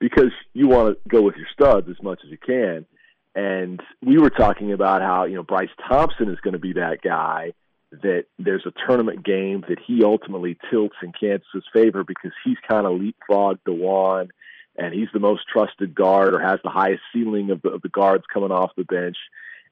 because 0.00 0.32
you 0.52 0.68
want 0.68 0.96
to 0.96 1.08
go 1.08 1.22
with 1.22 1.36
your 1.36 1.46
studs 1.52 1.88
as 1.88 2.02
much 2.02 2.20
as 2.24 2.30
you 2.30 2.38
can. 2.38 2.86
And 3.34 3.80
we 4.02 4.18
were 4.18 4.30
talking 4.30 4.72
about 4.72 5.02
how, 5.02 5.24
you 5.24 5.34
know, 5.34 5.42
Bryce 5.42 5.68
Thompson 5.88 6.28
is 6.28 6.40
going 6.40 6.54
to 6.54 6.58
be 6.58 6.74
that 6.74 7.02
guy 7.02 7.52
that 7.90 8.24
there's 8.38 8.66
a 8.66 8.72
tournament 8.86 9.24
game 9.24 9.64
that 9.68 9.78
he 9.86 10.04
ultimately 10.04 10.58
tilts 10.70 10.96
in 11.02 11.12
Kansas's 11.18 11.64
favor 11.72 12.04
because 12.04 12.32
he's 12.44 12.56
kind 12.68 12.86
of 12.86 13.00
leapfrogged 13.00 13.60
Dajuan 13.66 14.28
and 14.76 14.92
he's 14.92 15.08
the 15.12 15.20
most 15.20 15.42
trusted 15.50 15.94
guard 15.94 16.34
or 16.34 16.40
has 16.40 16.60
the 16.62 16.70
highest 16.70 17.02
ceiling 17.12 17.50
of 17.50 17.62
the, 17.62 17.70
of 17.70 17.82
the 17.82 17.88
guards 17.88 18.24
coming 18.32 18.52
off 18.52 18.70
the 18.76 18.84
bench. 18.84 19.16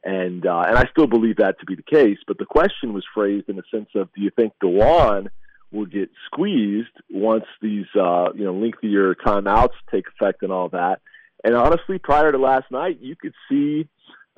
And 0.05 0.47
uh, 0.47 0.65
and 0.67 0.79
I 0.79 0.85
still 0.91 1.07
believe 1.07 1.37
that 1.37 1.59
to 1.59 1.67
be 1.67 1.75
the 1.75 1.83
case. 1.83 2.19
But 2.27 2.39
the 2.39 2.47
question 2.47 2.93
was 2.93 3.05
phrased 3.13 3.49
in 3.49 3.57
the 3.57 3.65
sense 3.71 3.89
of, 3.95 4.09
do 4.15 4.23
you 4.23 4.31
think 4.31 4.53
Dajuan– 4.63 5.29
will 5.77 5.87
get 5.87 6.11
squeezed 6.27 6.89
once 7.11 7.45
these 7.61 7.87
uh, 7.95 8.33
you 8.35 8.45
know 8.45 8.55
lengthier 8.55 9.15
timeouts 9.15 9.75
take 9.91 10.07
effect 10.09 10.43
and 10.43 10.53
all 10.53 10.69
that. 10.71 11.01
And 11.45 11.55
honestly, 11.55 11.99
prior 11.99 12.33
to 12.33 12.39
last 12.39 12.71
night, 12.71 12.99
you 13.01 13.15
could 13.15 13.35
see 13.49 13.89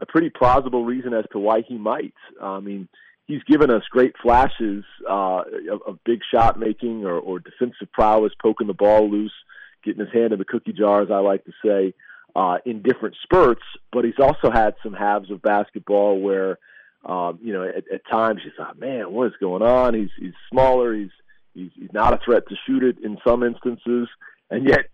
a 0.00 0.06
pretty 0.06 0.30
plausible 0.30 0.84
reason 0.84 1.14
as 1.14 1.24
to 1.32 1.38
why 1.38 1.62
he 1.66 1.78
might. 1.78 2.14
I 2.42 2.60
mean, 2.60 2.88
he's 3.26 3.42
given 3.44 3.70
us 3.70 3.82
great 3.90 4.14
flashes 4.20 4.84
uh, 5.08 5.42
of, 5.70 5.82
of 5.86 5.98
big 6.04 6.20
shot 6.32 6.58
making 6.58 7.04
or, 7.04 7.18
or 7.18 7.38
defensive 7.38 7.90
prowess, 7.92 8.32
poking 8.42 8.66
the 8.66 8.74
ball 8.74 9.10
loose, 9.10 9.32
getting 9.84 10.00
his 10.00 10.12
hand 10.12 10.32
in 10.32 10.38
the 10.38 10.44
cookie 10.44 10.72
jar, 10.72 11.02
as 11.02 11.10
I 11.10 11.18
like 11.18 11.44
to 11.44 11.52
say, 11.64 11.94
uh, 12.36 12.58
in 12.66 12.82
different 12.82 13.16
spurts. 13.22 13.64
But 13.92 14.04
he's 14.04 14.20
also 14.20 14.50
had 14.50 14.74
some 14.82 14.92
halves 14.92 15.30
of 15.30 15.40
basketball 15.40 16.20
where 16.20 16.58
um, 17.04 17.38
you 17.42 17.52
know, 17.52 17.62
at, 17.62 17.90
at 17.92 18.06
times 18.10 18.40
you 18.44 18.50
thought, 18.56 18.78
man, 18.78 19.12
what 19.12 19.28
is 19.28 19.32
going 19.40 19.62
on? 19.62 19.94
He's 19.94 20.10
he's 20.18 20.34
smaller. 20.50 20.94
He's 20.94 21.10
he's 21.58 21.70
he's 21.74 21.92
not 21.92 22.14
a 22.14 22.20
threat 22.24 22.44
to 22.48 22.56
shoot 22.66 22.82
it 22.82 22.96
in 23.02 23.18
some 23.26 23.42
instances, 23.42 24.08
and 24.50 24.68
yet 24.68 24.86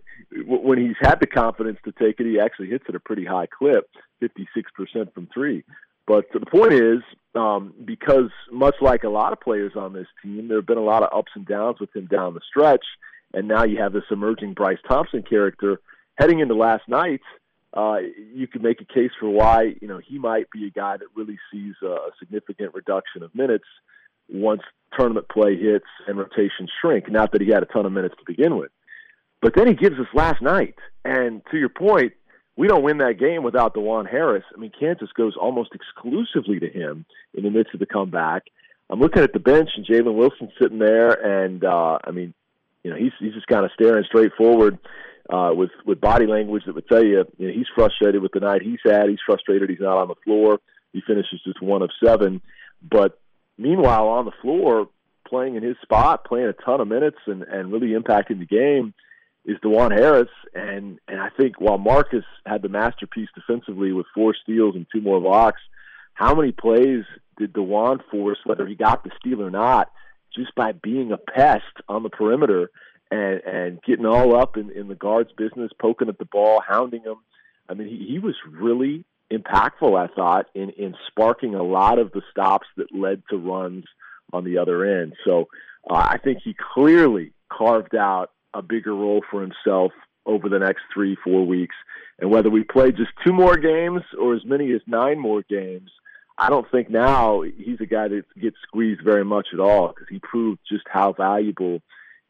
when 0.46 0.78
he's 0.78 0.96
had 1.00 1.20
the 1.20 1.26
confidence 1.26 1.78
to 1.84 1.92
take 1.92 2.18
it, 2.20 2.26
he 2.26 2.40
actually 2.40 2.68
hits 2.68 2.84
at 2.88 2.94
a 2.94 3.00
pretty 3.00 3.24
high 3.24 3.46
clip, 3.46 3.88
56% 4.22 5.12
from 5.12 5.28
three. 5.32 5.64
But 6.06 6.26
the 6.32 6.40
point 6.40 6.72
is, 6.72 7.02
um, 7.34 7.72
because 7.84 8.30
much 8.52 8.74
like 8.80 9.04
a 9.04 9.08
lot 9.08 9.32
of 9.32 9.40
players 9.40 9.72
on 9.76 9.92
this 9.92 10.06
team, 10.22 10.48
there 10.48 10.58
have 10.58 10.66
been 10.66 10.78
a 10.78 10.82
lot 10.82 11.02
of 11.02 11.16
ups 11.16 11.32
and 11.34 11.46
downs 11.46 11.80
with 11.80 11.94
him 11.94 12.06
down 12.06 12.34
the 12.34 12.40
stretch, 12.48 12.84
and 13.32 13.48
now 13.48 13.64
you 13.64 13.78
have 13.78 13.92
this 13.92 14.04
emerging 14.10 14.54
Bryce 14.54 14.78
Thompson 14.88 15.22
character 15.22 15.80
heading 16.16 16.40
into 16.40 16.54
last 16.54 16.88
night. 16.88 17.22
Uh, 17.72 17.96
you 18.32 18.46
could 18.46 18.62
make 18.62 18.80
a 18.80 18.84
case 18.84 19.10
for 19.18 19.28
why 19.28 19.74
you 19.80 19.88
know 19.88 19.98
he 19.98 20.18
might 20.18 20.48
be 20.50 20.66
a 20.66 20.70
guy 20.70 20.96
that 20.96 21.08
really 21.16 21.38
sees 21.50 21.74
a 21.82 22.10
significant 22.20 22.72
reduction 22.74 23.22
of 23.22 23.34
minutes 23.34 23.64
once 24.28 24.62
tournament 24.96 25.28
play 25.28 25.56
hits 25.56 25.86
and 26.06 26.18
rotations 26.18 26.70
shrink. 26.80 27.10
Not 27.10 27.32
that 27.32 27.40
he 27.40 27.50
had 27.50 27.62
a 27.62 27.66
ton 27.66 27.86
of 27.86 27.92
minutes 27.92 28.14
to 28.18 28.24
begin 28.26 28.56
with. 28.56 28.70
But 29.42 29.54
then 29.54 29.66
he 29.66 29.74
gives 29.74 29.98
us 29.98 30.06
last 30.14 30.40
night. 30.40 30.76
And 31.04 31.42
to 31.50 31.58
your 31.58 31.68
point, 31.68 32.12
we 32.56 32.68
don't 32.68 32.82
win 32.82 32.98
that 32.98 33.18
game 33.18 33.42
without 33.42 33.74
Dajuan 33.74 34.08
Harris. 34.08 34.44
I 34.54 34.58
mean, 34.58 34.72
Kansas 34.78 35.10
goes 35.16 35.34
almost 35.38 35.70
exclusively 35.74 36.60
to 36.60 36.68
him 36.68 37.04
in 37.34 37.42
the 37.42 37.50
midst 37.50 37.74
of 37.74 37.80
the 37.80 37.86
comeback. 37.86 38.44
I'm 38.90 39.00
looking 39.00 39.22
at 39.22 39.32
the 39.32 39.40
bench 39.40 39.70
and 39.76 39.86
Jalen 39.86 40.14
Wilson 40.14 40.52
sitting 40.60 40.78
there, 40.78 41.10
and 41.10 41.64
uh, 41.64 41.98
I 42.04 42.10
mean, 42.10 42.34
you 42.82 42.90
know, 42.90 42.96
he's 42.96 43.12
he's 43.18 43.32
just 43.32 43.46
kind 43.46 43.64
of 43.64 43.70
staring 43.72 44.04
straight 44.04 44.32
forward 44.36 44.78
uh, 45.30 45.50
with 45.54 45.70
with 45.86 46.00
body 46.00 46.26
language 46.26 46.64
that 46.66 46.74
would 46.74 46.88
tell 46.88 47.02
you, 47.02 47.24
you 47.38 47.48
know, 47.48 47.52
he's 47.52 47.66
frustrated 47.74 48.22
with 48.22 48.32
the 48.32 48.40
night 48.40 48.62
he's 48.62 48.78
had. 48.84 49.08
He's 49.08 49.18
frustrated 49.24 49.70
he's 49.70 49.80
not 49.80 49.96
on 49.96 50.08
the 50.08 50.14
floor. 50.22 50.60
He 50.92 51.00
finishes 51.00 51.40
just 51.44 51.60
one 51.62 51.82
of 51.82 51.90
seven, 52.04 52.40
but 52.82 53.18
meanwhile 53.58 54.08
on 54.08 54.24
the 54.24 54.32
floor, 54.42 54.88
playing 55.26 55.56
in 55.56 55.62
his 55.62 55.76
spot, 55.82 56.24
playing 56.24 56.46
a 56.46 56.52
ton 56.52 56.80
of 56.80 56.88
minutes, 56.88 57.18
and 57.26 57.42
and 57.42 57.72
really 57.72 57.98
impacting 57.98 58.38
the 58.38 58.46
game 58.46 58.94
is 59.44 59.58
Dajuan 59.62 59.92
Harris, 59.92 60.30
and 60.54 60.98
and 61.08 61.20
I 61.20 61.28
think 61.30 61.60
while 61.60 61.78
Marcus 61.78 62.24
had 62.46 62.62
the 62.62 62.68
masterpiece 62.68 63.28
defensively 63.34 63.92
with 63.92 64.06
four 64.14 64.34
steals 64.42 64.74
and 64.74 64.86
two 64.92 65.00
more 65.00 65.20
blocks, 65.20 65.60
how 66.14 66.34
many 66.34 66.52
plays 66.52 67.04
did 67.38 67.52
Dajuan 67.52 68.00
force, 68.10 68.38
whether 68.44 68.66
he 68.66 68.74
got 68.74 69.04
the 69.04 69.10
steal 69.18 69.42
or 69.42 69.50
not, 69.50 69.90
just 70.34 70.54
by 70.54 70.72
being 70.72 71.12
a 71.12 71.18
pest 71.18 71.62
on 71.88 72.02
the 72.02 72.10
perimeter 72.10 72.70
and 73.10 73.40
and 73.42 73.82
getting 73.82 74.06
all 74.06 74.36
up 74.36 74.56
in, 74.56 74.70
in 74.70 74.88
the 74.88 74.94
guard's 74.94 75.32
business, 75.32 75.70
poking 75.78 76.08
at 76.08 76.18
the 76.18 76.24
ball, 76.24 76.62
hounding 76.66 77.02
him. 77.02 77.16
I 77.68 77.74
mean, 77.74 77.88
he, 77.88 78.06
he 78.12 78.18
was 78.18 78.34
really 78.50 79.04
impactful. 79.36 79.98
I 79.98 80.12
thought 80.14 80.46
in 80.54 80.70
in 80.70 80.94
sparking 81.08 81.54
a 81.54 81.62
lot 81.62 81.98
of 81.98 82.12
the 82.12 82.22
stops 82.30 82.66
that 82.76 82.94
led 82.94 83.22
to 83.30 83.36
runs 83.36 83.84
on 84.32 84.44
the 84.44 84.58
other 84.58 84.84
end. 85.00 85.14
So 85.24 85.48
uh, 85.88 85.94
I 85.94 86.18
think 86.18 86.38
he 86.44 86.54
clearly 86.74 87.32
carved 87.52 87.94
out 87.94 88.30
a 88.52 88.62
bigger 88.62 88.94
role 88.94 89.22
for 89.30 89.40
himself 89.40 89.92
over 90.26 90.48
the 90.48 90.58
next 90.58 90.82
three, 90.92 91.16
four 91.22 91.46
weeks. 91.46 91.74
And 92.18 92.30
whether 92.30 92.50
we 92.50 92.64
play 92.64 92.92
just 92.92 93.10
two 93.24 93.32
more 93.32 93.56
games 93.56 94.02
or 94.18 94.34
as 94.34 94.44
many 94.44 94.72
as 94.72 94.80
nine 94.86 95.18
more 95.18 95.42
games, 95.48 95.90
I 96.38 96.48
don't 96.48 96.68
think 96.70 96.90
now 96.90 97.42
he's 97.42 97.80
a 97.80 97.86
guy 97.86 98.08
that 98.08 98.24
gets 98.40 98.56
squeezed 98.66 99.02
very 99.04 99.24
much 99.24 99.48
at 99.52 99.60
all 99.60 99.88
because 99.88 100.06
he 100.08 100.18
proved 100.20 100.60
just 100.68 100.84
how 100.90 101.12
valuable 101.12 101.80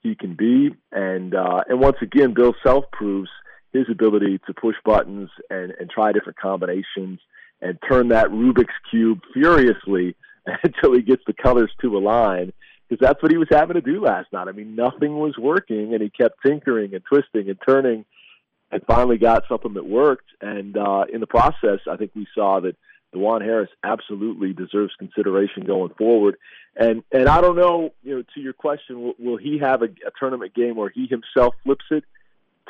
he 0.00 0.14
can 0.14 0.34
be. 0.34 0.74
And 0.92 1.34
uh, 1.34 1.62
and 1.68 1.80
once 1.80 1.96
again, 2.02 2.34
Bill 2.34 2.54
Self 2.62 2.84
proves 2.92 3.30
his 3.74 3.84
ability 3.90 4.40
to 4.46 4.54
push 4.54 4.76
buttons 4.84 5.28
and, 5.50 5.72
and 5.78 5.90
try 5.90 6.12
different 6.12 6.38
combinations 6.38 7.20
and 7.60 7.78
turn 7.86 8.08
that 8.08 8.28
Rubik's 8.28 8.72
cube 8.90 9.20
furiously 9.34 10.16
until 10.62 10.94
he 10.94 11.02
gets 11.02 11.22
the 11.26 11.34
colors 11.34 11.72
to 11.82 11.98
align 11.98 12.52
because 12.88 13.04
that's 13.04 13.22
what 13.22 13.32
he 13.32 13.38
was 13.38 13.48
having 13.50 13.74
to 13.74 13.80
do 13.80 14.00
last 14.00 14.32
night. 14.32 14.48
I 14.48 14.52
mean, 14.52 14.76
nothing 14.76 15.16
was 15.16 15.36
working, 15.38 15.94
and 15.94 16.02
he 16.02 16.10
kept 16.10 16.38
tinkering 16.44 16.94
and 16.94 17.02
twisting 17.04 17.48
and 17.48 17.58
turning, 17.66 18.04
and 18.70 18.82
finally 18.86 19.18
got 19.18 19.44
something 19.48 19.74
that 19.74 19.86
worked. 19.86 20.28
And 20.40 20.76
uh, 20.76 21.04
in 21.12 21.20
the 21.20 21.26
process, 21.26 21.80
I 21.90 21.96
think 21.96 22.12
we 22.14 22.26
saw 22.34 22.60
that 22.60 22.76
Dajuan 23.14 23.42
Harris 23.42 23.70
absolutely 23.82 24.52
deserves 24.52 24.92
consideration 24.98 25.64
going 25.64 25.92
forward. 25.96 26.36
And 26.76 27.02
and 27.10 27.28
I 27.28 27.40
don't 27.40 27.56
know, 27.56 27.90
you 28.02 28.16
know, 28.16 28.24
to 28.34 28.40
your 28.40 28.52
question, 28.52 29.00
will, 29.00 29.14
will 29.18 29.36
he 29.36 29.58
have 29.58 29.82
a, 29.82 29.86
a 29.86 30.10
tournament 30.18 30.54
game 30.54 30.76
where 30.76 30.90
he 30.90 31.06
himself 31.06 31.54
flips 31.64 31.84
it? 31.90 32.04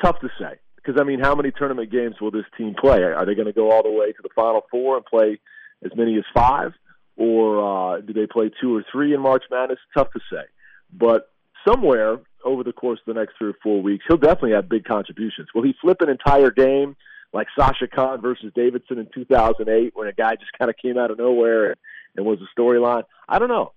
Tough 0.01 0.19
to 0.19 0.29
say, 0.39 0.55
because 0.85 0.99
I 1.01 1.03
mean, 1.03 1.19
how 1.19 1.35
many 1.35 1.51
tournament 1.51 1.91
games 1.91 2.15
will 2.21 2.31
this 2.31 2.45
team 2.57 2.75
play? 2.79 3.01
Are 3.03 3.25
they 3.25 3.35
going 3.35 3.47
to 3.47 3.53
go 3.53 3.71
all 3.71 3.83
the 3.83 3.91
way 3.91 4.11
to 4.11 4.21
the 4.21 4.29
Final 4.35 4.61
Four 4.69 4.97
and 4.97 5.05
play 5.05 5.39
as 5.83 5.91
many 5.95 6.17
as 6.17 6.23
five? 6.33 6.73
or 7.17 7.95
uh, 7.95 8.01
do 8.01 8.13
they 8.13 8.27
play 8.27 8.51
two 8.61 8.75
or 8.75 8.83
three 8.91 9.13
in 9.13 9.21
March 9.21 9.43
Madness? 9.49 9.79
Tough 9.95 10.11
to 10.13 10.19
say. 10.31 10.43
But 10.91 11.29
somewhere 11.67 12.19
over 12.43 12.63
the 12.63 12.73
course 12.73 12.99
of 13.05 13.13
the 13.13 13.19
next 13.19 13.35
three 13.37 13.49
or 13.49 13.57
four 13.63 13.81
weeks, 13.81 14.05
he'll 14.07 14.17
definitely 14.17 14.51
have 14.51 14.69
big 14.69 14.85
contributions. 14.85 15.47
Will 15.55 15.63
he 15.63 15.73
flip 15.81 16.01
an 16.01 16.09
entire 16.09 16.51
game 16.51 16.95
like 17.33 17.47
Sasha 17.57 17.87
Kaun 17.87 18.21
versus 18.21 18.51
Davidson 18.55 18.99
in 18.99 19.07
2008 19.13 19.93
when 19.95 20.07
a 20.07 20.13
guy 20.13 20.35
just 20.35 20.51
kind 20.57 20.69
of 20.69 20.75
came 20.77 20.97
out 20.97 21.11
of 21.11 21.17
nowhere 21.17 21.67
and, 21.67 21.75
and 22.15 22.25
was 22.25 22.39
a 22.41 22.59
storyline? 22.59 23.03
I 23.27 23.39
don't 23.39 23.49
know. 23.49 23.71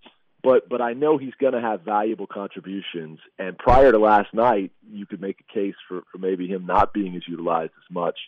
But 0.48 0.66
but 0.66 0.80
I 0.80 0.94
know 0.94 1.18
he's 1.18 1.34
going 1.38 1.52
to 1.52 1.60
have 1.60 1.82
valuable 1.82 2.26
contributions. 2.26 3.18
And 3.38 3.58
prior 3.58 3.92
to 3.92 3.98
last 3.98 4.32
night, 4.32 4.72
you 4.90 5.04
could 5.04 5.20
make 5.20 5.44
a 5.46 5.52
case 5.52 5.74
for, 5.86 6.00
for 6.10 6.16
maybe 6.16 6.46
him 6.48 6.64
not 6.64 6.94
being 6.94 7.14
as 7.16 7.22
utilized 7.28 7.72
as 7.76 7.94
much. 7.94 8.18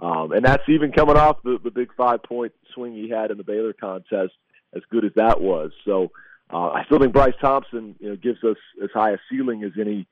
Um, 0.00 0.30
and 0.30 0.44
that's 0.44 0.62
even 0.68 0.92
coming 0.92 1.16
off 1.16 1.38
the, 1.42 1.58
the 1.64 1.72
big 1.72 1.92
five 1.96 2.22
point 2.22 2.52
swing 2.72 2.94
he 2.94 3.10
had 3.10 3.32
in 3.32 3.38
the 3.38 3.42
Baylor 3.42 3.72
contest 3.72 4.34
as 4.72 4.82
good 4.88 5.04
as 5.04 5.10
that 5.16 5.40
was. 5.40 5.72
So 5.84 6.12
uh, 6.52 6.68
I 6.68 6.84
still 6.84 7.00
think 7.00 7.12
Bryce 7.12 7.34
Thompson 7.40 7.96
you 7.98 8.10
know, 8.10 8.14
gives 8.14 8.44
us 8.44 8.58
as 8.80 8.90
high 8.94 9.10
a 9.10 9.18
ceiling 9.28 9.64
as 9.64 9.72
any 9.76 10.06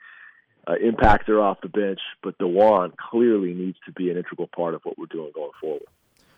uh, 0.67 0.75
impactor 0.85 1.41
off 1.41 1.61
the 1.61 1.69
bench, 1.69 2.01
but 2.25 2.37
Dajuan 2.39 2.97
clearly 2.97 3.55
needs 3.55 3.79
to 3.87 3.93
be 3.93 4.11
an 4.11 4.17
integral 4.17 4.49
part 4.49 4.75
of 4.75 4.81
what 4.83 4.99
we're 4.99 5.07
doing 5.07 5.31
going 5.33 5.53
forward. 5.61 5.87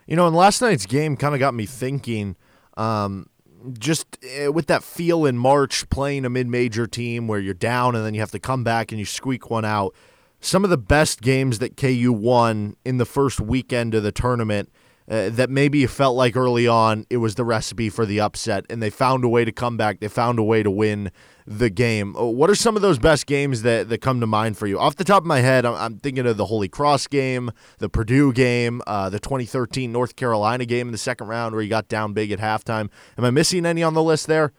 You 0.07 0.17
know, 0.17 0.27
and 0.27 0.37
last 0.37 0.61
night's 0.61 0.85
game 0.85 1.17
kind 1.17 1.33
of 1.33 1.41
got 1.41 1.55
me 1.55 1.65
thinking. 1.65 2.37
Um, 2.77 3.31
just 3.79 4.19
uh, 4.45 4.53
with 4.53 4.67
that 4.67 4.83
feel 4.83 5.25
in 5.27 5.39
March, 5.39 5.89
playing 5.91 6.25
a 6.25 6.31
mid-major 6.31 6.87
team 6.87 7.27
where 7.27 7.39
you're 7.39 7.55
down 7.55 7.95
and 7.95 8.05
then 8.05 8.15
you 8.15 8.21
have 8.21 8.31
to 8.33 8.39
come 8.39 8.65
back 8.65 8.93
and 8.93 8.99
you 8.99 9.05
squeak 9.05 9.51
one 9.51 9.65
out. 9.65 9.95
Some 10.41 10.65
of 10.65 10.71
the 10.71 10.79
best 10.79 11.23
games 11.23 11.59
that 11.61 11.77
KU 11.77 12.13
won 12.13 12.77
in 12.85 12.99
the 12.99 13.07
first 13.07 13.41
weekend 13.41 13.95
of 13.95 14.03
the 14.03 14.13
tournament 14.13 14.71
uh, 15.09 15.29
that 15.31 15.51
maybe 15.51 15.79
you 15.79 15.89
felt 15.89 16.17
like 16.17 16.37
early 16.37 16.67
on 16.67 17.05
it 17.11 17.19
was 17.19 17.35
the 17.35 17.45
recipe 17.45 17.91
for 17.91 18.07
the 18.07 18.21
upset, 18.21 18.65
and 18.71 18.83
they 18.83 18.91
found 18.91 19.25
a 19.25 19.29
way 19.29 19.45
to 19.45 19.53
come 19.53 19.77
back. 19.77 20.01
They 20.01 20.09
found 20.09 20.39
a 20.39 20.43
way 20.43 20.63
to 20.63 20.71
win 20.71 21.11
the 21.47 21.69
game. 21.69 22.17
Uh, 22.17 22.25
what 22.25 22.49
are 22.49 22.55
some 22.55 22.75
of 22.75 22.83
those 22.83 22.99
best 22.99 23.27
games 23.27 23.63
that, 23.63 23.91
that 23.91 23.99
come 23.99 24.21
to 24.21 24.27
mind 24.27 24.57
for 24.57 24.67
you? 24.67 24.79
Off 24.79 24.97
the 24.97 25.05
top 25.05 25.23
of 25.23 25.27
my 25.27 25.41
head, 25.41 25.67
I'm, 25.67 25.75
I'm 25.75 25.99
thinking 25.99 26.27
of 26.27 26.39
the 26.39 26.47
Holy 26.47 26.69
Cross 26.69 27.09
game, 27.09 27.51
the 27.79 27.91
Purdue 27.91 28.33
game, 28.33 28.81
uh, 28.87 29.11
the 29.11 29.21
2013 29.21 29.93
North 29.93 30.17
Carolina 30.17 30.65
game 30.65 30.89
in 30.89 30.93
the 30.93 30.99
second 30.99 31.27
round 31.27 31.55
where 31.55 31.63
you 31.63 31.69
got 31.69 31.89
down 31.89 32.15
big 32.15 32.33
at 32.33 32.39
halftime. 32.39 32.89
Am 33.19 33.25
I 33.25 33.31
missing 33.31 33.67
any 33.67 33.83
on 33.83 33.95
the 33.95 34.03
list 34.03 34.27
there? 34.27 34.53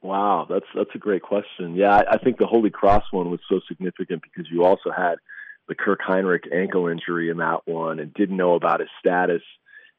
Wow, 0.00 0.46
that's 0.48 0.66
that's 0.74 0.90
a 0.94 0.98
great 0.98 1.22
question. 1.22 1.74
Yeah, 1.74 1.94
I, 1.94 2.12
I 2.12 2.18
think 2.18 2.36
the 2.36 2.46
Holy 2.46 2.68
Cross 2.68 3.04
one 3.10 3.30
was 3.30 3.40
so 3.48 3.60
significant 3.66 4.22
because 4.22 4.50
you 4.50 4.64
also 4.64 4.90
had– 4.90 5.16
the 5.68 5.74
Kirk 5.74 6.00
Hinrich 6.06 6.52
ankle 6.52 6.88
injury 6.88 7.30
in 7.30 7.38
that 7.38 7.60
one 7.66 7.98
and 7.98 8.12
didn't 8.14 8.36
know 8.36 8.54
about 8.54 8.80
his 8.80 8.88
status 9.00 9.42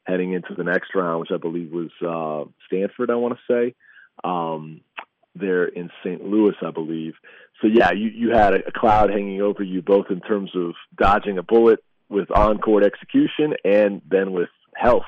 heading 0.04 0.32
into 0.32 0.54
the 0.56 0.64
next 0.64 0.94
round, 0.94 1.20
which 1.20 1.30
I 1.32 1.38
believe 1.38 1.72
was 1.72 1.90
uh, 2.00 2.48
Stanford, 2.66 3.10
I 3.10 3.16
want 3.16 3.36
to 3.36 3.52
say. 3.52 3.74
Um, 4.22 4.80
there 5.34 5.66
in 5.66 5.90
St. 6.02 6.24
Louis, 6.24 6.54
I 6.64 6.70
believe. 6.70 7.14
So 7.60 7.68
yeah, 7.68 7.92
you, 7.92 8.08
you 8.08 8.30
had 8.30 8.54
a, 8.54 8.72
cloud 8.72 9.10
hanging 9.10 9.42
over 9.42 9.62
you 9.62 9.82
both 9.82 10.06
in 10.10 10.20
terms 10.20 10.50
of 10.54 10.72
dodging 10.96 11.38
a 11.38 11.42
bullet 11.42 11.80
with 12.08 12.30
on-court 12.30 12.84
execution 12.84 13.54
and 13.64 14.00
then 14.08 14.32
with 14.32 14.48
health. 14.74 15.04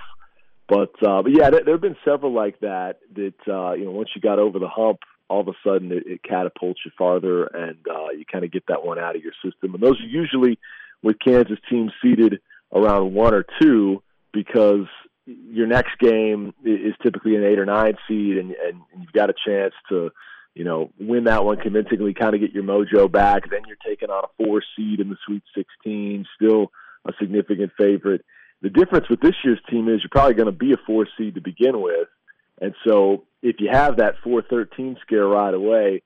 But 0.69 0.93
uh, 1.03 1.23
but 1.23 1.33
yeah, 1.33 1.51
there, 1.51 1.65
there 1.65 1.75
have 1.75 1.81
been 1.81 1.97
several 2.05 2.35
like 2.35 2.61
that. 2.61 2.99
That 3.15 3.35
uh, 3.49 3.73
you 3.73 3.87
know, 3.87 3.91
once 3.93 4.11
you 4.15 4.21
got 4.21 4.39
over 4.39 4.59
the 4.59 4.69
hump, 4.69 4.99
all 5.29 5.41
of 5.41 5.49
a 5.49 5.53
sudden 5.65 5.93
it, 5.93 6.05
it 6.07 6.23
catapults 6.23 6.81
you 6.85 6.91
farther, 6.97 7.45
and 7.45 7.79
uh, 7.89 8.11
you 8.17 8.25
kind 8.31 8.45
of 8.45 8.53
get 8.53 8.65
that 8.69 8.85
one 8.85 8.99
out 8.99 9.17
of 9.17 9.23
your 9.23 9.33
system. 9.45 9.75
And 9.75 9.83
those 9.83 10.01
are 10.01 10.07
usually 10.07 10.59
with 11.03 11.17
Kansas 11.25 11.59
teams 11.71 11.93
seated 12.03 12.41
around 12.73 13.15
one 13.15 13.35
or 13.35 13.45
two 13.61 14.03
because 14.33 14.87
your 15.27 15.67
next 15.67 15.99
game 16.01 16.55
is 16.65 16.95
typically 17.03 17.37
an 17.37 17.45
eight 17.45 17.59
or 17.59 17.67
nine 17.67 17.97
seed, 18.07 18.39
and, 18.39 18.53
and 18.53 18.81
you've 18.99 19.13
got 19.13 19.31
a 19.31 19.35
chance 19.47 19.75
to, 19.91 20.11
you 20.55 20.65
know, 20.65 20.91
win 20.99 21.25
that 21.25 21.45
one 21.45 21.59
convincingly, 21.59 22.15
kind 22.15 22.35
of 22.35 22.41
get 22.41 22.53
your 22.53 22.65
mojo 22.65 23.11
back. 23.11 23.51
Then 23.51 23.63
you're 23.67 23.77
taking 23.87 24.11
on 24.11 24.25
a 24.25 24.45
four 24.45 24.63
seed 24.77 25.01
in 25.01 25.11
the 25.11 25.17
Sweet 25.27 25.43
16, 25.55 26.27
still 26.35 26.73
a 27.07 27.13
significant 27.21 27.73
favorite. 27.79 28.25
The 28.63 28.71
difference 28.71 29.09
with 29.09 29.21
this 29.21 29.37
year's 29.45 29.61
team 29.71 29.89
is 29.89 30.01
you're 30.03 30.11
probably 30.11 30.35
going 30.35 30.47
to 30.47 30.53
be 30.53 30.73
a 30.73 30.79
four 30.87 31.07
seed 31.17 31.35
to 31.35 31.41
begin 31.41 31.81
with, 31.81 32.09
and 32.61 32.75
so 32.87 33.25
if 33.43 33.57
you 33.61 33.69
have 33.71 33.97
that 33.97 34.17
413 34.23 34.97
scare 35.03 35.27
right 35.27 35.55
away, 35.55 36.03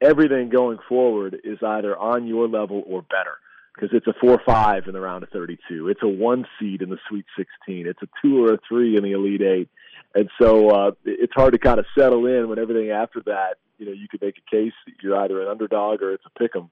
everything 0.00 0.48
going 0.48 0.78
forward 0.88 1.36
is 1.44 1.58
either 1.62 1.96
on 1.96 2.26
your 2.26 2.48
level 2.48 2.82
or 2.86 3.02
better 3.02 3.38
because 3.74 3.90
it's 3.92 4.06
a 4.06 4.14
4 4.20 4.40
5 4.44 4.86
in 4.86 4.92
the 4.92 5.00
round 5.00 5.22
of 5.22 5.30
32. 5.30 5.88
It's 5.88 6.02
a 6.02 6.08
one 6.08 6.46
seed 6.58 6.82
in 6.82 6.90
the 6.90 6.98
Sweet 7.08 7.26
16. 7.36 7.86
It's 7.86 8.02
a 8.02 8.08
two 8.22 8.44
or 8.44 8.54
a 8.54 8.58
three 8.68 8.96
in 8.96 9.02
the 9.02 9.12
Elite 9.12 9.42
Eight. 9.42 9.68
And 10.14 10.30
so 10.40 10.70
uh, 10.70 10.90
it's 11.04 11.34
hard 11.34 11.52
to 11.52 11.58
kind 11.58 11.78
of 11.78 11.86
settle 11.98 12.26
in 12.26 12.48
when 12.48 12.58
everything 12.58 12.90
after 12.90 13.20
that, 13.26 13.56
you 13.78 13.84
know, 13.84 13.92
you 13.92 14.08
could 14.08 14.22
make 14.22 14.36
a 14.38 14.50
case 14.50 14.72
that 14.86 14.94
you're 15.02 15.16
either 15.16 15.42
an 15.42 15.48
underdog 15.48 16.00
or 16.02 16.14
it's 16.14 16.24
a 16.24 16.38
pick 16.38 16.56
'em. 16.56 16.70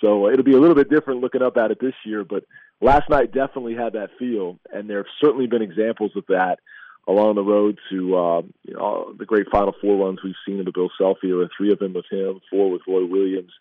So 0.00 0.26
uh, 0.26 0.30
it'll 0.30 0.44
be 0.44 0.54
a 0.54 0.60
little 0.60 0.76
bit 0.76 0.90
different 0.90 1.20
looking 1.20 1.42
up 1.42 1.56
at 1.56 1.70
it 1.70 1.80
this 1.80 1.94
year. 2.04 2.22
But 2.22 2.44
last 2.80 3.08
night 3.10 3.32
definitely 3.32 3.74
had 3.74 3.94
that 3.94 4.10
feel, 4.18 4.58
and 4.72 4.88
there 4.88 4.98
have 4.98 5.06
certainly 5.20 5.46
been 5.46 5.62
examples 5.62 6.12
of 6.14 6.24
that 6.28 6.58
along 7.06 7.36
the 7.36 7.42
road 7.42 7.78
to 7.90 8.16
uh, 8.16 8.42
you 8.64 8.74
know, 8.74 9.14
the 9.18 9.24
great 9.24 9.46
Final 9.50 9.74
Four 9.80 10.04
runs 10.04 10.20
we've 10.22 10.34
seen 10.46 10.58
in 10.58 10.64
the 10.64 10.72
Bill 10.72 10.90
Self 10.98 11.18
era, 11.22 11.48
three 11.56 11.72
of 11.72 11.78
them 11.78 11.94
with 11.94 12.06
him, 12.10 12.40
four 12.50 12.70
with 12.70 12.82
Roy 12.86 13.06
Williams, 13.06 13.52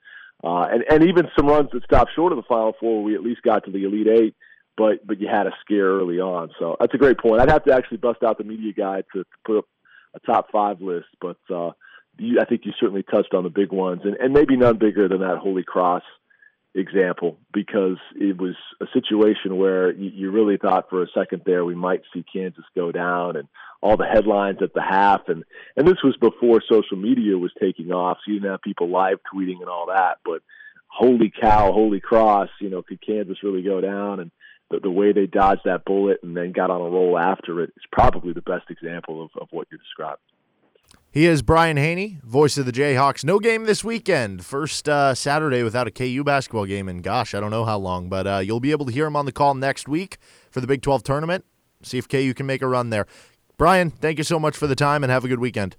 uh, 0.43 0.67
and 0.71 0.83
and 0.89 1.03
even 1.03 1.29
some 1.37 1.47
runs 1.47 1.69
that 1.73 1.83
stopped 1.83 2.11
short 2.15 2.31
of 2.31 2.37
the 2.37 2.43
Final 2.43 2.73
Four 2.79 3.03
we 3.03 3.15
at 3.15 3.23
least 3.23 3.41
got 3.41 3.65
to 3.65 3.71
the 3.71 3.83
Elite 3.83 4.07
Eight, 4.07 4.35
but 4.77 5.05
but 5.05 5.19
you 5.19 5.27
had 5.27 5.47
a 5.47 5.51
scare 5.61 5.87
early 5.87 6.19
on. 6.19 6.51
So 6.59 6.75
that's 6.79 6.93
a 6.93 6.97
great 6.97 7.19
point. 7.19 7.41
I'd 7.41 7.51
have 7.51 7.65
to 7.65 7.73
actually 7.73 7.97
bust 7.97 8.23
out 8.23 8.37
the 8.37 8.43
media 8.43 8.73
guide 8.73 9.05
to, 9.13 9.23
to 9.23 9.29
put 9.45 9.57
up 9.59 9.65
a 10.15 10.19
top 10.19 10.51
five 10.51 10.81
list, 10.81 11.07
but 11.21 11.37
uh, 11.53 11.71
you, 12.17 12.39
I 12.39 12.45
think 12.45 12.61
you 12.65 12.71
certainly 12.79 13.03
touched 13.03 13.33
on 13.33 13.43
the 13.43 13.49
big 13.49 13.71
ones, 13.71 14.01
and, 14.03 14.15
and 14.15 14.33
maybe 14.33 14.55
none 14.55 14.77
bigger 14.77 15.07
than 15.07 15.19
that 15.19 15.37
Holy 15.37 15.63
Cross 15.63 16.03
example 16.75 17.37
because 17.53 17.97
it 18.15 18.37
was 18.37 18.55
a 18.81 18.85
situation 18.93 19.57
where 19.57 19.93
you, 19.93 20.11
you 20.13 20.31
really 20.31 20.57
thought 20.57 20.89
for 20.89 21.01
a 21.01 21.07
second 21.17 21.41
there 21.45 21.63
we 21.63 21.73
might 21.73 22.01
see 22.13 22.23
Kansas 22.31 22.65
go 22.75 22.91
down 22.91 23.37
and 23.37 23.47
all 23.81 23.95
the 23.97 24.05
headlines 24.05 24.59
at 24.61 24.73
the 24.73 24.81
half. 24.81 25.21
And 25.27 25.43
and 25.77 25.87
this 25.87 26.03
was 26.03 26.17
before 26.17 26.61
social 26.69 26.97
media 26.97 27.37
was 27.37 27.51
taking 27.59 27.91
off 27.91 28.17
so 28.17 28.31
you 28.31 28.39
didn't 28.39 28.51
have 28.51 28.61
people 28.61 28.89
live 28.89 29.19
tweeting 29.33 29.61
and 29.61 29.69
all 29.69 29.87
that. 29.87 30.17
But 30.25 30.41
holy 30.87 31.31
cow 31.31 31.71
holy 31.71 31.99
cross 31.99 32.49
you 32.59 32.69
know 32.69 32.81
could 32.81 33.05
Kansas 33.05 33.43
really 33.43 33.63
go 33.63 33.79
down? 33.79 34.19
And 34.19 34.31
the, 34.69 34.79
the 34.81 34.91
way 34.91 35.13
they 35.13 35.27
dodged 35.27 35.61
that 35.65 35.85
bullet 35.85 36.19
and 36.23 36.35
then 36.35 36.51
got 36.51 36.71
on 36.71 36.81
a 36.81 36.89
roll 36.89 37.17
after 37.17 37.61
it 37.61 37.71
is 37.77 37.83
probably 37.91 38.33
the 38.33 38.41
best 38.41 38.69
example 38.69 39.23
of, 39.23 39.29
of 39.39 39.47
what 39.51 39.67
you're 39.71 39.79
describing. 39.79 40.19
He 41.15 41.27
is 41.27 41.41
Brian 41.41 41.77
Hanni, 41.77 42.19
voice 42.25 42.57
of 42.57 42.65
the 42.65 42.73
Jayhawks. 42.73 43.23
No 43.23 43.39
game 43.39 43.63
this 43.63 43.85
weekend. 43.85 44.43
First 44.43 44.89
uh, 44.89 45.15
Saturday 45.15 45.63
without 45.63 45.87
a 45.87 45.91
KU 45.91 46.25
basketball 46.25 46.65
game 46.65 46.89
in, 46.89 46.97
gosh, 46.97 47.33
I 47.33 47.39
don't 47.39 47.51
know 47.51 47.63
how 47.63 47.77
long, 47.77 48.09
but 48.09 48.27
uh, 48.27 48.39
you'll 48.39 48.59
be 48.59 48.71
able 48.71 48.85
to 48.85 48.91
hear 48.91 49.05
him 49.05 49.15
on 49.15 49.25
the 49.25 49.31
call 49.31 49.53
next 49.53 49.87
week 49.87 50.17
for 50.51 50.59
the 50.59 50.67
Big 50.67 50.81
12 50.81 51.03
tournament. 51.03 51.45
See 51.83 51.97
if 51.97 52.09
KU 52.09 52.33
can 52.33 52.45
make 52.45 52.61
a 52.61 52.67
run 52.67 52.89
there. 52.89 53.07
Brian, 53.57 53.91
thank 53.91 54.17
you 54.17 54.25
so 54.25 54.37
much 54.37 54.57
for 54.57 54.67
the 54.67 54.75
time 54.75 55.05
and 55.05 55.09
have 55.09 55.23
a 55.23 55.29
good 55.29 55.39
weekend. 55.39 55.77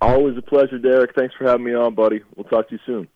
Always 0.00 0.38
a 0.38 0.42
pleasure, 0.42 0.78
Derek. 0.78 1.16
Thanks 1.16 1.34
for 1.34 1.42
having 1.42 1.64
me 1.64 1.74
on, 1.74 1.96
buddy. 1.96 2.22
We'll 2.36 2.44
talk 2.44 2.68
to 2.68 2.76
you 2.76 2.80
soon. 2.86 3.08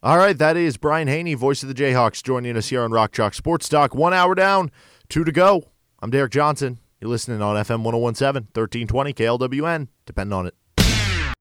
All 0.00 0.16
right, 0.16 0.38
that 0.38 0.56
is 0.56 0.76
Brian 0.76 1.08
Hanni, 1.08 1.34
voice 1.34 1.64
of 1.64 1.70
the 1.70 1.74
Jayhawks, 1.74 2.22
joining 2.22 2.56
us 2.56 2.68
here 2.68 2.82
on 2.82 2.92
Rock 2.92 3.10
Chalk 3.10 3.34
Sports 3.34 3.68
Talk. 3.68 3.96
One 3.96 4.14
hour 4.14 4.36
down, 4.36 4.70
two 5.08 5.24
to 5.24 5.32
go. 5.32 5.72
I'm 6.00 6.10
Derek 6.10 6.30
Johnson. 6.30 6.78
You're 7.02 7.10
listening 7.10 7.42
on 7.42 7.56
FM 7.56 7.82
1017, 7.82 8.50
1320 8.54 9.12
KLWN. 9.12 9.88
Depend 10.06 10.32
on 10.32 10.46
it. 10.46 10.54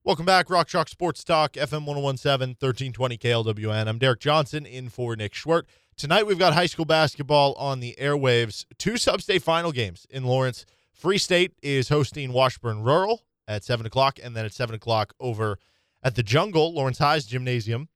Welcome 0.03 0.25
back, 0.25 0.49
Rock 0.49 0.67
Chalk 0.67 0.89
Sports 0.89 1.23
Talk, 1.23 1.53
FM 1.53 1.85
1017, 1.85 2.55
1320 2.59 3.17
KLWN. 3.19 3.87
I'm 3.87 3.99
Derek 3.99 4.19
Johnson 4.21 4.65
in 4.65 4.89
for 4.89 5.15
Nick 5.15 5.33
Schwerdt. 5.33 5.65
Tonight 5.95 6.25
we've 6.25 6.39
got 6.39 6.55
high 6.55 6.65
school 6.65 6.85
basketball 6.85 7.53
on 7.59 7.79
the 7.79 7.95
airwaves. 8.01 8.65
Two 8.79 8.97
sub-state 8.97 9.43
final 9.43 9.71
games 9.71 10.07
in 10.09 10.23
Lawrence. 10.23 10.65
Free 10.93 11.19
State 11.19 11.53
is 11.61 11.89
hosting 11.89 12.33
Washburn 12.33 12.81
Rural 12.81 13.21
at 13.47 13.63
7 13.63 13.85
o'clock, 13.85 14.17
and 14.23 14.35
then 14.35 14.45
at 14.45 14.53
7 14.53 14.73
o'clock 14.73 15.13
over 15.19 15.59
at 16.01 16.15
the 16.15 16.23
Jungle, 16.23 16.73
Lawrence 16.73 16.97
High's 16.97 17.27
gymnasium. 17.27 17.87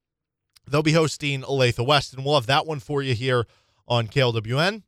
They'll 0.68 0.84
be 0.84 0.92
hosting 0.92 1.42
Olathe 1.42 1.84
West, 1.84 2.14
and 2.14 2.24
we'll 2.24 2.36
have 2.36 2.46
that 2.46 2.68
one 2.68 2.80
for 2.80 3.02
you 3.02 3.16
here 3.16 3.48
on 3.88 4.08
KLWN, 4.08 4.84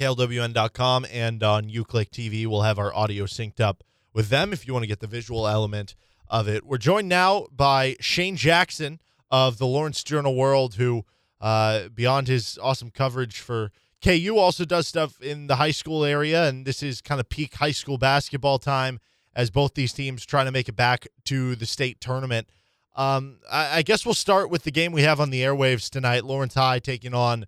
KLWN.com, 0.00 1.06
and 1.12 1.42
on 1.42 1.64
UClick 1.64 2.10
TV. 2.10 2.46
We'll 2.46 2.62
have 2.62 2.78
our 2.78 2.94
audio 2.94 3.24
synced 3.24 3.60
up 3.60 3.84
with 4.14 4.28
them 4.28 4.52
if 4.52 4.66
you 4.66 4.72
want 4.72 4.84
to 4.84 4.88
get 4.88 5.00
the 5.00 5.06
visual 5.06 5.46
element– 5.46 5.94
of 6.30 6.48
it. 6.48 6.64
We're 6.64 6.78
joined 6.78 7.08
now 7.08 7.48
by 7.50 7.96
Shane 8.00 8.36
Jackson 8.36 9.00
of 9.30 9.58
the 9.58 9.66
Lawrence 9.66 10.02
Journal 10.02 10.34
World, 10.34 10.74
who, 10.76 11.04
uh, 11.40 11.88
beyond 11.88 12.28
his 12.28 12.58
awesome 12.62 12.90
coverage 12.90 13.40
for 13.40 13.72
KU, 14.02 14.36
also 14.38 14.64
does 14.64 14.86
stuff 14.86 15.20
in 15.20 15.48
the 15.48 15.56
high 15.56 15.72
school 15.72 16.04
area. 16.04 16.48
And 16.48 16.64
this 16.64 16.82
is 16.82 17.00
kind 17.00 17.20
of 17.20 17.28
peak 17.28 17.56
high 17.56 17.72
school 17.72 17.98
basketball 17.98 18.58
time 18.58 19.00
as 19.34 19.50
both 19.50 19.74
these 19.74 19.92
teams 19.92 20.24
trying 20.24 20.46
to 20.46 20.52
make 20.52 20.68
it 20.68 20.76
back 20.76 21.06
to 21.24 21.54
the 21.56 21.66
state 21.66 22.00
tournament. 22.00 22.48
Um, 22.96 23.38
I, 23.50 23.78
I 23.78 23.82
guess 23.82 24.04
we'll 24.04 24.14
start 24.14 24.50
with 24.50 24.64
the 24.64 24.70
game 24.70 24.92
we 24.92 25.02
have 25.02 25.20
on 25.20 25.30
the 25.30 25.42
airwaves 25.42 25.90
tonight 25.90 26.24
Lawrence 26.24 26.54
High 26.54 26.78
taking 26.80 27.14
on 27.14 27.46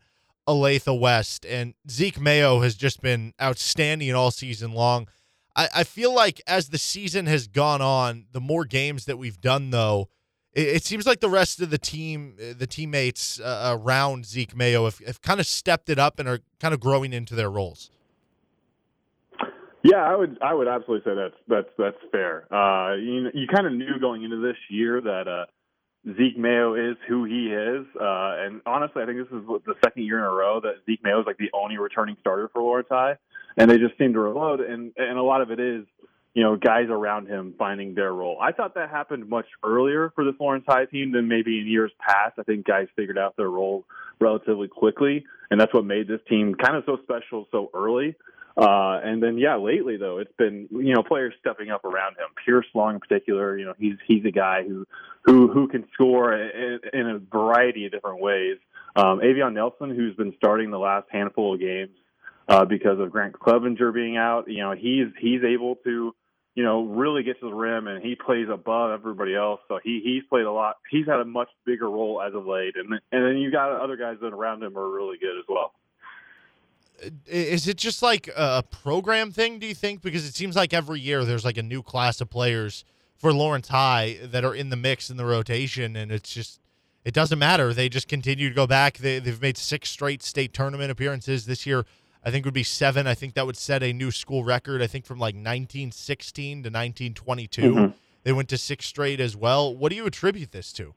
Olathe 0.48 0.98
West. 0.98 1.46
And 1.46 1.74
Zeke 1.90 2.20
Mayo 2.20 2.60
has 2.60 2.74
just 2.74 3.00
been 3.00 3.32
outstanding 3.40 4.14
all 4.14 4.30
season 4.30 4.72
long. 4.72 5.08
I, 5.54 5.68
I 5.76 5.84
feel 5.84 6.14
like 6.14 6.40
as 6.46 6.70
the 6.70 6.78
season 6.78 7.26
has 7.26 7.46
gone 7.46 7.82
on, 7.82 8.26
the 8.32 8.40
more 8.40 8.64
games 8.64 9.04
that 9.04 9.18
we've 9.18 9.40
done, 9.40 9.70
though, 9.70 10.08
it, 10.52 10.68
it 10.68 10.84
seems 10.84 11.06
like 11.06 11.20
the 11.20 11.28
rest 11.28 11.60
of 11.60 11.70
the 11.70 11.78
team, 11.78 12.36
uh, 12.40 12.54
the 12.56 12.66
teammates 12.66 13.40
uh, 13.40 13.76
around 13.78 14.26
Zeke 14.26 14.56
Mayo, 14.56 14.84
have, 14.84 14.98
have 14.98 15.22
kind 15.22 15.40
of 15.40 15.46
stepped 15.46 15.88
it 15.88 15.98
up 15.98 16.18
and 16.18 16.28
are 16.28 16.40
kind 16.60 16.74
of 16.74 16.80
growing 16.80 17.12
into 17.12 17.34
their 17.34 17.50
roles. 17.50 17.90
Yeah, 19.84 19.96
I 19.96 20.14
would 20.14 20.38
I 20.40 20.54
would 20.54 20.68
absolutely 20.68 21.10
say 21.10 21.16
that's 21.16 21.34
that's 21.48 21.68
that's 21.76 22.12
fair. 22.12 22.46
Uh, 22.54 22.94
you 22.94 23.30
you 23.34 23.48
kind 23.52 23.66
of 23.66 23.72
knew 23.72 23.98
going 24.00 24.22
into 24.22 24.40
this 24.40 24.56
year 24.70 25.00
that 25.00 25.26
uh, 25.26 25.46
Zeke 26.04 26.36
Mayo 26.36 26.74
is 26.74 26.96
who 27.08 27.24
he 27.24 27.46
is, 27.52 27.86
uh, 27.94 28.44
and 28.44 28.60
honestly, 28.66 29.02
I 29.02 29.06
think 29.06 29.18
this 29.18 29.38
is 29.38 29.46
the 29.64 29.74
second 29.84 30.04
year 30.04 30.18
in 30.18 30.24
a 30.24 30.30
row 30.30 30.60
that 30.60 30.74
Zeke 30.84 31.02
Mayo 31.04 31.20
is 31.20 31.26
like 31.26 31.38
the 31.38 31.50
only 31.52 31.78
returning 31.78 32.16
starter 32.20 32.50
for 32.52 32.60
Lawrence 32.60 32.88
High 32.90 33.16
and 33.56 33.70
they 33.70 33.78
just 33.78 33.96
seem 33.98 34.12
to 34.12 34.20
reload. 34.20 34.60
And 34.60 34.92
and 34.96 35.18
a 35.18 35.22
lot 35.22 35.40
of 35.40 35.50
it 35.50 35.60
is, 35.60 35.84
you 36.34 36.42
know, 36.42 36.56
guys 36.56 36.86
around 36.88 37.28
him 37.28 37.54
finding 37.58 37.94
their 37.94 38.12
role. 38.12 38.38
I 38.40 38.52
thought 38.52 38.74
that 38.74 38.90
happened 38.90 39.28
much 39.28 39.46
earlier 39.62 40.12
for 40.14 40.24
this 40.24 40.34
Lawrence 40.40 40.64
High 40.66 40.86
team 40.86 41.12
than 41.12 41.28
maybe 41.28 41.58
in 41.60 41.66
years 41.66 41.92
past. 42.00 42.38
I 42.38 42.42
think 42.42 42.66
guys 42.66 42.88
figured 42.96 43.18
out 43.18 43.36
their 43.36 43.50
role 43.50 43.84
relatively 44.20 44.68
quickly, 44.68 45.24
and 45.50 45.60
that's 45.60 45.74
what 45.74 45.84
made 45.84 46.08
this 46.08 46.20
team 46.28 46.54
kind 46.54 46.76
of 46.76 46.84
so 46.86 46.98
special 47.02 47.46
so 47.50 47.70
early. 47.74 48.14
Uh, 48.56 49.00
and 49.02 49.22
then 49.22 49.38
yeah, 49.38 49.56
lately 49.56 49.96
though, 49.96 50.18
it's 50.18 50.32
been 50.36 50.68
you 50.70 50.94
know 50.94 51.02
players 51.02 51.34
stepping 51.40 51.70
up 51.70 51.84
around 51.84 52.12
him. 52.12 52.28
Pierce 52.44 52.66
Long 52.74 52.94
in 52.94 53.00
particular, 53.00 53.56
you 53.56 53.64
know, 53.64 53.74
he's 53.78 53.96
he's 54.06 54.24
a 54.24 54.30
guy 54.30 54.62
who 54.62 54.86
who 55.22 55.48
who 55.48 55.68
can 55.68 55.84
score 55.94 56.34
in, 56.34 56.80
in 56.92 57.08
a 57.08 57.18
variety 57.18 57.86
of 57.86 57.92
different 57.92 58.20
ways. 58.20 58.58
Um, 58.94 59.20
Avion 59.20 59.54
Nelson, 59.54 59.90
who's 59.90 60.14
been 60.16 60.34
starting 60.36 60.70
the 60.70 60.78
last 60.78 61.06
handful 61.10 61.54
of 61.54 61.60
games, 61.60 61.96
uh, 62.48 62.64
because 62.64 62.98
of 63.00 63.10
Grant 63.10 63.38
Clevenger 63.38 63.92
being 63.92 64.16
out. 64.16 64.44
You 64.48 64.62
know, 64.62 64.72
he's 64.72 65.08
he's 65.18 65.42
able 65.44 65.76
to, 65.84 66.14
you 66.54 66.64
know, 66.64 66.84
really 66.84 67.22
get 67.22 67.40
to 67.40 67.46
the 67.48 67.54
rim 67.54 67.86
and 67.86 68.04
he 68.04 68.14
plays 68.14 68.48
above 68.52 68.90
everybody 68.90 69.34
else. 69.34 69.60
So 69.68 69.78
he 69.82 70.00
he's 70.04 70.22
played 70.28 70.44
a 70.44 70.52
lot. 70.52 70.76
He's 70.90 71.06
had 71.06 71.20
a 71.20 71.24
much 71.24 71.48
bigger 71.64 71.88
role 71.88 72.20
as 72.20 72.34
of 72.34 72.46
late, 72.46 72.74
and 72.76 72.92
and 73.12 73.24
then 73.24 73.38
you 73.38 73.50
got 73.50 73.72
other 73.80 73.96
guys 73.96 74.16
that 74.20 74.34
around 74.34 74.62
him 74.62 74.76
are 74.76 74.90
really 74.90 75.18
good 75.18 75.38
as 75.38 75.44
well. 75.48 75.72
Is 77.26 77.68
it 77.68 77.76
just 77.76 78.02
like 78.02 78.28
a 78.36 78.62
program 78.62 79.32
thing? 79.32 79.58
Do 79.58 79.66
you 79.66 79.74
think? 79.74 80.02
Because 80.02 80.26
it 80.26 80.34
seems 80.34 80.56
like 80.56 80.72
every 80.72 81.00
year 81.00 81.24
there's 81.24 81.44
like 81.44 81.58
a 81.58 81.62
new 81.62 81.82
class 81.82 82.20
of 82.20 82.30
players 82.30 82.84
for 83.16 83.32
Lawrence 83.32 83.68
High 83.68 84.18
that 84.22 84.44
are 84.44 84.54
in 84.54 84.70
the 84.70 84.76
mix 84.76 85.10
in 85.10 85.16
the 85.16 85.24
rotation, 85.24 85.96
and 85.96 86.10
it's 86.10 86.32
just 86.32 86.60
it 87.04 87.14
doesn't 87.14 87.38
matter. 87.38 87.72
They 87.72 87.88
just 87.88 88.08
continue 88.08 88.48
to 88.48 88.54
go 88.54 88.66
back. 88.66 88.98
They, 88.98 89.18
they've 89.18 89.40
made 89.40 89.56
six 89.56 89.90
straight 89.90 90.22
state 90.22 90.52
tournament 90.52 90.90
appearances 90.90 91.46
this 91.46 91.66
year. 91.66 91.84
I 92.24 92.30
think 92.30 92.44
would 92.44 92.54
be 92.54 92.62
seven. 92.62 93.06
I 93.06 93.14
think 93.14 93.34
that 93.34 93.46
would 93.46 93.56
set 93.56 93.82
a 93.82 93.92
new 93.92 94.12
school 94.12 94.44
record. 94.44 94.80
I 94.80 94.86
think 94.86 95.04
from 95.04 95.18
like 95.18 95.34
1916 95.34 96.58
to 96.58 96.68
1922, 96.68 97.62
mm-hmm. 97.62 97.92
they 98.22 98.32
went 98.32 98.48
to 98.50 98.58
six 98.58 98.86
straight 98.86 99.18
as 99.20 99.36
well. 99.36 99.74
What 99.74 99.90
do 99.90 99.96
you 99.96 100.06
attribute 100.06 100.52
this 100.52 100.72
to? 100.74 100.94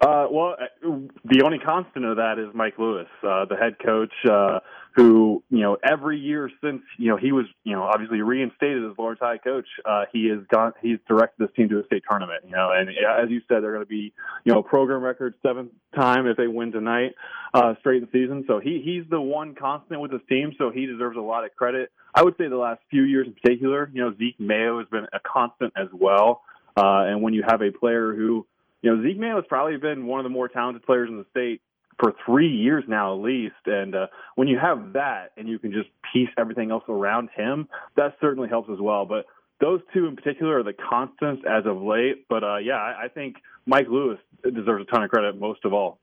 Uh, 0.00 0.26
well, 0.30 0.56
uh, 0.60 0.88
the 1.24 1.42
only 1.44 1.58
constant 1.58 2.04
of 2.04 2.16
that 2.16 2.38
is 2.38 2.48
Mike 2.54 2.78
Lewis, 2.78 3.08
uh, 3.22 3.44
the 3.44 3.56
head 3.56 3.76
coach. 3.84 4.12
Uh, 4.28 4.60
who, 4.96 5.42
you 5.50 5.60
know, 5.60 5.76
every 5.88 6.18
year 6.18 6.50
since, 6.62 6.82
you 6.98 7.08
know, 7.08 7.16
he 7.16 7.30
was, 7.32 7.46
you 7.62 7.74
know, 7.74 7.82
obviously 7.82 8.20
reinstated 8.22 8.84
as 8.84 8.98
Lawrence 8.98 9.20
High 9.22 9.38
coach, 9.38 9.66
uh, 9.84 10.04
he 10.12 10.28
has 10.28 10.40
gone, 10.52 10.72
he's 10.82 10.98
directed 11.08 11.46
this 11.46 11.54
team 11.54 11.68
to 11.68 11.78
a 11.78 11.84
state 11.84 12.02
tournament, 12.08 12.42
you 12.44 12.52
know, 12.52 12.70
and 12.72 12.88
as 12.88 13.30
you 13.30 13.40
said, 13.48 13.62
they're 13.62 13.72
going 13.72 13.84
to 13.84 13.88
be, 13.88 14.12
you 14.44 14.52
know, 14.52 14.62
program 14.62 15.02
record 15.02 15.34
seventh 15.42 15.70
time 15.94 16.26
if 16.26 16.36
they 16.36 16.48
win 16.48 16.72
tonight, 16.72 17.12
uh, 17.54 17.74
straight 17.78 18.02
in 18.02 18.08
season. 18.10 18.44
So 18.48 18.58
he, 18.58 18.82
he's 18.84 19.08
the 19.08 19.20
one 19.20 19.54
constant 19.54 20.00
with 20.00 20.10
this 20.10 20.22
team. 20.28 20.52
So 20.58 20.70
he 20.70 20.86
deserves 20.86 21.16
a 21.16 21.20
lot 21.20 21.44
of 21.44 21.54
credit. 21.54 21.92
I 22.12 22.24
would 22.24 22.34
say 22.36 22.48
the 22.48 22.56
last 22.56 22.80
few 22.90 23.02
years 23.02 23.28
in 23.28 23.34
particular, 23.34 23.90
you 23.94 24.02
know, 24.02 24.14
Zeke 24.18 24.40
Mayo 24.40 24.78
has 24.78 24.88
been 24.88 25.06
a 25.12 25.20
constant 25.20 25.72
as 25.76 25.88
well. 25.92 26.42
Uh, 26.76 27.06
and 27.06 27.22
when 27.22 27.34
you 27.34 27.44
have 27.46 27.62
a 27.62 27.70
player 27.70 28.14
who, 28.14 28.46
you 28.82 28.94
know, 28.94 29.02
Zeke 29.02 29.18
Mayo 29.18 29.36
has 29.36 29.44
probably 29.48 29.76
been 29.76 30.06
one 30.06 30.20
of 30.20 30.24
the 30.24 30.30
more 30.30 30.48
talented 30.48 30.82
players 30.84 31.08
in 31.08 31.18
the 31.18 31.26
state 31.30 31.60
for 31.98 32.14
three 32.24 32.48
years 32.48 32.84
now 32.88 33.14
at 33.14 33.22
least. 33.22 33.54
And 33.66 33.94
uh, 33.94 34.06
when 34.34 34.48
you 34.48 34.58
have 34.58 34.94
that 34.94 35.32
and 35.36 35.48
you 35.48 35.58
can 35.58 35.72
just 35.72 35.88
piece 36.12 36.30
everything 36.38 36.70
else 36.70 36.84
around 36.88 37.28
him, 37.36 37.68
that 37.96 38.16
certainly 38.20 38.48
helps 38.48 38.70
as 38.70 38.78
well. 38.80 39.04
But 39.04 39.26
those 39.60 39.80
two 39.92 40.06
in 40.06 40.16
particular 40.16 40.58
are 40.58 40.62
the 40.62 40.72
constants 40.72 41.42
as 41.48 41.66
of 41.66 41.82
late. 41.82 42.26
But 42.28 42.42
uh, 42.42 42.56
yeah, 42.56 42.76
I, 42.76 43.04
I 43.04 43.08
think 43.08 43.36
Mike 43.66 43.86
Lewis 43.88 44.18
deserves 44.42 44.86
a 44.88 44.90
ton 44.90 45.04
of 45.04 45.10
credit 45.10 45.38
most 45.38 45.64
of 45.64 45.72
all. 45.72 45.98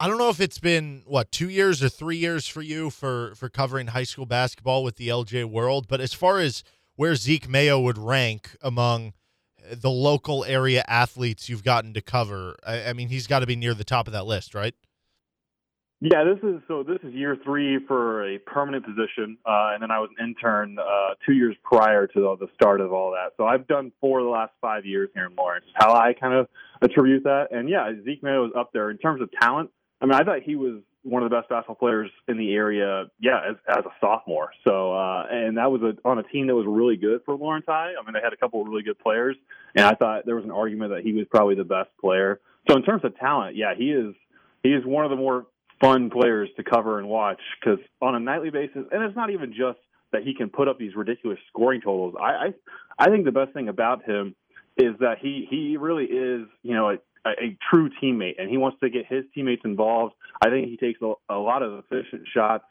I 0.00 0.08
don't 0.08 0.18
know 0.18 0.30
if 0.30 0.40
it's 0.40 0.58
been 0.58 1.02
what 1.06 1.30
two 1.30 1.48
years 1.48 1.82
or 1.82 1.88
three 1.88 2.16
years 2.16 2.48
for 2.48 2.62
you 2.62 2.90
for 2.90 3.34
for 3.36 3.48
covering 3.48 3.88
high 3.88 4.02
school 4.02 4.26
basketball 4.26 4.82
with 4.82 4.96
the 4.96 5.08
LJ 5.08 5.44
World, 5.44 5.86
but 5.88 6.00
as 6.00 6.12
far 6.12 6.40
as 6.40 6.64
where 6.96 7.14
Zeke 7.14 7.48
Mayo 7.48 7.78
would 7.80 7.98
rank 7.98 8.56
among 8.60 9.12
the 9.72 9.90
local 9.90 10.44
area 10.44 10.84
athletes 10.86 11.48
you've 11.48 11.64
gotten 11.64 11.94
to 11.94 12.00
cover, 12.00 12.56
I, 12.66 12.90
I 12.90 12.92
mean, 12.92 13.08
he's 13.08 13.26
got 13.26 13.40
to 13.40 13.46
be 13.46 13.56
near 13.56 13.74
the 13.74 13.84
top 13.84 14.06
of 14.06 14.12
that 14.12 14.26
list, 14.26 14.54
right? 14.54 14.74
Yeah, 16.00 16.24
this 16.24 16.38
is 16.42 16.60
so. 16.68 16.82
This 16.82 16.98
is 17.02 17.14
year 17.14 17.34
three 17.42 17.78
for 17.86 18.28
a 18.28 18.38
permanent 18.38 18.84
position, 18.84 19.38
uh, 19.46 19.72
and 19.72 19.82
then 19.82 19.90
I 19.90 20.00
was 20.00 20.10
an 20.18 20.28
intern 20.28 20.76
uh, 20.78 21.14
two 21.24 21.32
years 21.32 21.56
prior 21.62 22.06
to 22.06 22.20
the, 22.20 22.36
the 22.44 22.52
start 22.52 22.82
of 22.82 22.92
all 22.92 23.12
that. 23.12 23.32
So 23.38 23.46
I've 23.46 23.66
done 23.66 23.90
four 24.02 24.20
the 24.22 24.28
last 24.28 24.52
five 24.60 24.84
years 24.84 25.08
here 25.14 25.24
in 25.24 25.34
Lawrence. 25.34 25.64
How 25.74 25.94
I 25.94 26.12
kind 26.12 26.34
of 26.34 26.48
attribute 26.82 27.24
that, 27.24 27.46
and 27.52 27.70
yeah, 27.70 27.90
Zeke 28.04 28.22
Mayo 28.22 28.44
is 28.44 28.52
up 28.54 28.70
there 28.74 28.90
in 28.90 28.98
terms 28.98 29.22
of 29.22 29.30
talent. 29.40 29.70
I 30.02 30.04
mean, 30.04 30.12
I 30.12 30.24
thought 30.24 30.42
he 30.42 30.56
was 30.56 30.82
one 31.04 31.22
of 31.22 31.30
the 31.30 31.36
best 31.36 31.48
basketball 31.48 31.76
players 31.76 32.10
in 32.28 32.36
the 32.36 32.52
area. 32.54 33.04
Yeah, 33.20 33.40
as, 33.50 33.56
as 33.68 33.84
a 33.84 33.92
sophomore. 34.00 34.50
So, 34.64 34.94
uh, 34.94 35.26
and 35.30 35.56
that 35.58 35.70
was 35.70 35.82
a, 35.82 36.08
on 36.08 36.18
a 36.18 36.22
team 36.24 36.46
that 36.48 36.54
was 36.54 36.66
really 36.66 36.96
good 36.96 37.20
for 37.24 37.36
Lawrence 37.36 37.66
High. 37.68 37.92
I 38.00 38.04
mean, 38.04 38.14
they 38.14 38.20
had 38.22 38.32
a 38.32 38.36
couple 38.36 38.60
of 38.62 38.66
really 38.66 38.82
good 38.82 38.98
players, 38.98 39.36
and 39.76 39.84
I 39.84 39.94
thought 39.94 40.26
there 40.26 40.36
was 40.36 40.44
an 40.44 40.50
argument 40.50 40.90
that 40.92 41.02
he 41.02 41.12
was 41.12 41.26
probably 41.30 41.54
the 41.54 41.64
best 41.64 41.90
player. 42.00 42.40
So 42.68 42.76
in 42.76 42.82
terms 42.82 43.04
of 43.04 43.16
talent, 43.18 43.56
yeah, 43.56 43.74
he 43.76 43.90
is 43.90 44.14
he 44.62 44.70
is 44.70 44.84
one 44.84 45.04
of 45.04 45.10
the 45.10 45.16
more 45.16 45.46
fun 45.80 46.10
players 46.10 46.48
to 46.56 46.64
cover 46.64 46.98
and 46.98 47.08
watch 47.08 47.40
because 47.60 47.78
on 48.00 48.14
a 48.14 48.20
nightly 48.20 48.50
basis, 48.50 48.84
and 48.90 49.02
it's 49.02 49.16
not 49.16 49.30
even 49.30 49.50
just 49.50 49.78
that 50.12 50.22
he 50.22 50.34
can 50.34 50.48
put 50.48 50.68
up 50.68 50.78
these 50.78 50.94
ridiculous 50.96 51.38
scoring 51.48 51.80
totals. 51.80 52.14
I 52.18 52.24
I, 52.24 52.54
I 52.98 53.10
think 53.10 53.24
the 53.26 53.32
best 53.32 53.52
thing 53.52 53.68
about 53.68 54.04
him 54.04 54.34
is 54.76 54.94
that 55.00 55.18
he 55.20 55.46
he 55.50 55.76
really 55.76 56.04
is 56.04 56.46
you 56.62 56.74
know 56.74 56.90
a, 56.90 56.96
a 57.30 57.56
true 57.70 57.90
teammate 58.02 58.34
and 58.38 58.50
he 58.50 58.56
wants 58.56 58.78
to 58.80 58.90
get 58.90 59.06
his 59.06 59.24
teammates 59.34 59.62
involved. 59.64 60.14
I 60.42 60.50
think 60.50 60.68
he 60.68 60.76
takes 60.76 61.00
a, 61.02 61.14
a 61.28 61.38
lot 61.38 61.62
of 61.62 61.84
efficient 61.84 62.28
shots, 62.32 62.64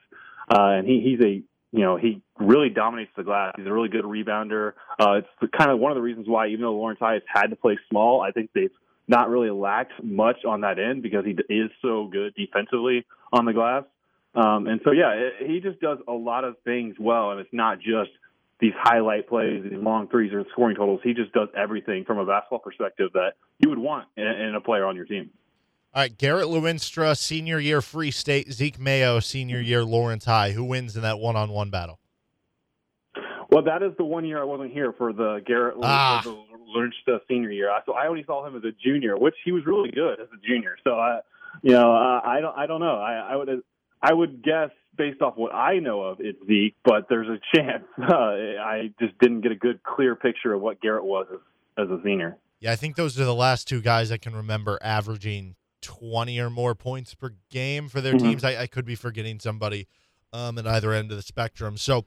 uh, 0.49 0.78
and 0.78 0.88
he 0.88 1.01
he's 1.01 1.26
a 1.26 1.43
you 1.74 1.80
know, 1.80 1.97
he 1.97 2.22
really 2.39 2.70
dominates 2.70 3.10
the 3.18 3.24
glass. 3.24 3.56
He's 3.58 3.66
a 3.66 3.74
really 3.74 3.89
good 3.89 4.06
rebounder. 4.06 4.74
Uh, 4.99 5.14
it's 5.14 5.54
kind 5.58 5.72
of 5.72 5.80
one 5.80 5.91
of 5.91 5.95
the 5.95 6.04
reasons 6.04 6.28
why, 6.28 6.49
even 6.49 6.62
though 6.62 6.74
Lawrence 6.74 6.99
High 6.99 7.14
has 7.14 7.24
had 7.28 7.47
to 7.47 7.56
play 7.56 7.80
small, 7.89 8.22
I 8.22 8.30
think 8.30 8.51
they've 8.54 8.70
not 9.08 9.28
really 9.28 9.49
lacked 9.49 9.93
much 10.04 10.45
on 10.47 10.62
that 10.62 10.78
end 10.78 11.01
because 11.01 11.26
he 11.26 11.32
is 11.51 11.72
so 11.82 12.08
good 12.12 12.36
defensively 12.36 13.06
on 13.34 13.45
the 13.45 13.54
glass. 13.54 13.86
Um, 14.36 14.68
and 14.68 14.82
so, 14.84 14.91
yeah, 14.91 15.14
it, 15.14 15.49
he 15.49 15.62
just 15.62 15.80
does 15.80 15.97
a 16.08 16.12
lot 16.12 16.43
of 16.43 16.56
things 16.64 16.95
well, 16.99 17.32
and 17.32 17.39
it's 17.39 17.54
not 17.54 17.80
just 17.80 18.12
these 18.60 18.74
highlight 18.80 19.28
plays, 19.28 19.64
these 19.64 19.74
long 19.74 20.08
threes, 20.08 20.32
or 20.34 20.45
scoring 20.51 20.76
totals. 20.76 21.01
He 21.04 21.14
just 21.14 21.34
does 21.34 21.49
everything 21.56 22.06
from 22.06 22.18
a 22.18 22.26
basketball 22.26 22.60
perspective 22.60 23.12
that 23.14 23.34
you 23.60 23.70
would 23.70 23.80
want 23.80 24.08
in, 24.16 24.26
in 24.26 24.56
a 24.56 24.62
player 24.62 24.86
on 24.86 24.95
your 24.95 25.06
team. 25.06 25.30
All 25.93 26.01
right, 26.01 26.18
Garrett 26.18 26.47
Luinstra, 26.47 27.16
senior 27.16 27.60
year 27.60 27.82
Free 27.82 28.10
State, 28.10 28.51
Zeke 28.51 28.80
Mayo, 28.80 29.20
senior 29.20 29.60
year 29.60 29.84
Lawrence 29.84 30.26
High. 30.26 30.51
Who 30.51 30.64
wins 30.64 30.95
in 30.95 31.04
that 31.04 31.20
one 31.20 31.36
on 31.36 31.51
one 31.51 31.70
battle? 31.70 31.99
Well, 33.51 33.64
that 33.64 33.84
is 33.84 33.91
the 33.97 34.04
one 34.04 34.26
year 34.26 34.41
I 34.41 34.43
wasn't 34.45 34.72
here 34.72 34.93
for 34.97 35.14
the 35.14 35.43
Garrett 35.45 35.76
ah. 35.84 36.24
Luinstra 36.76 37.20
senior 37.28 37.51
year. 37.51 37.72
So 37.86 37.93
I 37.93 38.08
only 38.08 38.24
saw 38.24 38.47
him 38.47 38.56
as 38.56 38.64
a 38.64 38.72
junior, 38.72 39.16
which 39.18 39.36
he 39.45 39.51
was 39.51 39.64
really 39.68 39.91
good 39.91 40.20
as 40.20 40.28
a 40.34 40.47
junior. 40.47 40.76
So 40.84 40.95
I, 40.95 41.20
you 41.62 41.74
know, 41.74 41.91
I 41.91 42.39
don't, 42.41 42.58
I 42.58 42.66
don't 42.66 42.80
know. 42.80 42.95
I, 42.95 43.34
I 43.34 43.36
would, 43.36 43.64
I 44.01 44.14
would 44.14 44.43
guess 44.43 44.72
based 44.98 45.22
off 45.22 45.36
what 45.36 45.54
I 45.54 45.80
know 45.80 46.02
of, 46.02 46.18
it's 46.20 46.39
Zeke, 46.48 46.76
but 46.84 47.08
there's 47.10 47.28
a 47.28 47.39
chance. 47.56 47.84
Uh, 48.04 48.60
I 48.62 48.91
just 49.00 49.18
didn't 49.20 49.41
get 49.41 49.52
a 49.52 49.56
good, 49.56 49.82
clear 49.84 50.16
picture 50.16 50.54
of 50.54 50.62
what 50.62 50.82
Garrett 50.82 51.04
was 51.04 51.26
as, 51.32 51.39
as 51.86 51.89
a 51.89 52.02
senior. 52.04 52.38
Yeah, 52.60 52.72
I 52.72 52.76
think 52.76 52.96
those 52.96 53.20
are 53.20 53.26
the 53.26 53.34
last 53.34 53.68
two 53.68 53.82
guys 53.82 54.12
I 54.12 54.18
can 54.18 54.36
remember 54.36 54.78
averaging 54.82 55.56
20 55.82 56.39
or 56.39 56.50
more 56.50 56.76
points 56.76 57.14
per 57.14 57.34
game 57.50 57.89
for 57.89 58.02
their 58.02 58.14
mm-hmm. 58.14 58.28
teams. 58.28 58.44
I, 58.44 58.62
I, 58.62 58.68
could 58.68 58.86
be 58.86 58.96
forgetting 58.96 59.39
somebody 59.39 59.88
um, 60.32 60.58
at 60.58 60.68
either 60.68 60.94
end 60.94 61.12
of 61.12 61.18
the 61.18 61.24
spectrum. 61.24 61.78
So 61.78 62.06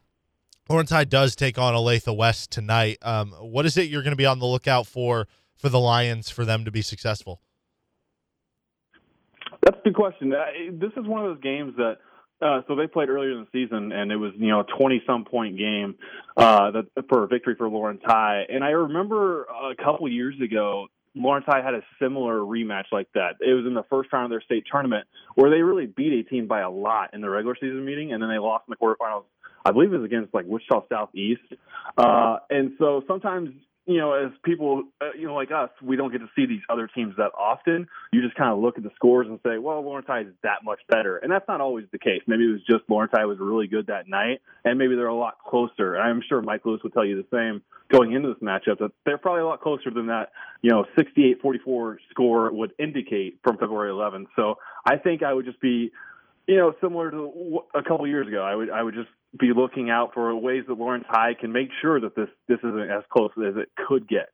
Lawrence 0.68 0.90
High 0.90 1.04
does 1.04 1.36
take 1.36 1.58
on 1.58 1.74
Olathe 1.74 2.14
West 2.14 2.50
tonight. 2.50 2.98
Um, 3.02 3.32
what 3.32 3.66
is 3.66 3.76
it 3.76 3.88
you're 3.88 4.02
going 4.02 4.12
to 4.12 4.16
be 4.16 4.26
on 4.26 4.38
the 4.38 4.46
lookout 4.46 4.86
for 4.86 5.28
for 5.56 5.68
the 5.68 5.80
Lions 5.80 6.28
for 6.28 6.44
them 6.44 6.64
to 6.64 6.70
be 6.70 6.82
successful? 6.82 7.40
That's 9.64 9.78
a 9.78 9.82
good 9.84 9.94
question. 9.94 10.30
This 10.72 10.92
is 10.96 11.06
one 11.06 11.24
of 11.24 11.34
those 11.34 11.42
games 11.42 11.74
that 11.76 11.98
uh, 12.40 12.62
so 12.68 12.74
they 12.74 12.86
played 12.86 13.08
earlier 13.08 13.32
in 13.32 13.40
the 13.40 13.48
season, 13.52 13.92
and 13.92 14.12
it 14.12 14.16
was 14.16 14.32
you 14.36 14.48
know 14.48 14.60
a 14.60 14.64
twenty 14.64 15.02
some 15.06 15.24
point 15.24 15.56
game 15.56 15.96
uh, 16.36 16.70
that, 16.70 16.86
for 17.08 17.24
a 17.24 17.26
victory 17.26 17.54
for 17.56 17.68
Lawrence 17.68 18.02
High. 18.04 18.44
And 18.48 18.62
I 18.62 18.70
remember 18.70 19.44
a 19.44 19.74
couple 19.74 20.08
years 20.08 20.34
ago, 20.40 20.88
Lawrence 21.14 21.46
High 21.48 21.62
had 21.62 21.74
a 21.74 21.82
similar 22.00 22.40
rematch 22.40 22.86
like 22.92 23.08
that. 23.14 23.36
It 23.40 23.54
was 23.54 23.64
in 23.66 23.74
the 23.74 23.84
first 23.88 24.12
round 24.12 24.26
of 24.26 24.30
their 24.30 24.42
state 24.42 24.64
tournament 24.70 25.06
where 25.34 25.50
they 25.50 25.62
really 25.62 25.86
beat 25.86 26.12
a 26.12 26.28
team 26.28 26.46
by 26.46 26.60
a 26.60 26.70
lot 26.70 27.14
in 27.14 27.22
the 27.22 27.30
regular 27.30 27.56
season 27.56 27.84
meeting, 27.84 28.12
and 28.12 28.22
then 28.22 28.28
they 28.28 28.38
lost 28.38 28.64
in 28.68 28.72
the 28.72 28.76
quarterfinals. 28.76 29.24
I 29.64 29.72
believe 29.72 29.92
it 29.92 29.96
was 29.96 30.04
against 30.04 30.32
like 30.34 30.44
Wichita 30.46 30.82
Southeast. 30.88 31.42
Uh, 31.96 32.36
and 32.50 32.72
so 32.78 33.02
sometimes 33.08 33.50
you 33.86 33.98
know, 33.98 34.12
as 34.14 34.32
people, 34.44 34.84
uh, 35.00 35.10
you 35.16 35.26
know, 35.26 35.34
like 35.34 35.52
us, 35.52 35.70
we 35.80 35.96
don't 35.96 36.10
get 36.10 36.18
to 36.18 36.28
see 36.34 36.44
these 36.44 36.62
other 36.68 36.88
teams 36.92 37.14
that 37.16 37.30
often. 37.38 37.86
You 38.12 38.20
just 38.20 38.34
kind 38.34 38.52
of 38.52 38.58
look 38.58 38.76
at 38.76 38.82
the 38.82 38.90
scores 38.96 39.28
and 39.28 39.38
say, 39.46 39.58
well, 39.58 39.80
Lawrence 39.82 40.08
High 40.08 40.22
is 40.22 40.34
that 40.42 40.64
much 40.64 40.80
better. 40.88 41.18
And 41.18 41.30
that's 41.30 41.46
not 41.46 41.60
always 41.60 41.86
the 41.92 41.98
case. 41.98 42.22
Maybe 42.26 42.44
it 42.44 42.52
was 42.52 42.64
just 42.68 42.88
Lawrence 42.88 43.12
High 43.14 43.26
was 43.26 43.38
really 43.38 43.68
good 43.68 43.86
that 43.86 44.08
night, 44.08 44.40
and 44.64 44.78
maybe 44.78 44.96
they're 44.96 45.06
a 45.06 45.14
lot 45.14 45.38
closer. 45.38 45.96
I'm 45.96 46.20
sure 46.28 46.42
Mike 46.42 46.66
Lewis 46.66 46.80
would 46.82 46.92
tell 46.92 47.04
you 47.04 47.16
the 47.16 47.36
same 47.36 47.62
going 47.88 48.12
into 48.12 48.28
this 48.28 48.42
matchup, 48.42 48.78
that 48.80 48.90
they're 49.04 49.18
probably 49.18 49.42
a 49.42 49.46
lot 49.46 49.60
closer 49.60 49.90
than 49.90 50.08
that, 50.08 50.32
you 50.62 50.70
know, 50.70 50.84
68-44 50.98 51.96
score 52.10 52.52
would 52.52 52.72
indicate 52.78 53.38
from 53.44 53.58
February 53.58 53.92
11th. 53.92 54.26
So 54.34 54.56
I 54.84 54.96
think 54.96 55.22
I 55.22 55.32
would 55.32 55.44
just 55.44 55.60
be, 55.60 55.92
you 56.48 56.56
know, 56.56 56.74
similar 56.80 57.12
to 57.12 57.60
a 57.74 57.82
couple 57.82 58.06
years 58.08 58.26
ago. 58.26 58.42
I 58.42 58.54
would 58.54 58.70
I 58.70 58.82
would 58.82 58.94
just 58.94 59.08
be 59.38 59.52
looking 59.54 59.90
out 59.90 60.14
for 60.14 60.34
ways 60.36 60.64
that 60.68 60.74
Lawrence 60.74 61.06
High 61.08 61.34
can 61.34 61.52
make 61.52 61.68
sure 61.80 62.00
that 62.00 62.14
this 62.14 62.28
this 62.48 62.58
isn't 62.58 62.90
as 62.90 63.02
close 63.10 63.30
as 63.38 63.56
it 63.56 63.68
could 63.86 64.08
get. 64.08 64.28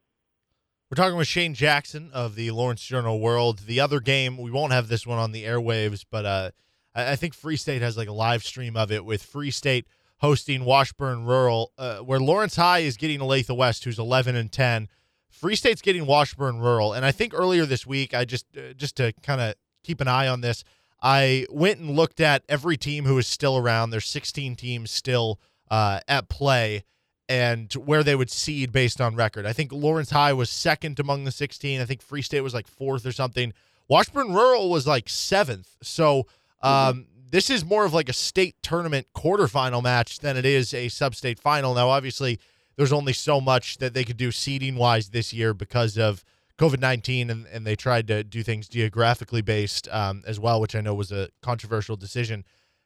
We're 0.90 1.02
talking 1.02 1.16
with 1.16 1.28
Shane 1.28 1.54
Jackson 1.54 2.10
of 2.12 2.34
the 2.34 2.50
Lawrence 2.50 2.82
Journal 2.82 3.18
World. 3.18 3.60
The 3.60 3.80
other 3.80 3.98
game, 3.98 4.36
we 4.36 4.50
won't 4.50 4.72
have 4.72 4.88
this 4.88 5.06
one 5.06 5.18
on 5.18 5.32
the 5.32 5.44
airwaves, 5.44 6.04
but 6.10 6.26
uh, 6.26 6.50
I, 6.94 7.16
think 7.16 7.32
Free 7.32 7.56
State 7.56 7.80
has 7.80 7.96
like 7.96 8.08
a 8.08 8.12
live 8.12 8.44
stream 8.44 8.76
of 8.76 8.92
it 8.92 9.02
with 9.02 9.22
Free 9.22 9.50
State 9.50 9.86
hosting 10.18 10.66
Washburn 10.66 11.24
Rural, 11.24 11.72
uh, 11.78 12.00
where 12.00 12.20
Lawrence 12.20 12.56
High 12.56 12.80
is 12.80 12.98
getting 12.98 13.20
Olathe 13.20 13.56
West, 13.56 13.84
who's 13.84 13.98
11 13.98 14.36
and 14.36 14.52
10. 14.52 14.88
Free 15.30 15.56
State's 15.56 15.80
getting 15.80 16.04
Washburn 16.04 16.58
Rural, 16.58 16.92
and 16.92 17.06
I 17.06 17.10
think 17.10 17.32
earlier 17.34 17.64
this 17.64 17.86
week, 17.86 18.12
I 18.12 18.26
just 18.26 18.44
uh, 18.54 18.74
just 18.74 18.96
to 18.96 19.14
kind 19.22 19.40
of 19.40 19.54
keep 19.82 20.02
an 20.02 20.08
eye 20.08 20.28
on 20.28 20.42
this. 20.42 20.62
I 21.02 21.46
went 21.50 21.80
and 21.80 21.90
looked 21.90 22.20
at 22.20 22.44
every 22.48 22.76
team 22.76 23.04
who 23.04 23.18
is 23.18 23.26
still 23.26 23.56
around. 23.56 23.90
There's 23.90 24.06
16 24.06 24.54
teams 24.54 24.90
still 24.90 25.40
uh, 25.70 26.00
at 26.06 26.28
play 26.28 26.84
and 27.28 27.72
where 27.72 28.04
they 28.04 28.14
would 28.14 28.30
seed 28.30 28.72
based 28.72 29.00
on 29.00 29.16
record. 29.16 29.44
I 29.46 29.52
think 29.52 29.72
Lawrence 29.72 30.10
High 30.10 30.32
was 30.32 30.48
second 30.48 31.00
among 31.00 31.24
the 31.24 31.30
16. 31.32 31.80
I 31.80 31.84
think 31.84 32.02
Free 32.02 32.22
State 32.22 32.42
was 32.42 32.54
like 32.54 32.68
fourth 32.68 33.04
or 33.04 33.12
something. 33.12 33.52
Washburn 33.88 34.32
Rural 34.32 34.70
was 34.70 34.86
like 34.86 35.08
seventh. 35.08 35.76
So 35.82 36.26
um, 36.62 36.72
mm-hmm. 36.72 37.00
this 37.30 37.50
is 37.50 37.64
more 37.64 37.84
of 37.84 37.92
like 37.92 38.08
a 38.08 38.12
state 38.12 38.56
tournament 38.62 39.08
quarterfinal 39.16 39.82
match 39.82 40.20
than 40.20 40.36
it 40.36 40.44
is 40.44 40.72
a 40.72 40.88
sub-state 40.88 41.40
final. 41.40 41.74
Now, 41.74 41.88
obviously, 41.88 42.38
there's 42.76 42.92
only 42.92 43.12
so 43.12 43.40
much 43.40 43.78
that 43.78 43.92
they 43.94 44.04
could 44.04 44.16
do 44.16 44.30
seeding 44.30 44.76
wise 44.76 45.10
this 45.10 45.32
year 45.32 45.52
because 45.52 45.98
of 45.98 46.24
COVID 46.58 46.80
19 46.80 47.30
and, 47.30 47.46
and 47.46 47.66
they 47.66 47.76
tried 47.76 48.06
to 48.08 48.24
do 48.24 48.42
things 48.42 48.68
geographically 48.68 49.42
based 49.42 49.88
um, 49.90 50.22
as 50.26 50.38
well, 50.38 50.60
which 50.60 50.74
I 50.74 50.80
know 50.80 50.94
was 50.94 51.12
a 51.12 51.28
controversial 51.42 51.96
decision. 51.96 52.44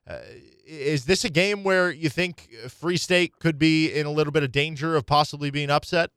Uh, 0.08 0.18
is 0.64 1.06
this 1.06 1.24
a 1.24 1.30
game 1.30 1.64
where 1.64 1.90
you 1.90 2.08
think 2.08 2.48
Free 2.68 2.96
State 2.96 3.38
could 3.40 3.58
be 3.58 3.92
in 3.92 4.06
a 4.06 4.10
little 4.10 4.32
bit 4.32 4.42
of 4.42 4.52
danger 4.52 4.94
of 4.96 5.06
possibly 5.06 5.50
being 5.50 5.70
upset? 5.70 6.10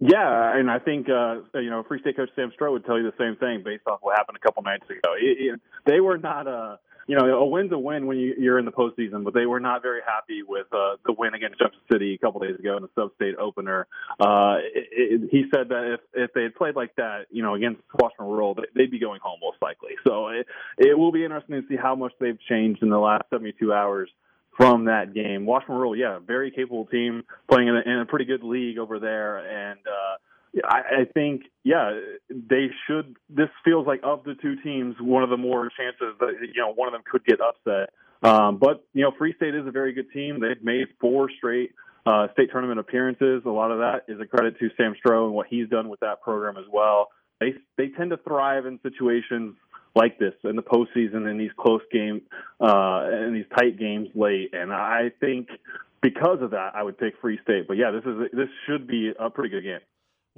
Yeah, 0.00 0.56
and 0.56 0.70
I 0.70 0.78
think 0.78 1.08
uh, 1.08 1.40
you 1.54 1.70
know 1.70 1.82
Free 1.82 2.00
State 2.00 2.16
coach 2.16 2.30
Sam 2.36 2.52
Stroh 2.58 2.70
would 2.70 2.86
tell 2.86 2.98
you 2.98 3.04
the 3.04 3.16
same 3.18 3.36
thing 3.36 3.62
based 3.64 3.82
off 3.86 3.98
what 4.00 4.16
happened 4.16 4.36
a 4.36 4.40
couple 4.40 4.62
nights 4.62 4.84
ago. 4.88 5.14
It, 5.20 5.54
it, 5.54 5.60
they 5.86 6.00
were 6.00 6.16
not 6.16 6.46
uh, 6.46 6.76
you 7.08 7.16
know, 7.16 7.24
a 7.38 7.46
win's 7.46 7.72
a 7.72 7.78
win 7.78 8.06
when 8.06 8.18
you, 8.18 8.34
you're 8.38 8.58
in 8.58 8.66
the 8.66 8.70
postseason, 8.70 9.24
but 9.24 9.32
they 9.32 9.46
were 9.46 9.60
not 9.60 9.80
very 9.80 10.00
happy 10.06 10.42
with 10.46 10.66
uh, 10.72 10.96
the 11.06 11.14
win 11.14 11.32
against 11.32 11.58
Junction 11.58 11.80
City 11.90 12.12
a 12.14 12.18
couple 12.18 12.38
days 12.40 12.58
ago 12.58 12.76
in 12.76 12.82
the 12.82 12.90
sub-state 12.94 13.34
opener. 13.38 13.86
Uh, 14.20 14.56
it, 14.74 14.88
it, 14.92 15.28
he 15.32 15.44
said 15.52 15.70
that 15.70 15.94
if 15.94 16.00
if 16.12 16.32
they 16.34 16.42
had 16.42 16.54
played 16.54 16.76
like 16.76 16.94
that, 16.96 17.22
you 17.30 17.42
know, 17.42 17.54
against 17.54 17.80
Washburn 17.98 18.26
Rural, 18.26 18.54
they'd 18.76 18.90
be 18.90 18.98
going 18.98 19.20
home 19.22 19.38
most 19.42 19.56
likely. 19.62 19.92
So 20.06 20.28
it, 20.28 20.46
it 20.76 20.98
will 20.98 21.10
be 21.10 21.24
interesting 21.24 21.62
to 21.62 21.66
see 21.66 21.76
how 21.76 21.94
much 21.94 22.12
they've 22.20 22.38
changed 22.46 22.82
in 22.82 22.90
the 22.90 22.98
last 22.98 23.24
72 23.30 23.72
hours 23.72 24.10
from 24.54 24.84
that 24.84 25.14
game. 25.14 25.46
Washburn 25.46 25.76
Rural, 25.76 25.96
yeah, 25.96 26.18
very 26.18 26.50
capable 26.50 26.84
team 26.86 27.24
playing 27.50 27.68
in 27.68 27.76
a, 27.76 27.80
in 27.80 28.00
a 28.00 28.06
pretty 28.06 28.26
good 28.26 28.42
league 28.42 28.76
over 28.76 28.98
there, 28.98 29.38
and 29.38 29.78
uh, 29.86 30.16
I, 30.64 31.04
think, 31.12 31.42
yeah, 31.64 31.98
they 32.30 32.68
should. 32.86 33.16
This 33.28 33.48
feels 33.64 33.86
like 33.86 34.00
of 34.02 34.24
the 34.24 34.34
two 34.40 34.56
teams, 34.62 34.96
one 35.00 35.22
of 35.22 35.30
the 35.30 35.36
more 35.36 35.70
chances 35.76 36.16
that 36.20 36.34
you 36.40 36.60
know 36.60 36.72
one 36.72 36.88
of 36.88 36.92
them 36.92 37.02
could 37.10 37.24
get 37.24 37.38
upset. 37.40 37.90
Um, 38.22 38.58
but 38.58 38.84
you 38.94 39.02
know, 39.02 39.12
Free 39.16 39.34
State 39.36 39.54
is 39.54 39.66
a 39.66 39.70
very 39.70 39.92
good 39.92 40.10
team. 40.12 40.40
They've 40.40 40.62
made 40.62 40.86
four 41.00 41.30
straight 41.36 41.72
uh, 42.06 42.28
state 42.32 42.50
tournament 42.50 42.80
appearances. 42.80 43.42
A 43.44 43.50
lot 43.50 43.70
of 43.70 43.78
that 43.78 44.04
is 44.08 44.20
a 44.20 44.26
credit 44.26 44.58
to 44.58 44.68
Sam 44.76 44.94
Stroh 44.94 45.26
and 45.26 45.34
what 45.34 45.46
he's 45.48 45.68
done 45.68 45.88
with 45.88 46.00
that 46.00 46.22
program 46.22 46.56
as 46.56 46.64
well. 46.72 47.08
They 47.40 47.54
they 47.76 47.88
tend 47.88 48.10
to 48.10 48.16
thrive 48.16 48.66
in 48.66 48.80
situations 48.82 49.54
like 49.94 50.18
this 50.18 50.34
in 50.44 50.56
the 50.56 50.62
postseason 50.62 51.30
in 51.30 51.38
these 51.38 51.50
close 51.58 51.82
game 51.92 52.22
uh, 52.60 53.06
in 53.26 53.34
these 53.34 53.46
tight 53.56 53.78
games 53.78 54.08
late. 54.14 54.50
And 54.52 54.72
I 54.72 55.10
think 55.20 55.48
because 56.02 56.38
of 56.40 56.50
that, 56.52 56.72
I 56.74 56.82
would 56.82 56.98
pick 56.98 57.14
Free 57.20 57.38
State. 57.42 57.68
But 57.68 57.76
yeah, 57.76 57.90
this 57.90 58.04
is 58.04 58.30
this 58.32 58.48
should 58.66 58.86
be 58.86 59.12
a 59.18 59.30
pretty 59.30 59.50
good 59.50 59.62
game 59.62 59.80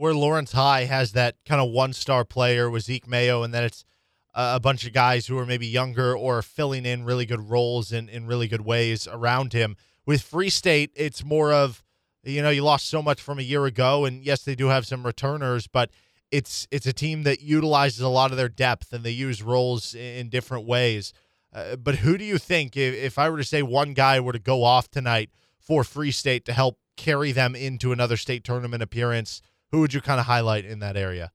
where 0.00 0.14
Lawrence 0.14 0.52
High 0.52 0.86
has 0.86 1.12
that 1.12 1.36
kind 1.44 1.60
of 1.60 1.68
one 1.68 1.92
star 1.92 2.24
player 2.24 2.70
with 2.70 2.84
Zeke 2.84 3.06
Mayo, 3.06 3.42
and 3.42 3.52
then 3.52 3.64
it's 3.64 3.84
a 4.32 4.58
bunch 4.58 4.86
of 4.86 4.94
guys 4.94 5.26
who 5.26 5.36
are 5.36 5.44
maybe 5.44 5.66
younger 5.66 6.16
or 6.16 6.40
filling 6.40 6.86
in 6.86 7.04
really 7.04 7.26
good 7.26 7.50
roles 7.50 7.92
in, 7.92 8.08
in 8.08 8.24
really 8.24 8.48
good 8.48 8.62
ways 8.62 9.06
around 9.06 9.52
him. 9.52 9.76
With 10.06 10.22
Free 10.22 10.48
State, 10.48 10.90
it's 10.94 11.22
more 11.22 11.52
of, 11.52 11.84
you 12.24 12.40
know, 12.40 12.48
you 12.48 12.64
lost 12.64 12.88
so 12.88 13.02
much 13.02 13.20
from 13.20 13.38
a 13.38 13.42
year 13.42 13.66
ago, 13.66 14.06
and 14.06 14.24
yes, 14.24 14.42
they 14.42 14.54
do 14.54 14.68
have 14.68 14.86
some 14.86 15.04
returners, 15.04 15.66
but 15.66 15.90
it's 16.30 16.66
it's 16.70 16.86
a 16.86 16.94
team 16.94 17.24
that 17.24 17.42
utilizes 17.42 18.00
a 18.00 18.08
lot 18.08 18.30
of 18.30 18.38
their 18.38 18.48
depth 18.48 18.94
and 18.94 19.04
they 19.04 19.10
use 19.10 19.42
roles 19.42 19.94
in 19.94 20.30
different 20.30 20.66
ways. 20.66 21.12
Uh, 21.52 21.76
but 21.76 21.96
who 21.96 22.16
do 22.16 22.24
you 22.24 22.38
think, 22.38 22.74
if, 22.74 22.94
if 22.94 23.18
I 23.18 23.28
were 23.28 23.36
to 23.36 23.44
say 23.44 23.62
one 23.62 23.92
guy 23.92 24.18
were 24.18 24.32
to 24.32 24.38
go 24.38 24.64
off 24.64 24.90
tonight 24.90 25.28
for 25.58 25.84
Free 25.84 26.10
State 26.10 26.46
to 26.46 26.54
help 26.54 26.78
carry 26.96 27.32
them 27.32 27.54
into 27.54 27.92
another 27.92 28.16
state 28.16 28.44
tournament 28.44 28.82
appearance? 28.82 29.42
Who 29.72 29.80
would 29.80 29.94
you 29.94 30.00
kind 30.00 30.20
of 30.20 30.26
highlight 30.26 30.64
in 30.64 30.80
that 30.80 30.96
area? 30.96 31.32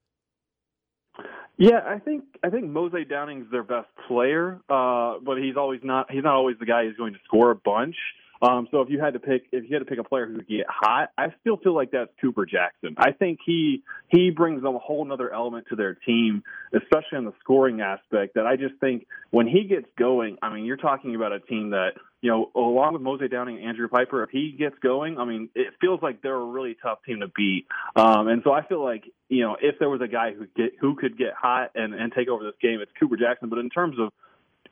Yeah, 1.58 1.80
I 1.86 2.00
think 2.00 2.26
I 2.44 2.50
think 2.50 2.66
Mose 2.66 3.06
Downing's 3.10 3.50
their 3.50 3.64
best 3.64 3.88
player, 4.08 4.60
uh, 4.70 5.16
but 5.24 5.38
he's 5.38 5.56
always 5.56 5.80
not 5.84 6.12
he's 6.12 6.24
not 6.24 6.36
always 6.36 6.58
the 6.60 6.66
guy 6.66 6.84
who's 6.84 6.98
going 6.98 7.14
to 7.14 7.20
score 7.24 7.52
a 7.52 7.56
bunch. 7.56 7.96
Um, 8.42 8.68
so 8.72 8.82
if 8.82 8.90
you 8.90 9.00
had 9.00 9.14
to 9.14 9.20
pick 9.20 9.44
if 9.52 9.64
you 9.70 9.76
had 9.76 9.80
to 9.80 9.86
pick 9.86 10.00
a 10.00 10.04
player 10.04 10.28
who 10.28 10.38
could 10.38 10.48
get 10.48 10.66
hot, 10.70 11.12
I 11.18 11.28
still 11.42 11.58
feel 11.58 11.76
like 11.76 11.92
that's 11.92 12.12
Cooper 12.22 12.46
Jackson. 12.46 12.96
I 12.98 13.12
think 13.12 13.40
he 13.46 13.84
he 14.10 14.30
brings 14.30 14.64
a 14.64 14.72
whole 14.72 15.12
other 15.12 15.34
element 15.34 15.68
to 15.70 15.76
their 15.76 15.94
team, 15.94 16.44
especially 16.74 17.18
on 17.18 17.26
the 17.26 17.34
scoring 17.40 17.82
aspect. 17.82 18.36
That 18.36 18.46
I 18.46 18.56
just 18.56 18.76
think 18.80 19.08
when 19.32 19.48
he 19.48 19.64
gets 19.64 19.88
going, 19.98 20.38
I 20.42 20.54
mean, 20.54 20.66
you're 20.66 20.78
talking 20.78 21.16
about 21.16 21.32
a 21.32 21.40
team 21.40 21.72
that 21.72 21.92
you 22.26 22.32
know, 22.32 22.50
along 22.56 22.94
with 22.94 23.04
Mose 23.04 23.22
Downing 23.30 23.58
and 23.58 23.68
Andrew 23.68 23.88
Piper, 23.88 24.24
if 24.24 24.32
he 24.32 24.56
gets 24.58 24.76
going, 24.82 25.20
I 25.20 25.26
mean, 25.26 25.50
it 25.54 25.76
feels 25.80 26.02
like 26.02 26.24
they're 26.24 26.34
a 26.34 26.44
really 26.44 26.76
tough 26.82 26.98
team 27.06 27.20
to 27.20 27.28
beat. 27.28 27.68
Um, 27.96 28.28
and 28.30 28.42
so 28.44 28.52
I 28.52 28.66
feel 28.66 28.84
like, 28.84 29.04
you 29.30 29.44
know, 29.44 29.58
if 29.62 29.78
there 29.78 29.92
was 29.92 30.02
a 30.02 30.08
guy 30.08 30.34
who 30.34 30.48
get 30.56 30.74
who 30.82 30.96
could 30.96 31.20
get 31.20 31.34
hot 31.40 31.70
and 31.76 31.94
and 31.94 32.12
take 32.12 32.28
over 32.28 32.44
this 32.44 32.56
game, 32.60 32.80
it's 32.82 32.92
Cooper 33.00 33.16
Jackson. 33.16 33.50
But 33.50 33.60
in 33.60 33.70
terms 33.70 33.98
of 34.00 34.12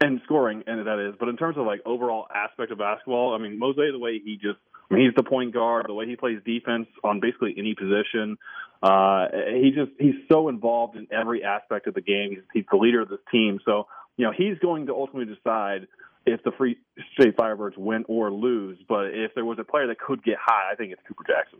and 0.04 0.22
scoring, 0.26 0.64
and 0.68 0.86
that 0.86 1.00
is. 1.00 1.16
But 1.20 1.30
in 1.30 1.38
terms 1.38 1.58
of 1.58 1.66
like 1.66 1.82
overall 1.86 2.28
aspect 2.34 2.72
of 2.72 2.78
basketball, 2.78 3.34
I 3.34 3.38
mean, 3.38 3.58
Mose, 3.58 3.76
the 3.76 4.00
way 4.00 4.20
he 4.24 4.36
just, 4.36 4.60
I 4.90 4.94
mean, 4.94 5.06
he's 5.06 5.16
the 5.16 5.24
point 5.24 5.54
guard, 5.54 5.86
the 5.88 5.94
way 5.94 6.08
he 6.08 6.16
plays 6.16 6.40
defense 6.46 6.88
on 7.04 7.20
basically 7.20 7.56
any 7.58 7.76
position. 7.76 8.38
Uh, 8.82 9.28
he 9.62 9.72
just, 9.74 9.92
he's 10.00 10.16
so 10.30 10.50
involved 10.50 10.98
in 10.98 11.08
every 11.12 11.44
aspect 11.44 11.88
of 11.88 11.94
the 11.94 12.02
game. 12.02 12.32
He's, 12.32 12.44
he's 12.54 12.66
the 12.70 12.78
leader 12.78 13.02
of 13.02 13.10
this 13.10 13.20
team. 13.32 13.60
So, 13.66 13.88
you 14.18 14.26
know, 14.26 14.34
he's 14.36 14.58
going 14.60 14.88
to 14.88 14.94
ultimately 14.94 15.34
decide 15.34 15.88
if 16.26 16.44
the 16.44 16.52
Free 16.52 16.78
State 17.20 17.36
Firebirds 17.38 17.78
win 17.78 18.06
or 18.08 18.32
lose. 18.32 18.78
But 18.88 19.08
if 19.08 19.34
there 19.36 19.46
was 19.46 19.58
a 19.60 19.64
player 19.64 19.88
that 19.88 20.00
could 20.00 20.24
get 20.24 20.38
high, 20.40 20.72
I 20.72 20.76
think 20.76 20.92
it's 20.92 21.02
Cooper 21.08 21.24
Jackson. 21.26 21.60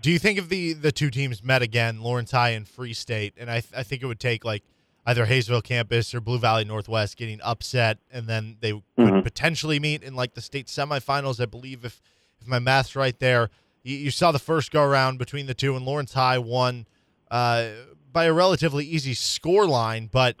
Do 0.00 0.10
you 0.12 0.18
think 0.18 0.38
if 0.38 0.48
the 0.48 0.74
the 0.74 0.92
two 0.92 1.10
teams 1.10 1.42
met 1.42 1.60
again, 1.60 2.00
Lawrence 2.00 2.30
High 2.30 2.50
and 2.50 2.68
Free 2.68 2.94
State, 2.94 3.34
and 3.36 3.50
I, 3.50 3.60
th- 3.60 3.72
I 3.76 3.82
think 3.82 4.02
it 4.02 4.06
would 4.06 4.20
take 4.20 4.44
like 4.44 4.62
either 5.08 5.26
Haysville 5.26 5.62
campus 5.62 6.14
or 6.14 6.20
Blue 6.20 6.38
Valley 6.38 6.64
Northwest 6.64 7.16
getting 7.16 7.40
upset, 7.42 7.98
and 8.12 8.26
then 8.26 8.56
they 8.60 8.72
Mm-hmm. 8.72 9.14
could 9.14 9.24
potentially 9.24 9.78
meet 9.78 10.02
in 10.02 10.14
like 10.14 10.34
the 10.34 10.40
state 10.40 10.66
semifinals. 10.66 11.40
I 11.40 11.46
believe 11.46 11.84
if 11.84 12.00
if 12.40 12.46
my 12.46 12.58
math's 12.58 12.94
right 12.96 13.18
there, 13.18 13.48
you, 13.84 13.96
you 13.96 14.10
saw 14.10 14.32
the 14.32 14.38
first 14.40 14.70
go 14.72 14.82
around 14.82 15.18
between 15.18 15.46
the 15.46 15.54
two, 15.54 15.76
and 15.76 15.84
Lawrence 15.86 16.12
High 16.14 16.38
won 16.38 16.86
uh, 17.30 17.68
by 18.12 18.24
a 18.24 18.32
relatively 18.32 18.84
easy 18.84 19.14
score 19.14 19.66
line, 19.66 20.08
but 20.12 20.36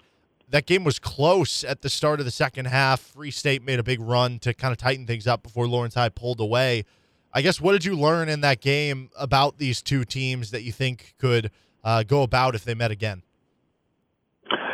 that 0.50 0.66
game 0.66 0.82
was 0.82 0.98
close 0.98 1.62
at 1.62 1.82
the 1.82 1.88
start 1.88 2.18
of 2.20 2.24
the 2.26 2.32
second 2.32 2.66
half. 2.66 3.00
Free 3.00 3.30
State 3.30 3.62
made 3.62 3.78
a 3.78 3.82
big 3.84 4.00
run 4.00 4.38
to 4.40 4.52
kind 4.54 4.72
of 4.72 4.78
tighten 4.78 5.06
things 5.06 5.26
up 5.26 5.42
before 5.44 5.68
Lawrence 5.68 5.94
High 5.94 6.08
pulled 6.08 6.40
away. 6.40 6.84
I 7.32 7.42
guess 7.42 7.60
what 7.60 7.72
did 7.72 7.84
you 7.84 7.94
learn 7.94 8.28
in 8.28 8.40
that 8.40 8.60
game 8.60 9.10
about 9.16 9.58
these 9.58 9.82
two 9.82 10.04
teams 10.04 10.50
that 10.50 10.62
you 10.62 10.72
think 10.72 11.14
could 11.18 11.50
uh, 11.84 12.02
go 12.02 12.22
about 12.22 12.54
if 12.54 12.64
they 12.64 12.74
met 12.74 12.90
again? 12.90 13.22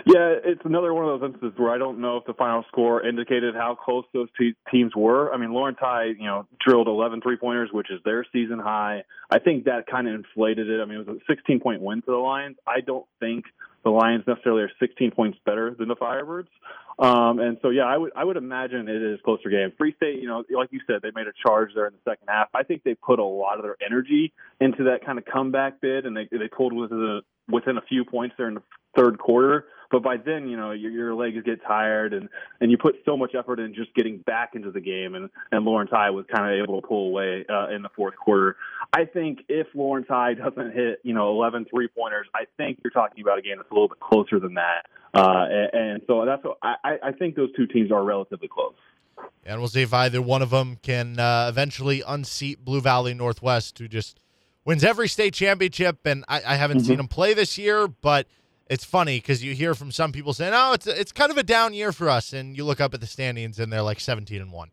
Yeah, 0.06 0.34
it's 0.44 0.60
another 0.64 0.92
one 0.92 1.08
of 1.08 1.18
those 1.18 1.30
instances 1.30 1.58
where 1.58 1.72
I 1.72 1.78
don't 1.78 1.98
know 1.98 2.18
if 2.18 2.26
the 2.26 2.34
final 2.34 2.62
score 2.68 3.06
indicated 3.06 3.54
how 3.54 3.74
close 3.74 4.04
those 4.12 4.28
two 4.38 4.52
teams 4.70 4.92
were. 4.94 5.32
I 5.32 5.38
mean, 5.38 5.52
Lawrence 5.52 5.78
High, 5.80 6.12
you 6.18 6.26
know, 6.26 6.46
drilled 6.60 6.88
11 6.88 7.22
three 7.22 7.38
pointers, 7.38 7.70
which 7.72 7.90
is 7.90 8.00
their 8.04 8.26
season 8.30 8.58
high. 8.58 9.04
I 9.30 9.38
think 9.38 9.64
that 9.64 9.86
kind 9.86 10.06
of 10.06 10.14
inflated 10.14 10.68
it. 10.68 10.82
I 10.82 10.84
mean, 10.84 11.00
it 11.00 11.06
was 11.06 11.16
a 11.16 11.32
16 11.32 11.60
point 11.60 11.80
win 11.80 12.02
for 12.02 12.10
the 12.10 12.18
Lions. 12.18 12.56
I 12.66 12.80
don't 12.80 13.06
think 13.18 13.46
the 13.82 13.90
Lions 13.90 14.24
necessarily 14.26 14.62
are 14.62 14.70
16 14.78 15.10
points 15.12 15.38
better 15.46 15.74
than 15.78 15.88
the 15.88 15.96
Firebirds. 15.96 16.48
Um, 16.98 17.38
and 17.38 17.56
so, 17.62 17.70
yeah, 17.70 17.84
I 17.84 17.96
would 17.96 18.12
I 18.14 18.24
would 18.24 18.36
imagine 18.36 18.88
it 18.88 19.02
is 19.02 19.20
closer 19.24 19.48
game. 19.48 19.72
Free 19.78 19.94
State, 19.96 20.20
you 20.20 20.28
know, 20.28 20.44
like 20.54 20.68
you 20.70 20.80
said, 20.86 21.00
they 21.02 21.10
made 21.14 21.26
a 21.26 21.32
charge 21.46 21.70
there 21.74 21.86
in 21.86 21.94
the 21.94 22.10
second 22.10 22.28
half. 22.28 22.48
I 22.54 22.62
think 22.62 22.82
they 22.84 22.94
put 22.94 23.18
a 23.18 23.24
lot 23.24 23.56
of 23.56 23.62
their 23.62 23.76
energy 23.84 24.32
into 24.60 24.84
that 24.84 25.04
kind 25.04 25.18
of 25.18 25.24
comeback 25.24 25.80
bid, 25.80 26.04
and 26.04 26.14
they 26.14 26.28
they 26.30 26.48
pulled 26.48 26.72
within 26.72 27.02
a, 27.02 27.52
within 27.52 27.78
a 27.78 27.82
few 27.82 28.04
points 28.04 28.36
there 28.36 28.48
in 28.48 28.54
the 28.54 28.62
third 28.96 29.18
quarter. 29.18 29.66
But 29.90 30.02
by 30.02 30.16
then, 30.16 30.48
you 30.48 30.56
know, 30.56 30.72
your, 30.72 30.90
your 30.90 31.14
legs 31.14 31.36
get 31.44 31.62
tired, 31.62 32.14
and 32.14 32.28
and 32.60 32.70
you 32.70 32.78
put 32.78 32.96
so 33.04 33.16
much 33.16 33.34
effort 33.34 33.60
in 33.60 33.74
just 33.74 33.94
getting 33.94 34.18
back 34.18 34.54
into 34.54 34.70
the 34.70 34.80
game. 34.80 35.14
And 35.14 35.30
and 35.52 35.64
Lawrence 35.64 35.90
High 35.90 36.10
was 36.10 36.24
kind 36.34 36.52
of 36.52 36.62
able 36.62 36.80
to 36.80 36.86
pull 36.86 37.08
away 37.08 37.44
uh, 37.48 37.68
in 37.68 37.82
the 37.82 37.90
fourth 37.94 38.16
quarter. 38.16 38.56
I 38.92 39.04
think 39.04 39.40
if 39.48 39.66
Lawrence 39.74 40.06
High 40.08 40.34
doesn't 40.34 40.72
hit, 40.72 41.00
you 41.02 41.14
know, 41.14 41.30
11 41.30 41.66
three 41.70 41.88
pointers, 41.88 42.26
I 42.34 42.44
think 42.56 42.80
you're 42.84 42.90
talking 42.90 43.22
about 43.22 43.38
a 43.38 43.42
game 43.42 43.56
that's 43.56 43.70
a 43.70 43.74
little 43.74 43.88
bit 43.88 44.00
closer 44.00 44.38
than 44.38 44.54
that. 44.54 44.86
Uh, 45.14 45.46
and, 45.48 45.70
and 45.74 46.02
so 46.06 46.24
that's 46.24 46.42
what 46.44 46.58
I, 46.62 46.98
I 47.02 47.12
think 47.12 47.36
those 47.36 47.54
two 47.56 47.66
teams 47.66 47.92
are 47.92 48.02
relatively 48.02 48.48
close. 48.48 48.74
And 49.44 49.60
we'll 49.60 49.68
see 49.68 49.82
if 49.82 49.92
either 49.92 50.22
one 50.22 50.42
of 50.42 50.50
them 50.50 50.78
can 50.82 51.18
uh, 51.18 51.46
eventually 51.48 52.02
unseat 52.06 52.64
Blue 52.64 52.80
Valley 52.80 53.14
Northwest, 53.14 53.78
who 53.78 53.88
just 53.88 54.18
wins 54.64 54.82
every 54.82 55.08
state 55.08 55.34
championship. 55.34 56.04
And 56.04 56.24
I, 56.28 56.42
I 56.46 56.56
haven't 56.56 56.80
seen 56.80 56.96
them 56.96 57.08
play 57.08 57.34
this 57.34 57.58
year, 57.58 57.86
but 57.86 58.26
it's 58.68 58.84
funny 58.84 59.18
because 59.18 59.44
you 59.44 59.54
hear 59.54 59.74
from 59.74 59.90
some 59.90 60.12
people 60.12 60.32
saying, 60.32 60.52
"Oh, 60.54 60.72
it's 60.72 60.86
it's 60.86 61.12
kind 61.12 61.30
of 61.30 61.38
a 61.38 61.42
down 61.42 61.74
year 61.74 61.92
for 61.92 62.08
us," 62.08 62.32
and 62.32 62.56
you 62.56 62.64
look 62.64 62.80
up 62.80 62.94
at 62.94 63.00
the 63.00 63.06
standings 63.06 63.58
and 63.58 63.72
they're 63.72 63.82
like 63.82 64.00
17 64.00 64.40
and 64.40 64.52
one. 64.52 64.70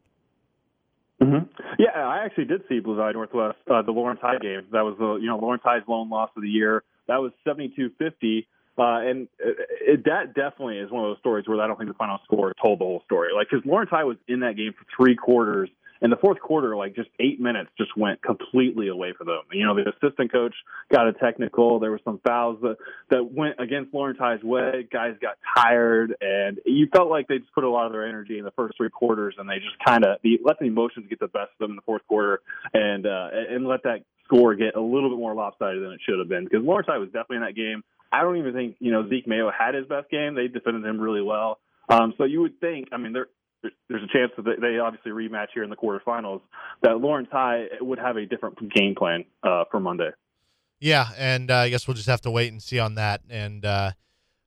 Mm-hmm. 1.22 1.46
Yeah, 1.78 2.08
I 2.08 2.26
actually 2.26 2.46
did 2.46 2.64
see 2.68 2.80
Blue 2.80 2.96
Valley 2.96 3.14
Northwest, 3.14 3.58
uh, 3.70 3.82
the 3.82 3.92
Lawrence 3.92 4.22
High 4.22 4.40
game. 4.40 4.64
That 4.72 4.82
was 4.82 4.96
the 4.98 5.16
you 5.16 5.28
know 5.28 5.38
Lawrence 5.38 5.64
High's 5.64 5.84
lone 5.88 6.10
loss 6.10 6.30
of 6.36 6.42
the 6.42 6.50
year. 6.50 6.84
That 7.08 7.18
was 7.18 7.32
72-50. 7.46 8.46
Uh, 8.78 9.02
and 9.02 9.28
it, 9.38 9.58
it, 9.82 10.06
that 10.06 10.34
definitely 10.34 10.78
is 10.78 10.90
one 10.90 11.04
of 11.04 11.10
those 11.10 11.20
stories 11.20 11.48
where 11.48 11.60
I 11.62 11.68
don't 11.68 11.78
think 11.78 11.90
the 11.90 11.96
final 11.96 12.20
score 12.24 12.54
told 12.60 12.80
the 12.80 12.86
whole 12.86 13.02
story. 13.06 13.30
Like, 13.36 13.48
because 13.52 13.66
Lawrence 13.66 13.92
High 13.92 14.06
was 14.06 14.18
in 14.28 14.40
that 14.40 14.56
game 14.56 14.74
for 14.74 14.86
three 14.96 15.16
quarters, 15.16 15.70
and 16.02 16.12
the 16.12 16.18
fourth 16.18 16.40
quarter, 16.40 16.76
like 16.76 16.96
just 16.96 17.10
eight 17.20 17.40
minutes, 17.40 17.70
just 17.78 17.96
went 17.96 18.22
completely 18.22 18.88
away 18.88 19.14
for 19.18 19.24
them. 19.24 19.42
You 19.52 19.66
know, 19.66 19.76
the 19.76 19.90
assistant 19.90 20.32
coach 20.32 20.56
got 20.92 21.08
a 21.08 21.14
technical. 21.14 21.80
There 21.80 21.92
were 21.92 22.02
some 22.04 22.20
fouls 22.26 22.58
that 22.62 22.78
that 23.10 23.32
went 23.32 23.56
against 23.60 23.94
Lawrence 23.94 24.18
High's 24.20 24.44
way. 24.44 24.88
Guys 24.92 25.16
got 25.22 25.38
tired, 25.56 26.16
and 26.20 26.60
you 26.66 26.88
felt 26.94 27.10
like 27.10 27.28
they 27.28 27.38
just 27.38 27.54
put 27.54 27.64
a 27.64 27.70
lot 27.70 27.86
of 27.86 27.92
their 27.92 28.08
energy 28.08 28.40
in 28.40 28.46
the 28.46 28.52
first 28.52 28.78
three 28.78 28.90
quarters, 28.90 29.36
and 29.38 29.48
they 29.48 29.60
just 29.60 29.78
kind 29.86 30.04
of 30.04 30.18
let 30.44 30.58
the 30.60 30.66
emotions 30.66 31.06
get 31.10 31.20
the 31.20 31.28
best 31.28 31.52
of 31.54 31.60
them 31.60 31.72
in 31.72 31.76
the 31.76 31.84
fourth 31.84 32.06
quarter, 32.08 32.42
and 32.74 33.06
uh, 33.06 33.30
and 33.50 33.68
let 33.68 33.84
that 33.84 34.04
score 34.26 34.56
get 34.56 34.76
a 34.76 34.82
little 34.82 35.10
bit 35.10 35.20
more 35.20 35.36
lopsided 35.36 35.84
than 35.84 35.92
it 35.92 36.02
should 36.06 36.18
have 36.18 36.30
been. 36.30 36.46
Because 36.46 36.64
Lawrence 36.64 36.88
High 36.88 36.98
was 36.98 37.10
definitely 37.10 37.38
in 37.38 37.44
that 37.44 37.56
game. 37.56 37.84
I 38.12 38.24
don't 38.24 38.38
even 38.38 38.54
think 38.54 38.76
you 38.80 38.92
know 38.92 39.08
Zeke 39.08 39.28
Mayo 39.28 39.52
had 39.52 39.76
his 39.76 39.86
best 39.86 40.10
game. 40.10 40.36
They 40.36 40.48
defended 40.48 40.84
him 40.84 41.00
really 41.00 41.22
well. 41.22 41.60
Um, 41.90 42.14
so 42.18 42.24
you 42.24 42.42
would 42.42 42.60
think, 42.62 42.88
I 42.94 42.98
mean, 42.98 43.12
there 43.12 43.28
there's 43.90 44.04
a 44.04 44.08
chance 44.12 44.32
that 44.38 44.60
they 44.62 44.78
obviously 44.80 45.12
rematch 45.12 45.48
here 45.54 45.64
in 45.64 45.70
the 45.70 45.76
quarterfinals. 45.76 46.42
That 46.82 47.00
Lawrence 47.00 47.30
High 47.32 47.66
would 47.80 48.00
have 48.00 48.18
a 48.18 48.26
different 48.26 48.58
game 48.74 48.96
plan 48.96 49.26
uh, 49.44 49.66
for 49.70 49.80
Monday. 49.80 50.10
Yeah, 50.80 51.10
and 51.18 51.52
uh, 51.52 51.58
I 51.58 51.70
guess 51.70 51.88
we'll 51.88 51.96
just 51.96 52.08
have 52.10 52.22
to 52.22 52.32
wait 52.32 52.52
and 52.52 52.62
see 52.62 52.80
on 52.80 52.96
that. 52.96 53.22
And 53.30 53.64
uh, 53.64 53.92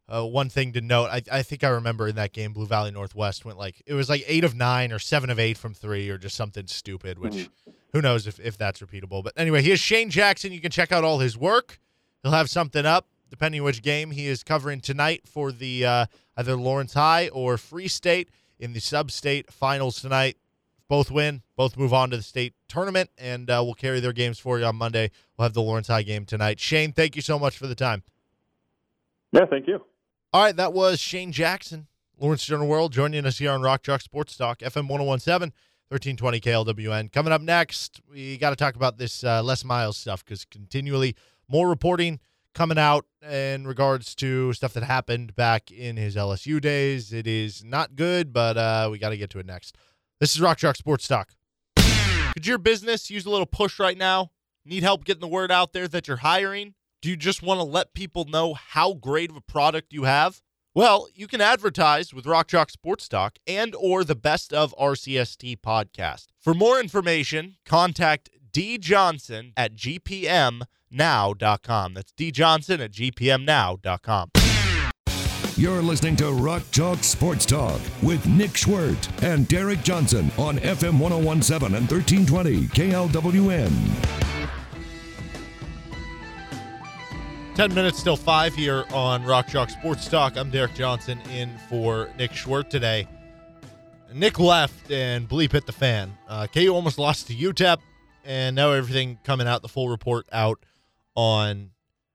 uh, 0.09 0.25
one 0.25 0.49
thing 0.49 0.73
to 0.73 0.81
note, 0.81 1.07
I, 1.11 1.23
I 1.31 1.43
think 1.43 1.62
I 1.62 1.69
remember 1.69 2.09
in 2.09 2.17
that 2.17 2.33
game, 2.33 2.53
Blue 2.53 2.67
Valley 2.67 2.91
Northwest 2.91 3.45
went 3.45 3.57
like 3.59 3.83
it 3.87 3.95
was 3.95 4.09
like 4.09 4.25
eight 4.27 4.43
of 4.43 4.55
nine 4.57 4.93
or 4.93 4.99
seven 4.99 5.31
of 5.31 5.39
eight 5.39 5.57
from 5.57 5.75
three 5.75 6.11
or 6.11 6.19
just 6.19 6.35
something 6.37 6.67
stupid. 6.67 7.19
Which 7.21 7.35
Mm-hmm. 7.35 7.71
who 7.93 8.03
knows 8.03 8.27
if 8.27 8.41
if 8.41 8.59
that's 8.59 8.81
repeatable. 8.81 9.23
But 9.23 9.35
anyway, 9.37 9.62
here's 9.62 9.79
Shane 9.81 10.11
Jackson. 10.11 10.53
You 10.53 10.61
can 10.61 10.73
check 10.73 10.91
out 10.91 11.05
all 11.05 11.21
his 11.21 11.39
work. 11.39 11.79
He'll 12.23 12.33
have 12.33 12.51
something 12.51 12.85
up 12.85 13.07
depending 13.31 13.62
which 13.65 13.83
game 13.83 14.11
he 14.12 14.27
is 14.29 14.43
covering 14.45 14.81
tonight 14.81 15.23
for 15.27 15.51
the 15.51 15.85
uh, 15.85 16.07
either 16.37 16.55
Lawrence 16.57 16.95
High 16.95 17.29
or 17.29 17.57
Free 17.59 17.89
State 17.89 18.29
in 18.59 18.73
the 18.73 18.81
sub-state 18.81 19.53
finals 19.53 20.01
tonight. 20.01 20.37
Both 20.89 21.11
win, 21.11 21.43
both 21.57 21.77
move 21.77 21.95
on 21.95 22.11
to 22.11 22.17
the 22.17 22.23
state 22.23 22.55
tournament, 22.69 23.11
and 23.17 23.49
uh, 23.49 23.63
we'll 23.65 23.75
carry 23.75 24.01
their 24.01 24.13
games 24.13 24.39
for 24.39 24.59
you 24.59 24.67
on 24.67 24.77
Monday. 24.77 25.11
We'll 25.37 25.45
have 25.45 25.55
the 25.55 25.63
Lawrence 25.63 25.89
High 25.89 26.03
game 26.03 26.27
tonight. 26.27 26.61
Shane, 26.61 26.93
thank 26.93 27.17
you 27.17 27.23
so 27.23 27.39
much 27.39 27.57
for 27.57 27.67
the 27.67 27.75
time. 27.75 28.03
Yeah, 29.33 29.47
thank 29.47 29.67
you. 29.67 29.81
All 30.33 30.43
right, 30.43 30.57
that 30.57 30.73
was 30.73 31.01
Shane 31.01 31.33
Jackson, 31.33 31.87
Lawrence 32.19 32.45
Journal 32.45 32.69
World, 32.69 32.93
joining 32.93 33.25
us 33.25 33.39
here 33.39 33.51
on 33.51 33.63
Rock 33.63 33.83
Chalk 33.83 34.03
Sports 34.03 34.37
Talk, 34.37 34.59
FM 34.59 34.89
1017, 34.89 35.53
1320 35.89 36.41
KLWN. 36.41 37.13
Coming 37.13 37.33
up 37.33 37.41
next, 37.41 38.01
we 38.11 38.37
got 38.37 38.51
to 38.51 38.57
talk 38.57 38.77
about 38.77 38.99
this 38.99 39.25
uh, 39.25 39.43
Les 39.43 39.65
Miles 39.65 39.97
stuff 39.97 40.25
because 40.25 40.45
continually 40.45 41.17
more 41.49 41.69
reporting 41.69 42.21
coming 42.55 42.79
out 42.79 43.05
in 43.29 43.67
regards 43.67 44.15
to 44.17 44.53
stuff 44.53 44.73
that 44.75 44.85
happened 44.85 45.35
back 45.35 45.71
in 45.71 45.97
his 45.97 46.17
LSU 46.17 46.61
days. 46.61 47.13
It 47.13 47.27
is 47.27 47.65
not 47.65 47.97
good, 47.97 48.33
but 48.33 48.57
uh, 48.57 48.89
we 48.91 48.99
got 48.99 49.11
to 49.11 49.17
get 49.17 49.31
to 49.31 49.39
it 49.39 49.47
next. 49.47 49.77
This 50.21 50.35
is 50.35 50.41
Rock 50.41 50.59
Chalk 50.59 50.77
Sports 50.77 51.09
Talk. 51.09 51.35
Could 52.35 52.47
your 52.47 52.59
business 52.59 53.11
use 53.11 53.27
a 53.27 53.31
little 53.31 53.47
push 53.47 53.79
right 53.79 53.99
now? 53.99 54.31
Need 54.65 54.83
help 54.83 55.05
getting 55.05 55.21
the 55.21 55.29
word 55.29 55.53
out 55.53 55.73
there 55.73 55.87
that 55.89 56.09
you're 56.09 56.19
hiring? 56.19 56.75
Do 57.03 57.11
you 57.11 57.17
just 57.17 57.43
want 57.43 57.59
to 57.59 57.65
let 57.65 57.93
people 57.93 58.25
know 58.25 58.55
how 58.55 58.95
great 58.95 59.31
of 59.31 59.37
a 59.37 59.41
product 59.43 59.93
you 59.93 60.05
have? 60.05 60.41
Well, 60.75 61.07
you 61.15 61.29
can 61.29 61.41
advertise 61.41 62.13
with 62.13 62.27
Rock 62.27 62.49
Chalk 62.49 62.71
Sports 62.71 63.09
Talk 63.09 63.39
and 63.47 63.77
or 63.77 64.03
the 64.03 64.17
Best 64.17 64.53
of 64.53 64.75
RCST 64.77 65.61
podcast. 65.61 66.27
For 66.41 66.55
more 66.55 66.81
information, 66.81 67.57
contact 67.65 68.31
D 68.51 68.79
Johnson 68.79 69.53
at 69.57 69.77
gpmnow.com. 70.95 71.95
That's 71.95 72.13
D 72.13 72.31
Johnson 72.31 72.81
at 72.81 72.93
gpmnow.com. 72.93 74.31
You're 75.57 75.83
listening 75.83 76.17
to 76.17 76.33
Rock 76.33 76.63
Chalk 76.73 77.05
Sports 77.05 77.47
Talk 77.47 77.81
with 78.03 78.27
Nick 78.27 78.51
Schwerdt 78.51 79.23
and 79.23 79.47
Derek 79.47 79.83
Johnson 79.85 80.31
on 80.37 80.59
FM 80.59 80.99
1017 80.99 81.77
and 81.77 81.89
1320 81.91 82.67
KLWN. 82.69 83.71
10 87.55 87.73
minutes 87.73 88.03
till 88.03 88.17
5 88.17 88.55
here 88.57 88.85
on 88.93 89.23
Rock 89.23 89.47
Chalk 89.47 89.71
Sports 89.71 90.09
Talk. 90.09 90.37
I'm 90.37 90.51
Derek 90.51 90.75
Johnson 90.75 91.21
in 91.33 91.57
for 91.69 92.11
Nick 92.19 92.33
Schwerdt 92.33 92.69
today. 92.69 93.07
Nick 94.13 94.41
left 94.41 94.91
and 94.91 95.29
bleep 95.29 95.53
hit 95.53 95.67
the 95.67 95.73
fan. 95.73 96.17
Uh, 96.29 96.49
KU 96.53 96.75
almost 96.75 96.99
lost 96.99 97.29
to 97.29 97.35
UTEP, 97.35 97.79
and 98.25 98.57
now 98.57 98.73
everything 98.73 99.19
coming 99.23 99.47
out, 99.47 99.63
the 99.63 99.69
full 99.69 99.89
report 99.89 100.27
out 100.33 100.65
on. 101.15 101.71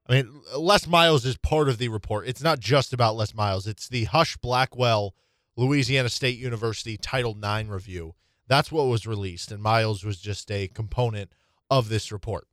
I 0.08 0.14
mean, 0.14 0.42
Les 0.58 0.88
Miles 0.88 1.24
is 1.24 1.38
part 1.38 1.70
of 1.70 1.78
the 1.78 1.90
report. 1.90 2.28
It's 2.28 2.42
not 2.42 2.60
just 2.60 2.94
about 2.94 3.16
Les 3.16 3.34
Miles, 3.36 3.68
it's 3.68 3.88
the 3.88 4.06
Husch 4.06 4.38
Blackwell 4.42 5.14
Louisiana 5.56 6.10
State 6.10 6.40
University 6.40 6.98
Title 6.98 7.38
IX 7.38 7.70
review. 7.70 8.16
That's 8.48 8.72
what 8.72 8.88
was 8.88 9.06
released, 9.06 9.52
and 9.52 9.62
Miles 9.62 10.04
was 10.04 10.20
just 10.20 10.50
a 10.50 10.68
component 10.68 11.32
of 11.70 11.90
this 11.90 12.12
report. 12.12 12.48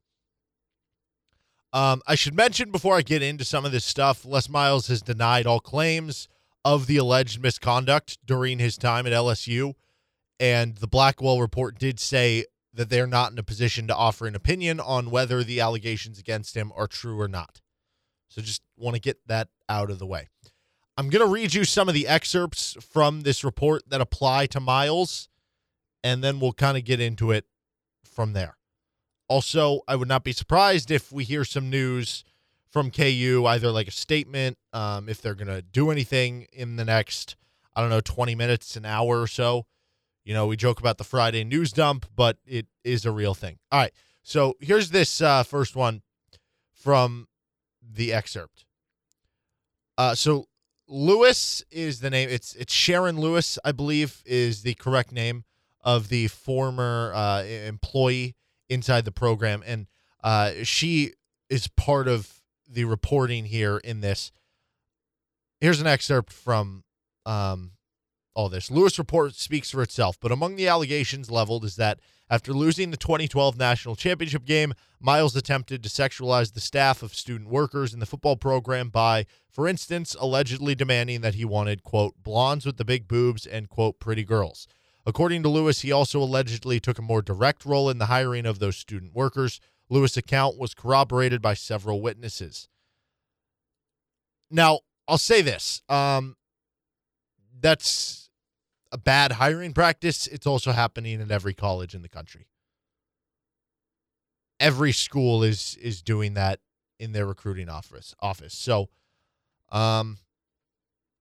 Um, 1.73 2.03
I 2.07 2.15
should 2.15 2.35
mention 2.35 2.71
before 2.71 2.97
I 2.97 3.03
get 3.03 3.23
into 3.23 3.45
some 3.45 3.65
of 3.65 3.73
this 3.73 3.85
stuff, 3.85 4.25
Les 4.25 4.49
Miles 4.49 4.89
has 4.89 5.03
denied 5.03 5.47
all 5.47 5.61
claims 5.61 6.29
of 6.65 6.87
the 6.87 6.97
alleged 6.97 7.41
misconduct 7.41 8.19
during 8.27 8.59
his 8.59 8.77
time 8.77 9.07
at 9.07 9.13
LSU. 9.13 9.75
And 10.41 10.77
the 10.77 10.87
Blackwell 10.87 11.41
report 11.41 11.79
did 11.79 12.01
say 12.01 12.45
that 12.77 12.91
they're 12.91 13.07
not 13.07 13.33
in 13.33 13.39
a 13.39 13.43
position 13.43 13.87
to 13.89 13.97
offer 13.97 14.27
an 14.27 14.35
opinion 14.35 14.79
on 14.79 15.11
whether 15.11 15.43
the 15.43 15.61
allegations 15.61 16.19
against 16.19 16.57
him 16.57 16.73
are 16.77 16.87
true 16.87 17.21
or 17.21 17.29
not. 17.29 17.61
So 18.29 18.43
just 18.43 18.63
want 18.77 18.95
to 18.95 19.01
get 19.01 19.19
that 19.27 19.49
out 19.69 19.91
of 19.91 19.99
the 19.99 20.07
way. 20.07 20.29
I'm 20.97 21.11
going 21.11 21.25
to 21.25 21.31
read 21.31 21.53
you 21.53 21.65
some 21.65 21.89
of 21.89 21.95
the 21.95 22.09
excerpts 22.09 22.77
from 22.81 23.23
this 23.23 23.45
report 23.45 23.83
that 23.91 24.01
apply 24.01 24.47
to 24.47 24.61
Miles, 24.61 25.29
and 26.03 26.25
then 26.25 26.41
we'll 26.41 26.53
kind 26.53 26.77
of 26.77 26.85
get 26.85 27.01
into 27.01 27.33
it 27.33 27.45
from 28.05 28.33
there. 28.33 28.57
Also, 29.29 29.81
I 29.89 29.97
would 29.97 30.09
not 30.09 30.25
be 30.25 30.33
surprised 30.33 30.91
if 30.91 31.11
we 31.13 31.25
hear 31.25 31.45
some 31.45 31.69
news 31.69 32.25
from 32.71 32.91
KU, 32.91 33.45
either 33.47 33.71
like 33.71 33.89
a 33.89 33.93
statement, 33.93 34.59
um, 34.73 35.09
if 35.09 35.21
they're 35.21 35.35
going 35.35 35.49
to 35.49 35.63
do 35.63 35.91
anything 35.91 36.47
in 36.53 36.77
the 36.77 36.85
next, 36.85 37.37
I 37.75 37.81
don't 37.81 37.91
know, 37.91 38.01
20 38.01 38.35
minutes, 38.35 38.77
an 38.77 38.85
hour 38.85 39.21
or 39.21 39.27
so. 39.27 39.67
You 40.27 40.35
know, 40.35 40.49
we 40.49 40.57
joke 40.57 40.81
about 40.81 40.99
the 40.99 41.05
Friday 41.05 41.45
news 41.45 41.73
dump, 41.73 42.05
but 42.17 42.37
it 42.45 42.67
is 42.83 43.07
a 43.07 43.13
real 43.13 43.33
thing. 43.33 43.59
All 43.71 43.79
right. 43.79 43.93
So 44.25 44.57
here's 44.61 44.91
this 44.91 45.21
uh, 45.21 45.45
first 45.45 45.77
one 45.77 46.03
from 46.75 47.29
the 47.81 48.13
excerpt. 48.13 48.65
Uh, 49.97 50.17
so 50.17 50.47
Lewis 50.89 51.63
is 51.71 52.01
the 52.01 52.11
name. 52.11 52.29
It's 52.29 52.57
it's 52.57 52.73
Sharon 52.73 53.21
Lewis, 53.21 53.57
I 53.65 53.71
believe, 53.71 54.25
is 54.27 54.63
the 54.63 54.75
correct 54.75 55.13
name 55.13 55.45
of 55.81 56.09
the 56.09 56.27
former 56.27 57.13
uh, 57.15 57.45
employee 57.45 58.35
inside 58.69 59.05
the 59.05 59.13
program, 59.13 59.63
and 59.65 59.87
uh, 60.25 60.51
she 60.65 61.13
is 61.49 61.69
part 61.69 62.09
of 62.09 62.43
the 62.69 62.85
reporting 62.85 63.45
here 63.45 63.79
in 63.79 64.01
this. 64.01 64.33
Here's 65.61 65.81
an 65.81 65.87
excerpt 65.87 66.33
from 66.33 66.83
um, 67.25 67.76
all 68.37 68.51
this. 68.51 68.71
Lewis 68.71 68.99
report 68.99 69.35
speaks 69.35 69.71
for 69.71 69.83
itself, 69.83 70.19
but 70.21 70.31
among 70.31 70.55
the 70.57 70.69
allegations 70.69 71.31
leveled 71.31 71.65
is 71.65 71.77
that 71.77 71.99
after 72.29 72.53
losing 72.53 72.91
the 72.91 72.97
2012 72.97 73.57
national 73.57 73.97
championship 73.97 74.45
game, 74.45 74.75
Miles 75.01 75.35
attempted 75.35 75.83
to 75.83 75.89
sexualize 75.89 76.53
the 76.53 76.61
staff 76.61 77.03
of 77.03 77.15
student 77.15 77.49
workers 77.49 77.95
in 77.95 78.01
the 78.01 78.07
football 78.07 78.37
program 78.37 78.91
by, 78.91 79.25
for 79.49 79.67
instance, 79.67 80.15
allegedly 80.21 80.75
demanding 80.75 81.23
that 81.23 81.35
he 81.35 81.45
wanted, 81.45 81.83
quote, 81.83 82.15
blondes 82.23 82.67
with 82.67 82.77
the 82.77 82.85
big 82.85 83.09
boobs 83.09 83.47
and, 83.47 83.71
quote, 83.71 83.99
pretty 83.99 84.23
girls. 84.23 84.69
According 85.07 85.43
to 85.45 85.49
Lewis, 85.49 85.81
he 85.81 85.91
also 85.91 86.21
allegedly 86.21 86.79
took 86.79 86.99
a 86.99 87.03
more 87.03 87.23
direct 87.23 87.65
role 87.65 87.89
in 87.89 87.99
the 87.99 88.07
hiring 88.07 88.45
of 88.45 88.59
those 88.59 88.77
student 88.77 89.15
workers. 89.15 89.61
Lewis' 89.89 90.17
account 90.17 90.59
was 90.59 90.75
corroborated 90.75 91.41
by 91.41 91.55
several 91.55 92.03
witnesses. 92.03 92.69
Now, 94.51 94.81
I'll 95.09 95.17
say 95.17 95.43
this. 95.43 95.81
Um, 95.89 96.37
that's 97.61 98.26
a 98.97 98.99
bad 98.99 99.33
hiring 99.33 99.75
practice. 99.75 100.27
It's 100.27 100.47
also 100.47 100.73
happening 100.73 101.21
at 101.21 101.31
every 101.31 101.53
college 101.53 101.95
in 101.95 102.01
the 102.01 102.09
country. 102.09 102.47
Every 104.59 104.93
school 104.93 105.43
is 105.43 105.77
is 105.83 106.01
doing 106.01 106.33
that 106.35 106.61
in 106.99 107.13
their 107.13 107.27
recruiting 107.27 107.69
office 107.69 108.15
office. 108.21 108.55
So 108.55 108.89
um 109.71 110.17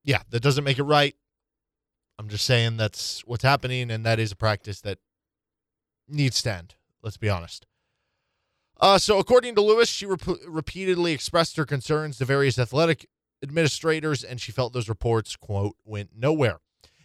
yeah, 0.05 0.21
that 0.29 0.41
doesn't 0.41 0.63
make 0.63 0.79
it 0.79 0.83
right. 0.83 1.15
I'm 2.17 2.29
just 2.29 2.45
saying 2.45 2.77
that's 2.77 3.25
what's 3.25 3.43
happening, 3.43 3.91
and 3.91 4.05
that 4.05 4.19
is 4.19 4.31
a 4.31 4.37
practice 4.37 4.79
that 4.81 4.99
needs 6.07 6.41
to 6.43 6.53
end. 6.53 6.75
Let's 7.03 7.17
be 7.17 7.27
honest. 7.27 7.65
Uh, 8.79 8.97
so, 8.99 9.19
according 9.19 9.55
to 9.55 9.61
Lewis, 9.61 9.89
she 9.89 10.05
rep- 10.05 10.21
repeatedly 10.47 11.11
expressed 11.11 11.57
her 11.57 11.65
concerns 11.65 12.19
to 12.19 12.25
various 12.25 12.57
athletic 12.57 13.09
administrators, 13.43 14.23
and 14.23 14.39
she 14.39 14.51
felt 14.53 14.71
those 14.71 14.87
reports, 14.87 15.35
quote, 15.35 15.75
went 15.83 16.11
nowhere. 16.15 16.59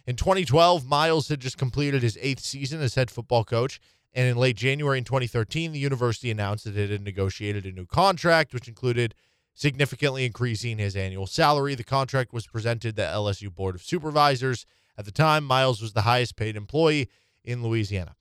In 0.05 0.15
2012, 0.15 0.87
Miles 0.87 1.29
had 1.29 1.39
just 1.39 1.57
completed 1.57 2.01
his 2.01 2.17
eighth 2.21 2.41
season 2.41 2.81
as 2.81 2.95
head 2.95 3.11
football 3.11 3.43
coach, 3.43 3.79
and 4.13 4.27
in 4.27 4.37
late 4.37 4.57
January 4.57 4.97
in 4.97 5.03
2013, 5.03 5.71
the 5.71 5.79
university 5.79 6.31
announced 6.31 6.65
that 6.65 6.77
it 6.77 6.89
had 6.89 7.03
negotiated 7.03 7.65
a 7.65 7.71
new 7.71 7.85
contract, 7.85 8.53
which 8.53 8.67
included 8.67 9.13
significantly 9.53 10.25
increasing 10.25 10.77
his 10.77 10.95
annual 10.95 11.27
salary. 11.27 11.75
The 11.75 11.83
contract 11.83 12.33
was 12.33 12.47
presented 12.47 12.95
to 12.95 13.01
the 13.01 13.07
LSU 13.07 13.53
Board 13.53 13.75
of 13.75 13.83
Supervisors, 13.83 14.65
at 14.97 15.05
the 15.05 15.11
time, 15.11 15.43
Miles 15.45 15.81
was 15.81 15.93
the 15.93 16.01
highest 16.01 16.35
paid 16.35 16.55
employee 16.55 17.09
in 17.43 17.63
Louisiana. 17.63 18.15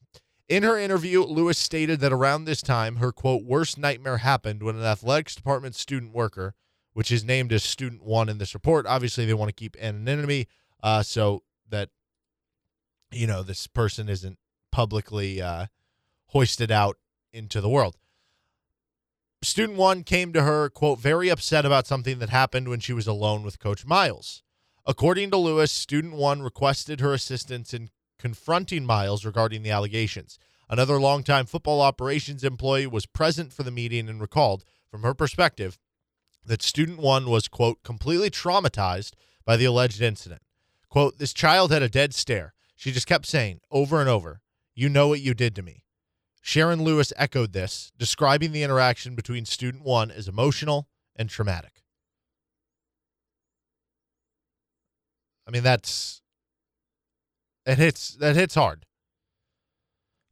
In 0.49 0.63
her 0.63 0.79
interview, 0.79 1.23
Lewis 1.23 1.59
stated 1.59 2.01
that 2.01 2.13
around 2.13 2.45
this 2.45 2.63
time, 2.63 2.97
her 2.97 3.13
quote, 3.13 3.45
worst 3.45 3.79
nightmare 3.79 4.19
happened 4.19 4.63
when 4.63 4.77
an 4.77 4.83
athletics 4.83 5.35
department 5.35 5.75
student 5.75 6.13
worker, 6.13 6.55
which 6.93 7.13
is 7.13 7.25
named 7.25 7.53
as 7.53 7.63
student 7.63 8.03
one 8.03 8.29
in 8.29 8.39
this 8.39 8.55
report, 8.55 8.87
obviously 8.87 9.27
they 9.27 9.35
want 9.35 9.49
to 9.49 9.55
keep 9.55 9.77
anonymity 9.79 10.49
uh, 10.83 11.03
so 11.03 11.43
that, 11.71 11.89
you 13.11 13.27
know, 13.27 13.43
this 13.43 13.67
person 13.67 14.09
isn't 14.09 14.39
publicly 14.71 15.41
uh, 15.43 15.67
hoisted 16.27 16.71
out 16.71 16.99
into 17.33 17.61
the 17.61 17.69
world. 17.69 17.97
Student 19.43 19.79
one 19.79 20.03
came 20.03 20.33
to 20.35 20.43
her, 20.43 20.69
quote, 20.69 20.99
very 20.99 21.31
upset 21.31 21.65
about 21.65 21.87
something 21.87 22.19
that 22.19 22.29
happened 22.29 22.69
when 22.69 22.81
she 22.81 22.93
was 22.93 23.07
alone 23.07 23.43
with 23.43 23.59
Coach 23.59 23.87
Miles. 23.87 24.43
According 24.87 25.31
to 25.31 25.39
Lewis, 25.39 25.73
student 25.73 26.15
one 26.15 26.43
requested 26.43 27.01
her 27.01 27.15
assistance 27.15 27.73
in 27.73 27.91
confronting 28.19 28.85
Miles 28.85 29.25
regarding 29.25 29.63
the 29.63 29.71
allegations. 29.71 30.39
Another 30.69 31.01
longtime 31.01 31.47
football 31.47 31.81
operations 31.81 32.45
employee 32.45 32.87
was 32.87 33.07
present 33.07 33.53
for 33.53 33.63
the 33.63 33.71
meeting 33.71 34.09
and 34.09 34.21
recalled, 34.21 34.65
from 34.91 35.03
her 35.03 35.15
perspective, 35.15 35.79
that 36.45 36.63
student 36.63 36.99
one 36.99 37.31
was, 37.31 37.49
quote, 37.49 37.83
completely 37.83 38.31
traumatized 38.31 39.13
by 39.45 39.57
the 39.57 39.65
alleged 39.65 40.03
incident. 40.03 40.43
Quote, 40.91 41.19
this 41.19 41.33
child 41.33 41.71
had 41.71 41.83
a 41.83 41.89
dead 41.89 42.13
stare. 42.13 42.53
She 42.75 42.93
just 42.93 43.07
kept 43.07 43.27
saying 43.27 43.61
over 43.71 44.01
and 44.01 44.09
over, 44.09 44.41
You 44.75 44.89
know 44.89 45.09
what 45.09 45.21
you 45.21 45.35
did 45.35 45.55
to 45.57 45.63
me. 45.63 45.85
Sharon 46.43 46.83
Lewis 46.83 47.13
echoed 47.17 47.53
this, 47.53 47.93
describing 47.97 48.53
the 48.53 48.63
interaction 48.63 49.15
between 49.15 49.45
student 49.45 49.85
one 49.85 50.11
as 50.11 50.27
emotional 50.27 50.89
and 51.15 51.29
traumatic. 51.29 51.83
I 55.47 55.51
mean, 55.51 55.63
that's 55.63 56.23
it 57.67 57.79
hits 57.79 58.15
that 58.17 58.37
hits 58.37 58.55
hard. 58.55 58.87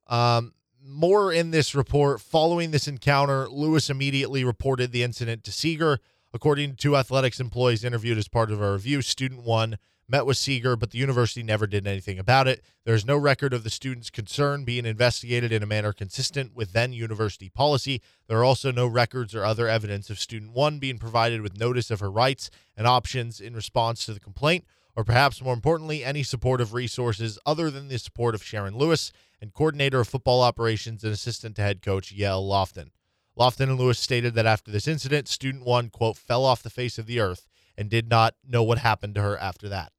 Um, 0.07 0.55
more 0.83 1.33
in 1.33 1.51
this 1.51 1.75
report. 1.75 2.21
Following 2.21 2.71
this 2.71 2.89
encounter, 2.89 3.49
Lewis 3.49 3.91
immediately 3.91 4.45
reported 4.45 4.93
the 4.93 5.03
incident 5.03 5.45
to 5.45 5.53
Segar. 5.53 5.99
According 6.33 6.71
to 6.71 6.77
two 6.77 6.97
athletics 6.97 7.41
employees 7.41 7.85
interviewed 7.85 8.19
as 8.19 8.29
part 8.29 8.51
of 8.51 8.61
a 8.61 8.73
review, 8.73 9.03
student 9.03 9.43
one 9.43 9.79
met 10.09 10.27
with 10.27 10.37
Segar, 10.37 10.77
but 10.77 10.91
the 10.91 10.99
university 10.99 11.43
never 11.43 11.67
did 11.67 11.87
anything 11.87 12.19
about 12.19 12.49
it. 12.49 12.63
There 12.85 12.95
is 12.95 13.05
no 13.05 13.17
record 13.17 13.53
of 13.53 13.65
the 13.65 13.71
student's 13.71 14.11
concern 14.11 14.65
being 14.65 14.87
investigated 14.87 15.53
in 15.53 15.63
a 15.63 15.67
manner 15.67 15.93
consistent 15.93 16.55
with 16.55 16.73
then 16.73 16.93
university 16.93 17.49
policy. 17.49 18.01
There 18.27 18.39
are 18.39 18.45
also 18.45 18.73
no 18.73 18.87
records 18.87 19.35
or 19.35 19.45
other 19.45 19.69
evidence 19.69 20.09
of 20.11 20.19
student 20.19 20.53
one 20.53 20.79
being 20.79 20.99
provided 20.99 21.43
with 21.43 21.59
notice 21.59 21.91
of 21.91 22.01
her 22.01 22.11
rights 22.11 22.51
and 22.77 22.87
options 22.87 23.41
in 23.41 23.55
response 23.55 24.07
to 24.07 24.15
the 24.15 24.21
complaint 24.21 24.65
or 24.99 25.05
perhaps 25.05 25.41
more 25.41 25.55
importantly, 25.55 26.05
any 26.05 26.25
supportive 26.25 26.75
resources 26.75 27.39
other 27.47 27.71
than 27.71 27.87
the 27.87 27.97
support 28.01 28.35
of 28.35 28.43
Sharon 28.43 28.77
Lewis 28.77 29.13
and 29.41 29.55
coordinator 29.55 30.01
of 30.01 30.09
football 30.09 30.43
operations 30.43 31.05
and 31.05 31.13
assistant 31.13 31.55
to 31.55 31.63
head 31.63 31.83
coach 31.83 32.11
Yale 32.11 32.43
Lofton. 32.43 32.91
Lofton 33.39 33.69
and 33.69 33.79
Lewis 33.79 34.01
stated 34.01 34.35
that 34.35 34.45
after 34.45 34.73
this 34.73 34.89
incident, 34.89 35.29
student 35.29 35.65
one, 35.65 35.89
quote, 35.89 36.17
fell 36.17 36.45
off 36.45 36.65
the 36.65 36.69
face 36.69 36.99
of 36.99 37.07
the 37.07 37.21
earth 37.21 37.47
and 37.77 37.89
did 37.89 38.09
not 38.09 38.35
know 38.45 38.65
what 38.65 38.79
happened 38.79 39.15
to 39.15 39.23
her 39.23 39.39
after 39.39 39.69
that. 39.69 39.93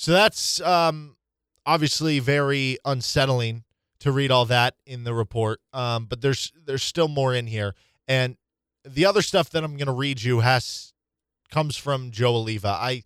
So 0.00 0.12
that's 0.12 0.62
um, 0.62 1.16
obviously 1.66 2.20
very 2.20 2.78
unsettling 2.86 3.64
to 3.98 4.10
read 4.10 4.30
all 4.30 4.46
that 4.46 4.74
in 4.86 5.04
the 5.04 5.12
report. 5.12 5.60
Um, 5.74 6.06
but 6.06 6.22
there's 6.22 6.54
there's 6.64 6.82
still 6.82 7.06
more 7.06 7.34
in 7.34 7.46
here, 7.46 7.74
and 8.08 8.38
the 8.82 9.04
other 9.04 9.20
stuff 9.20 9.50
that 9.50 9.62
I'm 9.62 9.76
going 9.76 9.88
to 9.88 9.92
read 9.92 10.22
you 10.22 10.40
has 10.40 10.94
comes 11.50 11.76
from 11.76 12.12
Joe 12.12 12.32
Alleva. 12.32 12.70
I 12.70 13.02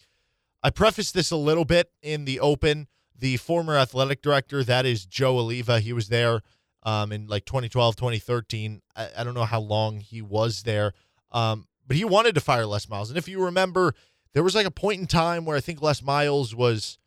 I 0.62 0.70
preface 0.70 1.11
this 1.11 1.32
a 1.32 1.36
little 1.36 1.64
bit 1.64 1.90
in 2.01 2.26
the 2.26 2.38
open. 2.38 2.86
The 3.18 3.38
former 3.38 3.76
athletic 3.76 4.22
director, 4.22 4.62
that 4.62 4.86
is 4.86 5.05
Joe 5.05 5.34
Alleva, 5.34 5.80
he 5.80 5.92
was 5.92 6.11
there 6.11 6.42
um, 6.84 7.11
in 7.11 7.26
like 7.26 7.45
2012, 7.45 7.97
2013. 7.97 8.82
I, 8.95 9.09
I 9.18 9.24
don't 9.24 9.34
know 9.34 9.42
how 9.42 9.61
long 9.61 9.99
he 9.99 10.22
was 10.22 10.62
there, 10.62 10.92
um, 11.32 11.66
but 11.88 11.97
he 11.97 12.05
wanted 12.05 12.36
to 12.36 12.40
fire 12.40 12.66
Les 12.66 12.88
Miles. 12.88 13.11
And 13.11 13.18
if 13.18 13.26
you 13.26 13.45
remember, 13.45 13.97
there 14.35 14.43
was 14.43 14.55
like 14.55 14.66
a 14.66 14.70
point 14.70 15.01
in 15.01 15.07
time 15.07 15.45
where 15.45 15.57
I 15.57 15.61
think 15.61 15.80
Les 15.80 16.03
Miles 16.03 16.55
was, 16.55 16.99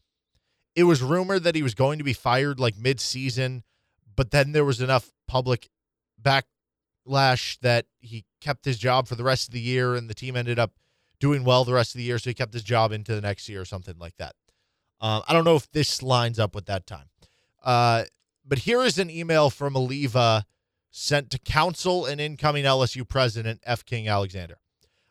it 0.75 0.83
was 0.83 1.03
rumored 1.03 1.43
that 1.43 1.55
he 1.55 1.61
was 1.61 1.75
going 1.75 1.97
to 1.97 2.03
be 2.03 2.13
fired 2.13 2.59
like 2.59 2.77
mid 2.77 2.99
season, 2.99 3.63
but 4.15 4.31
then 4.31 4.53
there 4.53 4.65
was 4.65 4.81
enough 4.81 5.11
public 5.27 5.69
backlash 6.21 7.59
that 7.59 7.85
he 7.99 8.25
kept 8.41 8.65
his 8.65 8.77
job 8.77 9.07
for 9.07 9.15
the 9.15 9.23
rest 9.23 9.49
of 9.49 9.53
the 9.53 9.59
year 9.59 9.95
and 9.95 10.09
the 10.09 10.13
team 10.13 10.35
ended 10.35 10.57
up 10.57 10.71
doing 11.19 11.43
well 11.43 11.63
the 11.65 11.73
rest 11.73 11.93
of 11.93 11.99
the 11.99 12.05
year. 12.05 12.17
So 12.17 12.29
he 12.29 12.33
kept 12.33 12.53
his 12.53 12.63
job 12.63 12.91
into 12.91 13.13
the 13.13 13.21
next 13.21 13.49
year 13.49 13.61
or 13.61 13.65
something 13.65 13.95
like 13.99 14.15
that. 14.17 14.33
Um, 15.01 15.21
I 15.27 15.33
don't 15.33 15.43
know 15.43 15.55
if 15.55 15.69
this 15.71 16.01
lines 16.01 16.39
up 16.39 16.55
with 16.55 16.65
that 16.65 16.87
time. 16.87 17.09
Uh, 17.63 18.05
but 18.45 18.59
here 18.59 18.81
is 18.81 18.97
an 18.97 19.09
email 19.09 19.49
from 19.49 19.73
Alleva 19.73 20.43
sent 20.89 21.29
to 21.31 21.37
counsel 21.39 22.05
and 22.05 22.21
incoming 22.21 22.63
LSU 22.63 23.07
president 23.07 23.61
F. 23.65 23.83
King 23.85 24.07
Alexander. 24.07 24.57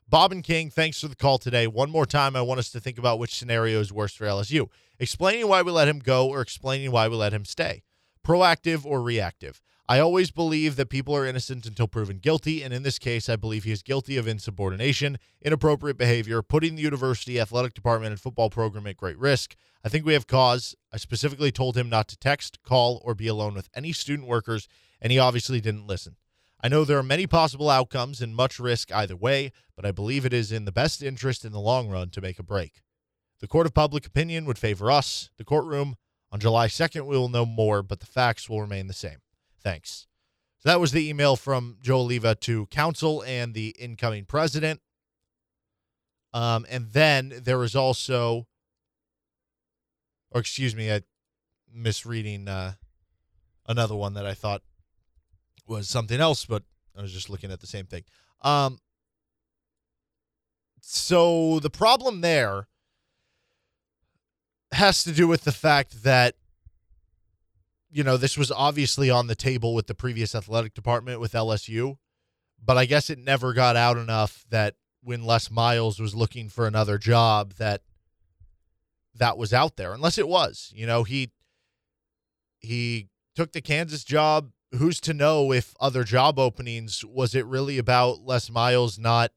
Bob 0.09 0.30
and 0.30 0.44
King, 0.44 0.70
thanks 0.70 1.00
for 1.00 1.09
the 1.09 1.16
call 1.16 1.36
today. 1.36 1.66
One 1.66 1.90
more 1.90 2.07
time, 2.07 2.36
I 2.36 2.42
want 2.42 2.61
us 2.61 2.70
to 2.70 2.78
think 2.78 2.96
about 2.96 3.18
which 3.18 3.34
scenario 3.34 3.80
is 3.80 3.92
worse 3.92 4.14
for 4.14 4.24
LSU 4.24 4.68
explaining 5.00 5.48
why 5.48 5.62
we 5.62 5.72
let 5.72 5.88
him 5.88 5.98
go 5.98 6.28
or 6.28 6.40
explaining 6.40 6.92
why 6.92 7.09
we 7.09 7.16
let 7.16 7.32
him 7.34 7.44
stay. 7.44 7.82
Proactive 8.24 8.86
or 8.86 9.02
reactive. 9.02 9.61
I 9.88 9.98
always 9.98 10.30
believe 10.30 10.76
that 10.76 10.90
people 10.90 11.14
are 11.14 11.26
innocent 11.26 11.66
until 11.66 11.88
proven 11.88 12.18
guilty, 12.18 12.62
and 12.62 12.72
in 12.72 12.84
this 12.84 13.00
case, 13.00 13.28
I 13.28 13.34
believe 13.34 13.64
he 13.64 13.72
is 13.72 13.82
guilty 13.82 14.16
of 14.16 14.28
insubordination, 14.28 15.18
inappropriate 15.42 15.98
behavior, 15.98 16.40
putting 16.40 16.76
the 16.76 16.82
university 16.82 17.40
athletic 17.40 17.74
department 17.74 18.12
and 18.12 18.20
football 18.20 18.48
program 18.48 18.86
at 18.86 18.96
great 18.96 19.18
risk. 19.18 19.57
I 19.84 19.88
think 19.88 20.07
we 20.07 20.12
have 20.12 20.28
cause. 20.28 20.76
I 20.92 20.98
specifically 20.98 21.50
told 21.50 21.76
him 21.76 21.88
not 21.88 22.07
to 22.09 22.16
text, 22.16 22.62
call, 22.62 23.02
or 23.04 23.16
be 23.16 23.26
alone 23.26 23.54
with 23.54 23.68
any 23.74 23.92
student 23.92 24.28
workers, 24.28 24.68
and 25.00 25.11
he 25.12 25.18
obviously 25.18 25.61
didn't 25.61 25.88
listen. 25.88 26.14
I 26.62 26.68
know 26.68 26.84
there 26.84 26.98
are 26.98 27.02
many 27.02 27.26
possible 27.26 27.68
outcomes 27.68 28.20
and 28.22 28.34
much 28.34 28.59
risk 28.59 28.92
either 28.92 29.16
way, 29.16 29.52
but 29.76 29.84
I 29.84 29.92
believe 29.92 30.24
it 30.24 30.32
is 30.32 30.50
in 30.50 30.64
the 30.64 30.72
best 30.72 31.02
interest 31.02 31.44
in 31.44 31.52
the 31.52 31.61
long 31.61 31.88
run 31.88 32.11
to 32.11 32.20
make 32.20 32.38
a 32.38 32.42
break. 32.42 32.82
The 33.40 33.46
court 33.46 33.66
of 33.66 33.74
public 33.74 34.07
opinion 34.07 34.46
would 34.46 34.59
favor 34.59 34.90
us. 34.90 35.30
The 35.36 35.44
courtroom 35.44 35.96
on 36.32 36.40
July 36.40 36.68
2nd, 36.68 37.07
we 37.07 37.16
will 37.16 37.28
know 37.28 37.46
more, 37.46 37.82
but 37.82 38.00
the 38.00 38.07
facts 38.07 38.48
will 38.48 38.61
remain 38.61 38.86
the 38.86 38.94
same. 38.94 39.18
Thanks. 39.62 40.07
So 40.59 40.70
that 40.70 40.80
was 40.80 40.92
the 40.92 41.09
email 41.09 41.36
from 41.36 41.76
Joe 41.82 42.04
Alleva 42.04 42.38
to 42.40 42.66
counsel 42.66 43.22
and 43.22 43.52
the 43.52 43.74
incoming 43.78 44.24
president. 44.24 44.80
Um, 46.32 46.66
and 46.68 46.90
then 46.92 47.32
there 47.42 47.59
was 47.59 47.76
also, 47.76 48.46
or 50.30 50.40
excuse 50.40 50.74
me, 50.74 50.92
I 50.92 51.02
misreading 51.72 52.48
uh, 52.48 52.72
another 53.66 53.94
one 53.94 54.14
that 54.14 54.26
I 54.26 54.34
thought 54.34 54.62
was 55.67 55.89
something 55.89 56.21
else, 56.21 56.45
but 56.45 56.62
I 56.97 57.03
was 57.03 57.12
just 57.12 57.31
looking 57.31 57.51
at 57.51 57.61
the 57.61 57.67
same 57.67 57.87
thing. 57.87 58.05
Um, 58.43 58.79
so 60.81 61.59
the 61.61 61.71
problem 61.71 62.21
there 62.21 62.69
has 64.73 65.05
to 65.05 65.12
do 65.12 65.27
with 65.27 65.45
the 65.45 65.53
fact 65.53 66.03
that 66.03 66.37
you 67.91 68.05
know, 68.05 68.19
this 68.19 68.37
was 68.37 68.51
obviously 68.51 69.09
on 69.09 69.27
the 69.27 69.35
table 69.35 69.75
with 69.75 69.87
the 69.87 69.95
previous 69.95 70.35
athletic 70.35 70.75
department 70.75 71.19
with 71.19 71.33
LSU, 71.33 71.97
but 72.62 72.77
I 72.77 72.85
guess 72.85 73.09
it 73.09 73.19
never 73.19 73.55
got 73.55 73.75
out 73.75 73.97
enough 73.97 74.45
that 74.51 74.75
when 75.03 75.25
Les 75.25 75.51
Miles 75.51 75.99
was 75.99 76.14
looking 76.14 76.49
for 76.49 76.67
another 76.67 76.99
job 76.99 77.55
that 77.55 77.83
that 79.14 79.39
was 79.39 79.55
out 79.55 79.77
there 79.77 79.95
unless 79.95 80.19
it 80.19 80.29
was. 80.29 80.73
You 80.75 80.87
know, 80.87 81.05
he 81.05 81.31
he 82.59 83.09
took 83.35 83.53
the 83.53 83.62
Kansas 83.62 84.05
job. 84.05 84.51
Who's 84.77 85.01
to 85.03 85.14
know 85.14 85.53
if 85.53 85.74
other 85.81 86.05
job 86.05 86.39
openings 86.39 87.05
was 87.05 87.35
it 87.35 87.47
really 87.47 87.79
about 87.79 88.20
Les 88.20 88.51
Miles 88.51 88.99
not 88.99 89.33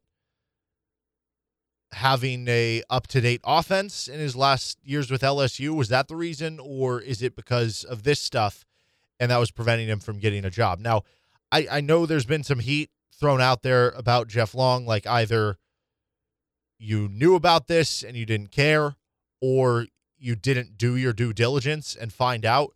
having 1.92 2.48
a 2.48 2.84
up-to-date 2.90 3.42
offense 3.44 4.08
in 4.08 4.20
his 4.20 4.36
last 4.36 4.78
years 4.84 5.10
with 5.10 5.22
LSU 5.22 5.76
was 5.76 5.90
that 5.90 6.08
the 6.08 6.16
reason 6.16 6.60
or 6.62 7.02
is 7.02 7.22
it 7.22 7.36
because 7.36 7.84
of 7.84 8.04
this 8.04 8.22
stuff 8.22 8.64
and 9.20 9.32
that 9.32 9.40
was 9.40 9.50
preventing 9.50 9.88
him 9.88 10.00
from 10.00 10.20
getting 10.20 10.46
a 10.46 10.52
job? 10.52 10.80
Now 10.80 11.04
I, 11.52 11.68
I 11.72 11.82
know 11.82 12.06
there's 12.06 12.26
been 12.26 12.44
some 12.44 12.60
heat 12.60 12.92
thrown 13.12 13.42
out 13.42 13.64
there 13.64 13.90
about 13.90 14.28
Jeff 14.28 14.54
Long 14.54 14.86
like 14.86 15.08
either 15.08 15.58
you 16.78 17.10
knew 17.10 17.36
about 17.36 17.68
this 17.68 18.04
and 18.04 18.16
you 18.16 18.26
didn't 18.26 18.52
care 18.52 18.96
or 19.42 19.88
you 20.18 20.36
didn't 20.36 20.78
do 20.78 20.96
your 20.96 21.14
due 21.14 21.34
diligence 21.34 21.96
and 21.96 22.14
find 22.14 22.46
out 22.46 22.74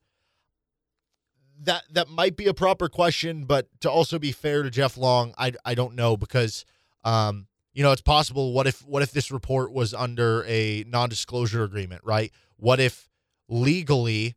that 1.62 1.84
that 1.92 2.10
might 2.10 2.36
be 2.36 2.48
a 2.48 2.54
proper 2.54 2.90
question 2.90 3.46
but 3.46 3.68
to 3.80 3.90
also 3.90 4.20
be 4.20 4.32
fair 4.32 4.64
to 4.64 4.70
Jeff 4.70 4.98
Long 4.98 5.34
I 5.38 5.54
I 5.64 5.76
don't 5.76 5.96
know 5.96 6.18
because 6.18 6.66
um 7.04 7.48
you 7.74 7.82
know, 7.82 7.92
it's 7.92 8.02
possible. 8.02 8.54
What 8.54 8.68
if 8.68 8.86
what 8.86 9.02
if 9.02 9.12
this 9.12 9.32
report 9.32 9.74
was 9.74 9.94
under 9.94 10.46
a 10.46 10.84
non-disclosure 10.88 11.64
agreement, 11.64 12.02
right? 12.04 12.32
What 12.58 12.80
if 12.80 13.10
legally 13.50 14.36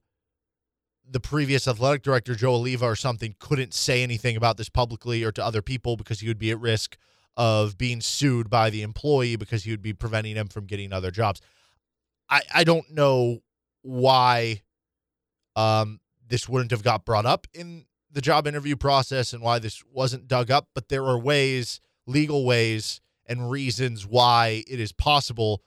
the 1.09 1.21
previous 1.21 1.69
athletic 1.69 2.03
director 2.03 2.35
Joe 2.35 2.59
Alleva 2.59 2.83
or 2.83 2.97
something 2.97 3.37
couldn't 3.39 3.75
say 3.75 4.03
anything 4.03 4.37
about 4.37 4.57
this 4.57 4.69
publicly 4.69 5.23
or 5.23 5.31
to 5.33 5.45
other 5.45 5.63
people 5.63 5.97
because 5.97 6.21
he 6.21 6.29
would 6.29 6.39
be 6.39 6.51
at 6.51 6.59
risk 6.59 6.97
of 7.37 7.79
being 7.79 8.01
sued 8.01 8.51
by 8.51 8.71
the 8.71 8.83
employee 8.83 9.37
because 9.37 9.65
he 9.65 9.71
would 9.71 9.83
be 9.83 9.93
preventing 9.93 10.35
him 10.35 10.49
from 10.49 10.65
getting 10.65 10.93
other 10.93 11.11
jobs. 11.11 11.41
I 12.31 12.41
I 12.55 12.65
don't 12.65 12.91
know 12.91 13.41
why 13.83 14.63
um 15.55 16.01
this 16.29 16.49
wouldn't 16.49 16.71
have 16.71 16.83
got 16.83 17.05
brought 17.05 17.27
up 17.27 17.47
in 17.53 17.87
the 18.11 18.21
job 18.21 18.47
interview 18.47 18.77
process 18.77 19.33
and 19.33 19.43
why 19.43 19.59
this 19.59 19.83
wasn't 19.93 20.29
dug 20.29 20.51
up, 20.51 20.69
but 20.75 20.89
there 20.89 21.05
are 21.05 21.19
ways, 21.19 21.81
legal 22.07 22.45
ways 22.45 23.01
and 23.27 23.51
reasons 23.51 24.07
why 24.07 24.65
it 24.67 24.81
is 24.81 24.93
possible 24.93 25.63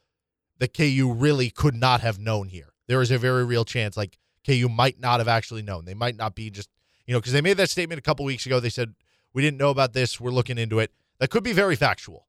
that 0.57 0.74
KU 0.74 1.14
really 1.16 1.49
could 1.49 1.76
not 1.76 2.01
have 2.01 2.20
known 2.20 2.49
here. 2.49 2.74
There 2.88 3.01
is 3.01 3.12
a 3.12 3.18
very 3.18 3.45
real 3.45 3.66
chance 3.66 3.95
like 3.95 4.18
KU 4.45 4.68
might 4.68 4.99
not 4.99 5.20
have 5.20 5.28
actually 5.28 5.62
known. 5.62 5.86
They 5.86 5.93
might 5.93 6.16
not 6.16 6.36
be 6.36 6.49
just, 6.49 6.70
you 7.05 7.14
know, 7.14 7.20
because 7.20 7.34
they 7.34 7.41
made 7.41 7.57
that 7.57 7.70
statement 7.70 7.99
a 7.99 8.01
couple 8.01 8.26
weeks 8.26 8.45
ago. 8.45 8.60
They 8.60 8.70
said, 8.70 8.95
we 9.34 9.41
didn't 9.41 9.57
know 9.57 9.70
about 9.70 9.93
this. 9.93 10.20
We're 10.20 10.32
looking 10.32 10.57
into 10.57 10.80
it. 10.80 10.91
That 11.20 11.30
could 11.30 11.43
be 11.43 11.53
very 11.53 11.76
factual. 11.76 12.26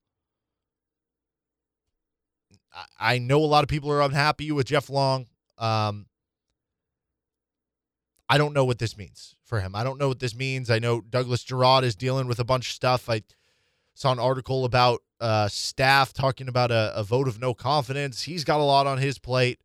I 2.98 3.18
know 3.18 3.38
a 3.38 3.46
lot 3.46 3.64
of 3.64 3.68
people 3.68 3.90
are 3.90 4.02
unhappy 4.02 4.52
with 4.52 4.66
Jeff 4.66 4.90
Long. 4.90 5.26
Um, 5.58 6.06
I 8.30 8.38
don't 8.38 8.54
know 8.54 8.64
what 8.64 8.78
this 8.78 8.96
means 8.96 9.34
for 9.44 9.60
him. 9.60 9.74
I 9.74 9.82
don't 9.82 9.98
know 9.98 10.06
what 10.06 10.20
this 10.20 10.36
means. 10.36 10.70
I 10.70 10.78
know 10.78 11.00
Douglas 11.00 11.42
Girod 11.42 11.82
is 11.82 11.96
dealing 11.96 12.28
with 12.28 12.38
a 12.38 12.44
bunch 12.44 12.68
of 12.68 12.72
stuff. 12.72 13.10
I 13.10 13.22
saw 13.94 14.12
an 14.12 14.20
article 14.20 14.64
about 14.64 15.02
uh, 15.20 15.48
staff 15.48 16.12
talking 16.12 16.46
about 16.46 16.70
a, 16.70 16.92
a 16.94 17.02
vote 17.02 17.26
of 17.26 17.40
no 17.40 17.54
confidence. 17.54 18.22
He's 18.22 18.44
got 18.44 18.60
a 18.60 18.62
lot 18.62 18.86
on 18.86 18.98
his 18.98 19.18
plate. 19.18 19.58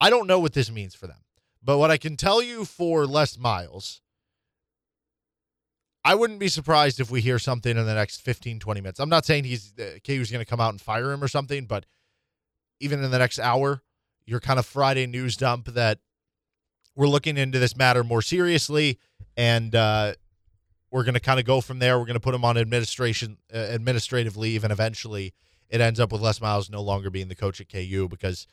I 0.00 0.10
don't 0.10 0.26
know 0.26 0.40
what 0.40 0.54
this 0.54 0.72
means 0.72 0.96
for 0.96 1.06
them. 1.06 1.20
But 1.62 1.78
what 1.78 1.92
I 1.92 1.98
can 1.98 2.16
tell 2.16 2.42
you 2.42 2.64
for 2.64 3.06
Les 3.06 3.38
Miles, 3.38 4.02
I 6.04 6.16
wouldn't 6.16 6.40
be 6.40 6.48
surprised 6.48 6.98
if 6.98 7.12
we 7.12 7.20
hear 7.20 7.38
something 7.38 7.76
in 7.76 7.86
the 7.86 7.94
next 7.94 8.22
15, 8.22 8.58
20 8.58 8.80
minutes. 8.80 8.98
I'm 8.98 9.08
not 9.08 9.24
saying 9.24 9.44
he's 9.44 9.72
uh, 9.78 9.98
KU's 10.04 10.32
going 10.32 10.44
to 10.44 10.50
come 10.50 10.60
out 10.60 10.70
and 10.70 10.80
fire 10.80 11.12
him 11.12 11.22
or 11.22 11.28
something, 11.28 11.66
but 11.66 11.86
even 12.80 13.04
in 13.04 13.12
the 13.12 13.18
next 13.20 13.38
hour, 13.38 13.82
your 14.26 14.40
kind 14.40 14.58
of 14.58 14.66
Friday 14.66 15.06
news 15.06 15.36
dump 15.36 15.66
that 15.66 16.00
we're 16.96 17.08
looking 17.08 17.36
into 17.36 17.58
this 17.58 17.76
matter 17.76 18.02
more 18.02 18.22
seriously 18.22 18.98
and 19.36 19.74
uh, 19.74 20.14
we're 20.90 21.04
going 21.04 21.14
to 21.14 21.20
kind 21.20 21.38
of 21.38 21.46
go 21.46 21.60
from 21.60 21.78
there. 21.78 21.98
We're 21.98 22.06
going 22.06 22.14
to 22.14 22.20
put 22.20 22.34
him 22.34 22.44
on 22.44 22.56
administration 22.56 23.36
uh, 23.54 23.58
administrative 23.58 24.36
leave, 24.36 24.64
and 24.64 24.72
eventually 24.72 25.34
it 25.68 25.80
ends 25.80 26.00
up 26.00 26.12
with 26.12 26.20
Les 26.20 26.40
Miles 26.40 26.70
no 26.70 26.80
longer 26.80 27.10
being 27.10 27.28
the 27.28 27.34
coach 27.34 27.60
at 27.60 27.68
KU 27.68 28.08
because 28.08 28.46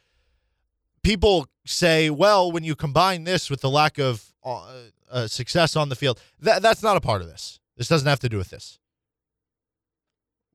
people 1.04 1.48
say, 1.66 2.10
well, 2.10 2.52
when 2.52 2.64
you 2.64 2.76
combine 2.76 3.24
this 3.24 3.50
with 3.50 3.62
the 3.62 3.70
lack 3.70 3.98
of 3.98 4.34
uh, 4.44 4.74
uh, 5.12 5.28
success 5.28 5.76
on 5.76 5.90
the 5.90 5.96
field, 5.96 6.20
that 6.40 6.62
that's 6.62 6.84
not 6.84 6.98
a 6.98 7.02
part 7.02 7.22
of 7.22 7.28
this. 7.28 7.60
This 7.78 7.88
doesn't 7.88 8.08
have 8.08 8.20
to 8.20 8.30
do 8.30 8.38
with 8.38 8.50
this. 8.50 8.80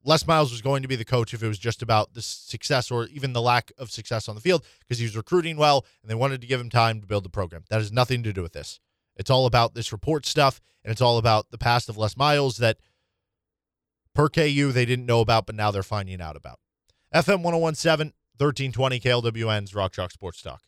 Les 0.09 0.26
Miles 0.26 0.50
was 0.50 0.62
going 0.62 0.80
to 0.80 0.88
be 0.88 0.96
the 0.96 1.04
coach 1.04 1.34
if 1.34 1.42
it 1.42 1.48
was 1.48 1.59
just 1.59 1.82
about 1.82 2.14
the 2.14 2.22
success 2.22 2.90
or 2.90 3.09
even 3.09 3.34
the 3.34 3.42
lack 3.42 3.70
of 3.76 3.90
success 3.90 4.26
on 4.26 4.34
the 4.34 4.40
field 4.40 4.64
because 4.80 4.98
he 4.98 5.04
was 5.04 5.14
recruiting 5.14 5.59
well 5.59 5.84
and 6.00 6.11
they 6.11 6.14
wanted 6.14 6.40
to 6.40 6.46
give 6.46 6.59
him 6.59 6.70
time 6.70 7.02
to 7.02 7.06
build 7.06 7.26
the 7.26 7.28
program. 7.28 7.64
That 7.68 7.76
has 7.76 7.92
nothing 7.92 8.22
to 8.22 8.32
do 8.32 8.40
with 8.40 8.54
this. 8.54 8.80
It's 9.16 9.28
all 9.28 9.44
about 9.44 9.74
this 9.74 9.92
report 9.92 10.24
stuff, 10.24 10.62
and 10.82 10.90
it's 10.90 11.02
all 11.02 11.18
about 11.18 11.50
the 11.50 11.59
past 11.59 11.90
of 11.90 11.98
Les 11.98 12.16
Miles 12.16 12.56
that 12.56 12.78
per 14.14 14.30
KU 14.30 14.72
they 14.72 14.86
didn't 14.86 15.04
know 15.04 15.20
about, 15.20 15.44
but 15.44 15.54
now 15.54 15.70
they're 15.70 15.82
finding 15.82 16.22
out 16.22 16.36
about. 16.36 16.59
FM 17.14 17.42
1017, 17.42 18.14
1320 18.38 19.00
KLWN's 19.00 19.74
Rock 19.74 19.92
Chalk 19.92 20.11
Sports 20.11 20.40
Talk. 20.40 20.62